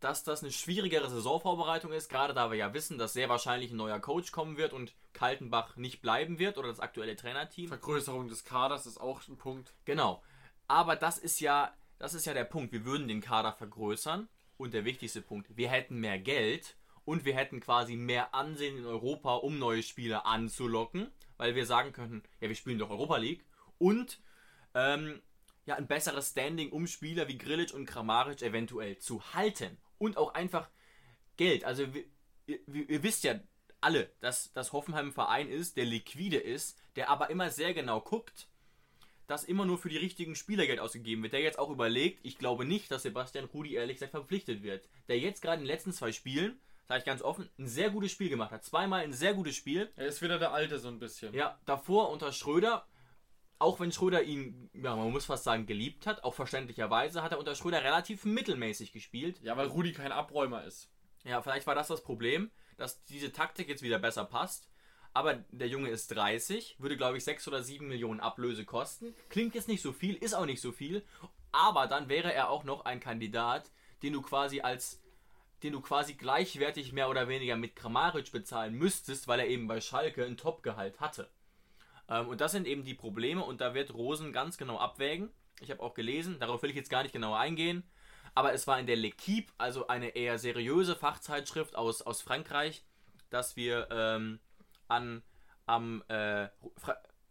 dass 0.00 0.24
das 0.24 0.42
eine 0.42 0.52
schwierigere 0.52 1.10
Saisonvorbereitung 1.10 1.92
ist, 1.92 2.08
gerade 2.08 2.32
da 2.32 2.50
wir 2.50 2.56
ja 2.56 2.72
wissen, 2.72 2.96
dass 2.96 3.12
sehr 3.12 3.28
wahrscheinlich 3.28 3.72
ein 3.72 3.76
neuer 3.76 4.00
Coach 4.00 4.32
kommen 4.32 4.56
wird 4.56 4.72
und 4.72 4.94
Kaltenbach 5.12 5.76
nicht 5.76 6.00
bleiben 6.00 6.38
wird 6.38 6.56
oder 6.56 6.68
das 6.68 6.80
aktuelle 6.80 7.14
Trainerteam. 7.14 7.68
Vergrößerung 7.68 8.28
des 8.28 8.44
Kaders 8.44 8.86
ist 8.86 8.98
auch 8.98 9.20
ein 9.28 9.36
Punkt. 9.36 9.74
Genau. 9.84 10.22
Aber 10.66 10.96
das 10.96 11.18
ist 11.18 11.40
ja, 11.40 11.74
das 11.98 12.14
ist 12.14 12.24
ja 12.24 12.32
der 12.32 12.44
Punkt. 12.44 12.72
Wir 12.72 12.86
würden 12.86 13.06
den 13.06 13.20
Kader 13.20 13.52
vergrößern 13.52 14.30
und 14.56 14.72
der 14.72 14.86
wichtigste 14.86 15.20
Punkt, 15.20 15.54
wir 15.58 15.68
hätten 15.68 16.00
mehr 16.00 16.18
Geld 16.18 16.74
und 17.04 17.24
wir 17.24 17.34
hätten 17.34 17.60
quasi 17.60 17.96
mehr 17.96 18.34
Ansehen 18.34 18.78
in 18.78 18.86
Europa, 18.86 19.34
um 19.36 19.58
neue 19.58 19.82
Spieler 19.82 20.26
anzulocken, 20.26 21.10
weil 21.36 21.54
wir 21.54 21.66
sagen 21.66 21.92
könnten, 21.92 22.22
ja, 22.40 22.48
wir 22.48 22.56
spielen 22.56 22.78
doch 22.78 22.90
Europa 22.90 23.16
League 23.16 23.44
und 23.78 24.20
ähm, 24.74 25.20
ja, 25.66 25.76
ein 25.76 25.86
besseres 25.86 26.30
Standing, 26.30 26.70
um 26.70 26.86
Spieler 26.86 27.28
wie 27.28 27.38
Grilic 27.38 27.72
und 27.72 27.86
Kramaric 27.86 28.42
eventuell 28.42 28.98
zu 28.98 29.22
halten 29.34 29.78
und 29.98 30.16
auch 30.16 30.34
einfach 30.34 30.68
Geld. 31.36 31.64
Also 31.64 31.86
ihr, 32.46 32.58
ihr 32.66 33.02
wisst 33.02 33.24
ja 33.24 33.38
alle, 33.80 34.10
dass 34.20 34.52
das 34.52 34.72
Hoffenheim 34.72 35.08
ein 35.08 35.12
Verein 35.12 35.48
ist, 35.48 35.76
der 35.76 35.84
liquide 35.84 36.38
ist, 36.38 36.78
der 36.96 37.10
aber 37.10 37.30
immer 37.30 37.50
sehr 37.50 37.74
genau 37.74 38.00
guckt, 38.00 38.48
dass 39.26 39.44
immer 39.44 39.64
nur 39.64 39.78
für 39.78 39.88
die 39.88 39.96
richtigen 39.96 40.34
Spieler 40.34 40.66
Geld 40.66 40.80
ausgegeben 40.80 41.22
wird. 41.22 41.32
Der 41.32 41.40
jetzt 41.40 41.58
auch 41.58 41.70
überlegt, 41.70 42.20
ich 42.22 42.38
glaube 42.38 42.64
nicht, 42.64 42.90
dass 42.90 43.02
Sebastian 43.02 43.46
Rudi 43.46 43.74
ehrlich 43.74 43.96
gesagt 43.96 44.10
verpflichtet 44.10 44.62
wird. 44.62 44.88
Der 45.08 45.18
jetzt 45.18 45.42
gerade 45.42 45.56
in 45.56 45.62
den 45.62 45.74
letzten 45.74 45.92
zwei 45.92 46.12
Spielen, 46.12 46.60
sage 46.88 47.00
ich 47.00 47.04
ganz 47.04 47.22
offen, 47.22 47.48
ein 47.58 47.68
sehr 47.68 47.90
gutes 47.90 48.12
Spiel 48.12 48.28
gemacht 48.28 48.50
hat. 48.50 48.64
Zweimal 48.64 49.02
ein 49.02 49.12
sehr 49.12 49.34
gutes 49.34 49.56
Spiel. 49.56 49.92
Er 49.96 50.06
ist 50.06 50.22
wieder 50.22 50.38
der 50.38 50.52
Alte 50.52 50.78
so 50.78 50.88
ein 50.88 50.98
bisschen. 50.98 51.34
Ja, 51.34 51.58
davor 51.64 52.10
unter 52.10 52.32
Schröder, 52.32 52.86
auch 53.58 53.80
wenn 53.80 53.92
Schröder 53.92 54.22
ihn, 54.22 54.70
ja, 54.74 54.96
man 54.96 55.10
muss 55.10 55.26
fast 55.26 55.44
sagen, 55.44 55.66
geliebt 55.66 56.06
hat, 56.06 56.24
auch 56.24 56.34
verständlicherweise, 56.34 57.22
hat 57.22 57.32
er 57.32 57.38
unter 57.38 57.54
Schröder 57.54 57.82
relativ 57.82 58.24
mittelmäßig 58.24 58.92
gespielt. 58.92 59.40
Ja, 59.42 59.56
weil 59.56 59.68
Rudi 59.68 59.92
kein 59.92 60.12
Abräumer 60.12 60.64
ist. 60.64 60.90
Ja, 61.24 61.40
vielleicht 61.42 61.66
war 61.66 61.74
das 61.74 61.88
das 61.88 62.02
Problem, 62.02 62.50
dass 62.76 63.04
diese 63.04 63.32
Taktik 63.32 63.68
jetzt 63.68 63.82
wieder 63.82 63.98
besser 63.98 64.24
passt. 64.24 64.68
Aber 65.14 65.34
der 65.50 65.68
Junge 65.68 65.90
ist 65.90 66.08
30, 66.08 66.76
würde 66.78 66.96
glaube 66.96 67.18
ich 67.18 67.24
6 67.24 67.46
oder 67.48 67.62
7 67.62 67.86
Millionen 67.86 68.20
Ablöse 68.20 68.64
kosten. 68.64 69.14
Klingt 69.28 69.54
jetzt 69.54 69.68
nicht 69.68 69.82
so 69.82 69.92
viel, 69.92 70.16
ist 70.16 70.34
auch 70.34 70.46
nicht 70.46 70.62
so 70.62 70.72
viel. 70.72 71.04
Aber 71.52 71.86
dann 71.86 72.08
wäre 72.08 72.32
er 72.32 72.48
auch 72.48 72.64
noch 72.64 72.86
ein 72.86 72.98
Kandidat, 72.98 73.70
den 74.02 74.14
du 74.14 74.22
quasi 74.22 74.62
als 74.62 75.01
den 75.62 75.72
du 75.72 75.80
quasi 75.80 76.14
gleichwertig 76.14 76.92
mehr 76.92 77.08
oder 77.08 77.28
weniger 77.28 77.56
mit 77.56 77.76
Kramaric 77.76 78.32
bezahlen 78.32 78.74
müsstest, 78.74 79.28
weil 79.28 79.40
er 79.40 79.48
eben 79.48 79.68
bei 79.68 79.80
Schalke 79.80 80.24
ein 80.24 80.36
Topgehalt 80.36 81.00
hatte. 81.00 81.30
Ähm, 82.08 82.28
und 82.28 82.40
das 82.40 82.52
sind 82.52 82.66
eben 82.66 82.84
die 82.84 82.94
Probleme 82.94 83.44
und 83.44 83.60
da 83.60 83.74
wird 83.74 83.94
Rosen 83.94 84.32
ganz 84.32 84.58
genau 84.58 84.78
abwägen. 84.78 85.30
Ich 85.60 85.70
habe 85.70 85.82
auch 85.82 85.94
gelesen, 85.94 86.38
darauf 86.40 86.62
will 86.62 86.70
ich 86.70 86.76
jetzt 86.76 86.90
gar 86.90 87.02
nicht 87.02 87.12
genauer 87.12 87.38
eingehen, 87.38 87.84
aber 88.34 88.52
es 88.52 88.66
war 88.66 88.80
in 88.80 88.86
der 88.86 88.96
L'Equipe, 88.96 89.48
also 89.58 89.86
eine 89.86 90.10
eher 90.10 90.38
seriöse 90.38 90.96
Fachzeitschrift 90.96 91.76
aus, 91.76 92.02
aus 92.02 92.22
Frankreich, 92.22 92.84
dass 93.30 93.56
wir 93.56 93.88
ähm, 93.90 94.40
an, 94.88 95.22
am, 95.66 96.02
äh, 96.08 96.48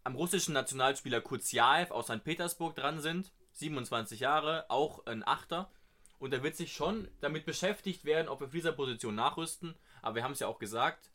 am 0.04 0.16
russischen 0.16 0.54
Nationalspieler 0.54 1.22
Kuziaev 1.22 1.92
aus 1.92 2.06
St. 2.06 2.24
Petersburg 2.24 2.76
dran 2.76 3.00
sind. 3.02 3.32
27 3.54 4.22
Jahre, 4.22 4.66
auch 4.70 5.06
ein 5.06 5.28
Achter. 5.28 5.70
Und 6.22 6.34
er 6.34 6.44
wird 6.44 6.56
sich 6.56 6.72
schon 6.72 7.08
damit 7.20 7.46
beschäftigt 7.46 8.06
werden, 8.06 8.30
ob 8.30 8.42
wir 8.42 8.46
auf 8.46 8.52
dieser 8.52 8.74
Position 8.74 9.16
nachrüsten. 9.16 9.74
Aber 10.04 10.18
wir 10.18 10.24
haben 10.24 10.34
es 10.34 10.40
ja 10.40 10.46
auch 10.46 10.60
gesagt, 10.60 11.10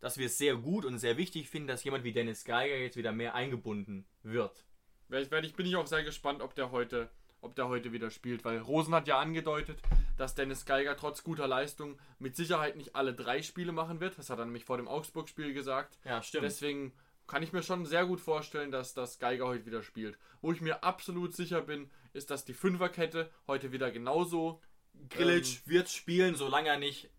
dass 0.00 0.18
wir 0.18 0.26
es 0.26 0.36
sehr 0.36 0.56
gut 0.56 0.84
und 0.84 0.98
sehr 0.98 1.16
wichtig 1.16 1.48
finden, 1.48 1.68
dass 1.68 1.84
jemand 1.84 2.02
wie 2.02 2.12
Dennis 2.12 2.44
Geiger 2.44 2.76
jetzt 2.76 2.96
wieder 2.96 3.12
mehr 3.12 3.36
eingebunden 3.36 4.04
wird. 4.24 4.66
Ich 5.10 5.30
bin 5.30 5.64
ich 5.64 5.76
auch 5.76 5.86
sehr 5.86 6.02
gespannt, 6.02 6.42
ob 6.42 6.56
der 6.56 6.72
heute, 6.72 7.08
ob 7.40 7.54
der 7.54 7.68
heute 7.68 7.92
wieder 7.92 8.10
spielt, 8.10 8.44
weil 8.44 8.58
Rosen 8.58 8.96
hat 8.96 9.06
ja 9.06 9.20
angedeutet, 9.20 9.80
dass 10.16 10.34
Dennis 10.34 10.66
Geiger 10.66 10.96
trotz 10.96 11.22
guter 11.22 11.46
Leistung 11.46 11.96
mit 12.18 12.34
Sicherheit 12.34 12.74
nicht 12.74 12.96
alle 12.96 13.14
drei 13.14 13.42
Spiele 13.42 13.70
machen 13.70 14.00
wird. 14.00 14.18
Das 14.18 14.28
hat 14.28 14.40
er 14.40 14.44
nämlich 14.44 14.64
vor 14.64 14.76
dem 14.76 14.88
Augsburg-Spiel 14.88 15.54
gesagt. 15.54 16.00
Ja, 16.04 16.20
stimmt. 16.20 16.42
Deswegen 16.42 16.92
kann 17.26 17.42
ich 17.42 17.52
mir 17.52 17.62
schon 17.62 17.86
sehr 17.86 18.06
gut 18.06 18.20
vorstellen, 18.20 18.70
dass 18.70 18.94
das 18.94 19.18
Geiger 19.18 19.46
heute 19.46 19.66
wieder 19.66 19.82
spielt. 19.82 20.18
Wo 20.40 20.52
ich 20.52 20.60
mir 20.60 20.84
absolut 20.84 21.34
sicher 21.34 21.62
bin, 21.62 21.90
ist, 22.12 22.30
dass 22.30 22.44
die 22.44 22.54
Fünferkette 22.54 23.30
heute 23.46 23.72
wieder 23.72 23.90
genauso. 23.90 24.60
Grilic 25.10 25.66
wird 25.66 25.88
spielen, 25.88 26.34
solange 26.34 26.68
er 26.68 26.78
nicht 26.78 27.10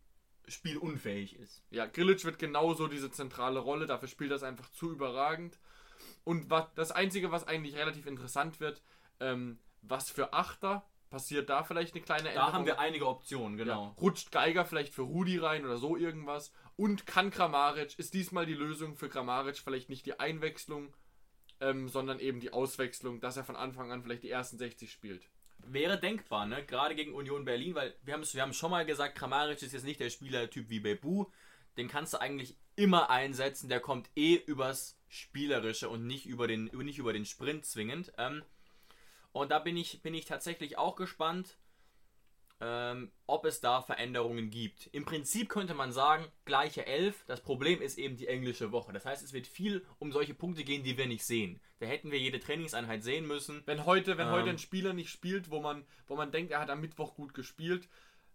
spielunfähig 0.47 1.35
ist. 1.35 1.61
Ja, 1.69 1.85
Grilic 1.85 2.23
wird 2.23 2.39
genauso 2.39 2.87
diese 2.87 3.11
zentrale 3.11 3.59
Rolle, 3.59 3.85
dafür 3.85 4.07
spielt 4.07 4.31
das 4.31 4.43
einfach 4.43 4.71
zu 4.71 4.91
überragend. 4.91 5.59
Und 6.23 6.49
was, 6.49 6.65
das 6.75 6.91
Einzige, 6.91 7.31
was 7.31 7.47
eigentlich 7.47 7.75
relativ 7.75 8.05
interessant 8.05 8.59
wird, 8.59 8.81
ähm, 9.19 9.59
was 9.81 10.09
für 10.09 10.33
Achter 10.33 10.85
passiert 11.09 11.49
da 11.49 11.63
vielleicht 11.63 11.95
eine 11.95 12.03
kleine 12.03 12.33
Da 12.33 12.51
haben 12.53 12.65
wir 12.65 12.79
einige 12.79 13.07
Optionen, 13.07 13.57
genau. 13.57 13.85
Ja, 13.85 14.01
rutscht 14.01 14.31
Geiger 14.31 14.65
vielleicht 14.65 14.93
für 14.93 15.03
Rudi 15.03 15.37
rein 15.37 15.65
oder 15.65 15.77
so 15.77 15.97
irgendwas. 15.97 16.51
Und 16.75 17.07
kann 17.07 17.31
Kramaric, 17.31 17.97
ist 17.97 18.13
diesmal 18.13 18.45
die 18.45 18.53
Lösung 18.53 18.95
für 18.95 19.09
Kramaric 19.09 19.57
vielleicht 19.57 19.89
nicht 19.89 20.05
die 20.05 20.19
Einwechslung, 20.19 20.93
ähm, 21.59 21.89
sondern 21.89 22.19
eben 22.19 22.39
die 22.39 22.53
Auswechslung, 22.53 23.19
dass 23.19 23.37
er 23.37 23.43
von 23.43 23.55
Anfang 23.55 23.91
an 23.91 24.03
vielleicht 24.03 24.23
die 24.23 24.29
ersten 24.29 24.57
60 24.57 24.91
spielt. 24.91 25.29
Wäre 25.59 25.99
denkbar, 25.99 26.45
ne? 26.45 26.63
Gerade 26.65 26.95
gegen 26.95 27.13
Union 27.13 27.45
Berlin, 27.45 27.75
weil 27.75 27.95
wir 28.03 28.13
haben 28.13 28.23
wir 28.23 28.41
haben 28.41 28.53
schon 28.53 28.71
mal 28.71 28.85
gesagt, 28.85 29.17
Kramaric 29.17 29.61
ist 29.61 29.73
jetzt 29.73 29.85
nicht 29.85 29.99
der 29.99 30.09
Spielertyp 30.09 30.69
wie 30.69 30.79
Bebu. 30.79 31.25
Den 31.77 31.87
kannst 31.87 32.13
du 32.13 32.21
eigentlich 32.21 32.55
immer 32.75 33.09
einsetzen. 33.09 33.69
Der 33.69 33.79
kommt 33.79 34.09
eh 34.15 34.35
übers 34.35 34.97
Spielerische 35.07 35.89
und 35.89 36.05
nicht 36.05 36.25
über 36.25 36.47
den, 36.47 36.65
nicht 36.65 36.99
über 36.99 37.13
den 37.13 37.25
Sprint 37.25 37.65
zwingend. 37.65 38.13
Ähm, 38.17 38.43
und 39.37 39.49
da 39.51 39.59
bin 39.59 39.77
ich, 39.77 40.01
bin 40.01 40.13
ich 40.13 40.25
tatsächlich 40.25 40.77
auch 40.77 40.95
gespannt, 40.95 41.57
ähm, 42.59 43.11
ob 43.27 43.45
es 43.45 43.61
da 43.61 43.81
Veränderungen 43.83 44.49
gibt. 44.49 44.87
Im 44.87 45.05
Prinzip 45.05 45.47
könnte 45.49 45.75
man 45.75 45.91
sagen, 45.91 46.25
gleiche 46.45 46.87
Elf. 46.87 47.23
Das 47.27 47.41
Problem 47.41 47.81
ist 47.83 47.99
eben 47.99 48.17
die 48.17 48.27
englische 48.27 48.71
Woche. 48.71 48.91
Das 48.93 49.05
heißt, 49.05 49.23
es 49.23 49.31
wird 49.31 49.45
viel 49.45 49.85
um 49.99 50.11
solche 50.11 50.33
Punkte 50.33 50.63
gehen, 50.63 50.81
die 50.83 50.97
wir 50.97 51.05
nicht 51.05 51.23
sehen. 51.23 51.61
Da 51.79 51.85
hätten 51.85 52.09
wir 52.09 52.17
jede 52.19 52.39
Trainingseinheit 52.39 53.03
sehen 53.03 53.27
müssen. 53.27 53.61
Wenn 53.67 53.85
heute, 53.85 54.17
wenn 54.17 54.27
Ähm. 54.27 54.33
heute 54.33 54.49
ein 54.49 54.57
Spieler 54.57 54.93
nicht 54.93 55.11
spielt, 55.11 55.51
wo 55.51 55.59
man, 55.61 55.85
wo 56.07 56.15
man 56.15 56.31
denkt, 56.31 56.51
er 56.51 56.59
hat 56.59 56.71
am 56.71 56.81
Mittwoch 56.81 57.13
gut 57.13 57.35
gespielt, 57.35 57.87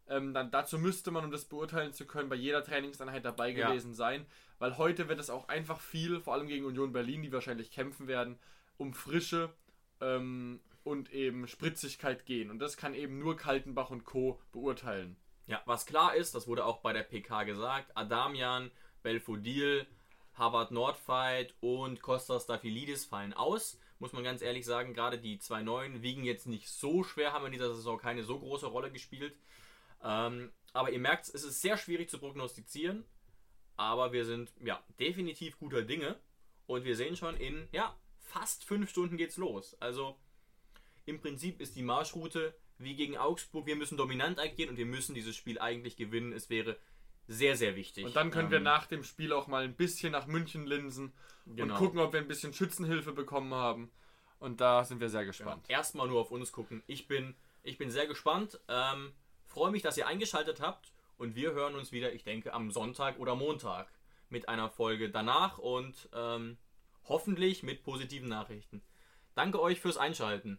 ähm, 0.08 0.34
dann 0.34 0.52
dazu 0.52 0.78
müsste 0.78 1.10
man, 1.10 1.24
um 1.24 1.32
das 1.32 1.46
beurteilen 1.46 1.92
zu 1.92 2.06
können, 2.06 2.28
bei 2.28 2.36
jeder 2.36 2.62
Trainingseinheit 2.62 3.24
dabei 3.24 3.48
Ja. 3.50 3.68
gewesen 3.70 3.92
sein. 3.92 4.24
Weil 4.60 4.78
heute 4.78 5.08
wird 5.08 5.18
es 5.18 5.30
auch 5.30 5.48
einfach 5.48 5.80
viel, 5.80 6.20
vor 6.20 6.34
allem 6.34 6.46
gegen 6.46 6.64
Union 6.64 6.92
Berlin, 6.92 7.22
die 7.22 7.32
wahrscheinlich 7.32 7.72
kämpfen 7.72 8.06
werden, 8.06 8.38
um 8.76 8.94
Frische 8.94 9.52
ähm, 10.00 10.60
und 10.84 11.12
eben 11.12 11.46
Spritzigkeit 11.46 12.26
gehen. 12.26 12.50
Und 12.50 12.58
das 12.58 12.76
kann 12.76 12.94
eben 12.94 13.18
nur 13.18 13.36
Kaltenbach 13.36 13.90
und 13.90 14.04
Co. 14.04 14.40
beurteilen. 14.52 15.16
Ja, 15.46 15.62
was 15.66 15.86
klar 15.86 16.14
ist, 16.14 16.34
das 16.34 16.46
wurde 16.46 16.64
auch 16.64 16.80
bei 16.80 16.92
der 16.92 17.02
PK 17.02 17.44
gesagt, 17.44 17.96
Adamian, 17.96 18.70
Belfodil, 19.02 19.86
Harvard 20.34 20.70
Nordfight 20.70 21.54
und 21.60 22.00
Kostas 22.00 22.44
Staphylides 22.44 23.04
fallen 23.04 23.34
aus. 23.34 23.78
muss 23.98 24.12
man 24.12 24.24
ganz 24.24 24.42
ehrlich 24.42 24.64
sagen. 24.64 24.94
Gerade 24.94 25.18
die 25.18 25.38
zwei 25.38 25.62
neuen 25.62 26.02
wiegen 26.02 26.24
jetzt 26.24 26.46
nicht 26.46 26.68
so 26.68 27.04
schwer, 27.04 27.32
haben 27.32 27.46
in 27.46 27.52
dieser 27.52 27.74
Saison 27.74 27.98
keine 27.98 28.24
so 28.24 28.38
große 28.38 28.66
Rolle 28.66 28.90
gespielt. 28.90 29.36
Ähm, 30.02 30.50
aber 30.72 30.90
ihr 30.90 30.98
merkt, 30.98 31.28
es 31.28 31.44
ist 31.44 31.60
sehr 31.60 31.76
schwierig 31.76 32.08
zu 32.08 32.18
prognostizieren. 32.18 33.04
Aber 33.76 34.12
wir 34.12 34.24
sind 34.24 34.52
ja 34.64 34.82
definitiv 34.98 35.58
guter 35.58 35.82
Dinge. 35.82 36.16
Und 36.66 36.84
wir 36.84 36.96
sehen 36.96 37.16
schon, 37.16 37.36
in 37.36 37.68
ja, 37.72 37.96
fast 38.18 38.64
fünf 38.64 38.90
Stunden 38.90 39.16
geht's 39.16 39.36
los. 39.36 39.76
Also 39.80 40.16
im 41.04 41.20
Prinzip 41.20 41.60
ist 41.60 41.76
die 41.76 41.82
Marschroute 41.82 42.54
wie 42.78 42.94
gegen 42.94 43.16
Augsburg. 43.16 43.66
Wir 43.66 43.76
müssen 43.76 43.96
dominant 43.96 44.38
agieren 44.38 44.70
und 44.70 44.76
wir 44.76 44.86
müssen 44.86 45.14
dieses 45.14 45.36
Spiel 45.36 45.58
eigentlich 45.58 45.96
gewinnen. 45.96 46.32
Es 46.32 46.50
wäre 46.50 46.76
sehr, 47.28 47.56
sehr 47.56 47.76
wichtig. 47.76 48.04
Und 48.04 48.16
dann 48.16 48.30
können 48.30 48.50
wir 48.50 48.58
Ähm, 48.58 48.64
nach 48.64 48.86
dem 48.86 49.04
Spiel 49.04 49.32
auch 49.32 49.46
mal 49.46 49.62
ein 49.64 49.74
bisschen 49.74 50.12
nach 50.12 50.26
München 50.26 50.66
linsen 50.66 51.12
Genau. 51.46 51.74
und 51.74 51.78
gucken, 51.78 52.00
ob 52.00 52.12
wir 52.12 52.20
ein 52.20 52.28
bisschen 52.28 52.52
Schützenhilfe 52.52 53.12
bekommen 53.12 53.54
haben. 53.54 53.90
Und 54.38 54.60
da 54.60 54.84
sind 54.84 55.00
wir 55.00 55.08
sehr 55.08 55.24
gespannt. 55.24 55.64
erstmal 55.68 56.08
nur 56.08 56.20
auf 56.20 56.30
uns 56.32 56.50
gucken. 56.52 56.82
Ich 56.86 57.06
bin, 57.08 57.34
ich 57.62 57.78
bin 57.78 57.90
sehr 57.90 58.06
gespannt. 58.06 58.60
Ähm, 58.68 59.12
Freue 59.46 59.70
mich, 59.70 59.82
dass 59.82 59.96
ihr 59.98 60.06
eingeschaltet 60.06 60.60
habt. 60.60 60.92
Und 61.18 61.36
wir 61.36 61.52
hören 61.52 61.74
uns 61.76 61.92
wieder, 61.92 62.12
ich 62.12 62.24
denke, 62.24 62.52
am 62.54 62.70
Sonntag 62.72 63.18
oder 63.18 63.36
Montag 63.36 63.92
mit 64.30 64.48
einer 64.48 64.70
Folge 64.70 65.10
danach 65.10 65.58
und 65.58 66.08
ähm, 66.14 66.56
hoffentlich 67.04 67.62
mit 67.62 67.82
positiven 67.84 68.28
Nachrichten. 68.28 68.82
Danke 69.34 69.60
euch 69.60 69.78
fürs 69.80 69.98
Einschalten. 69.98 70.58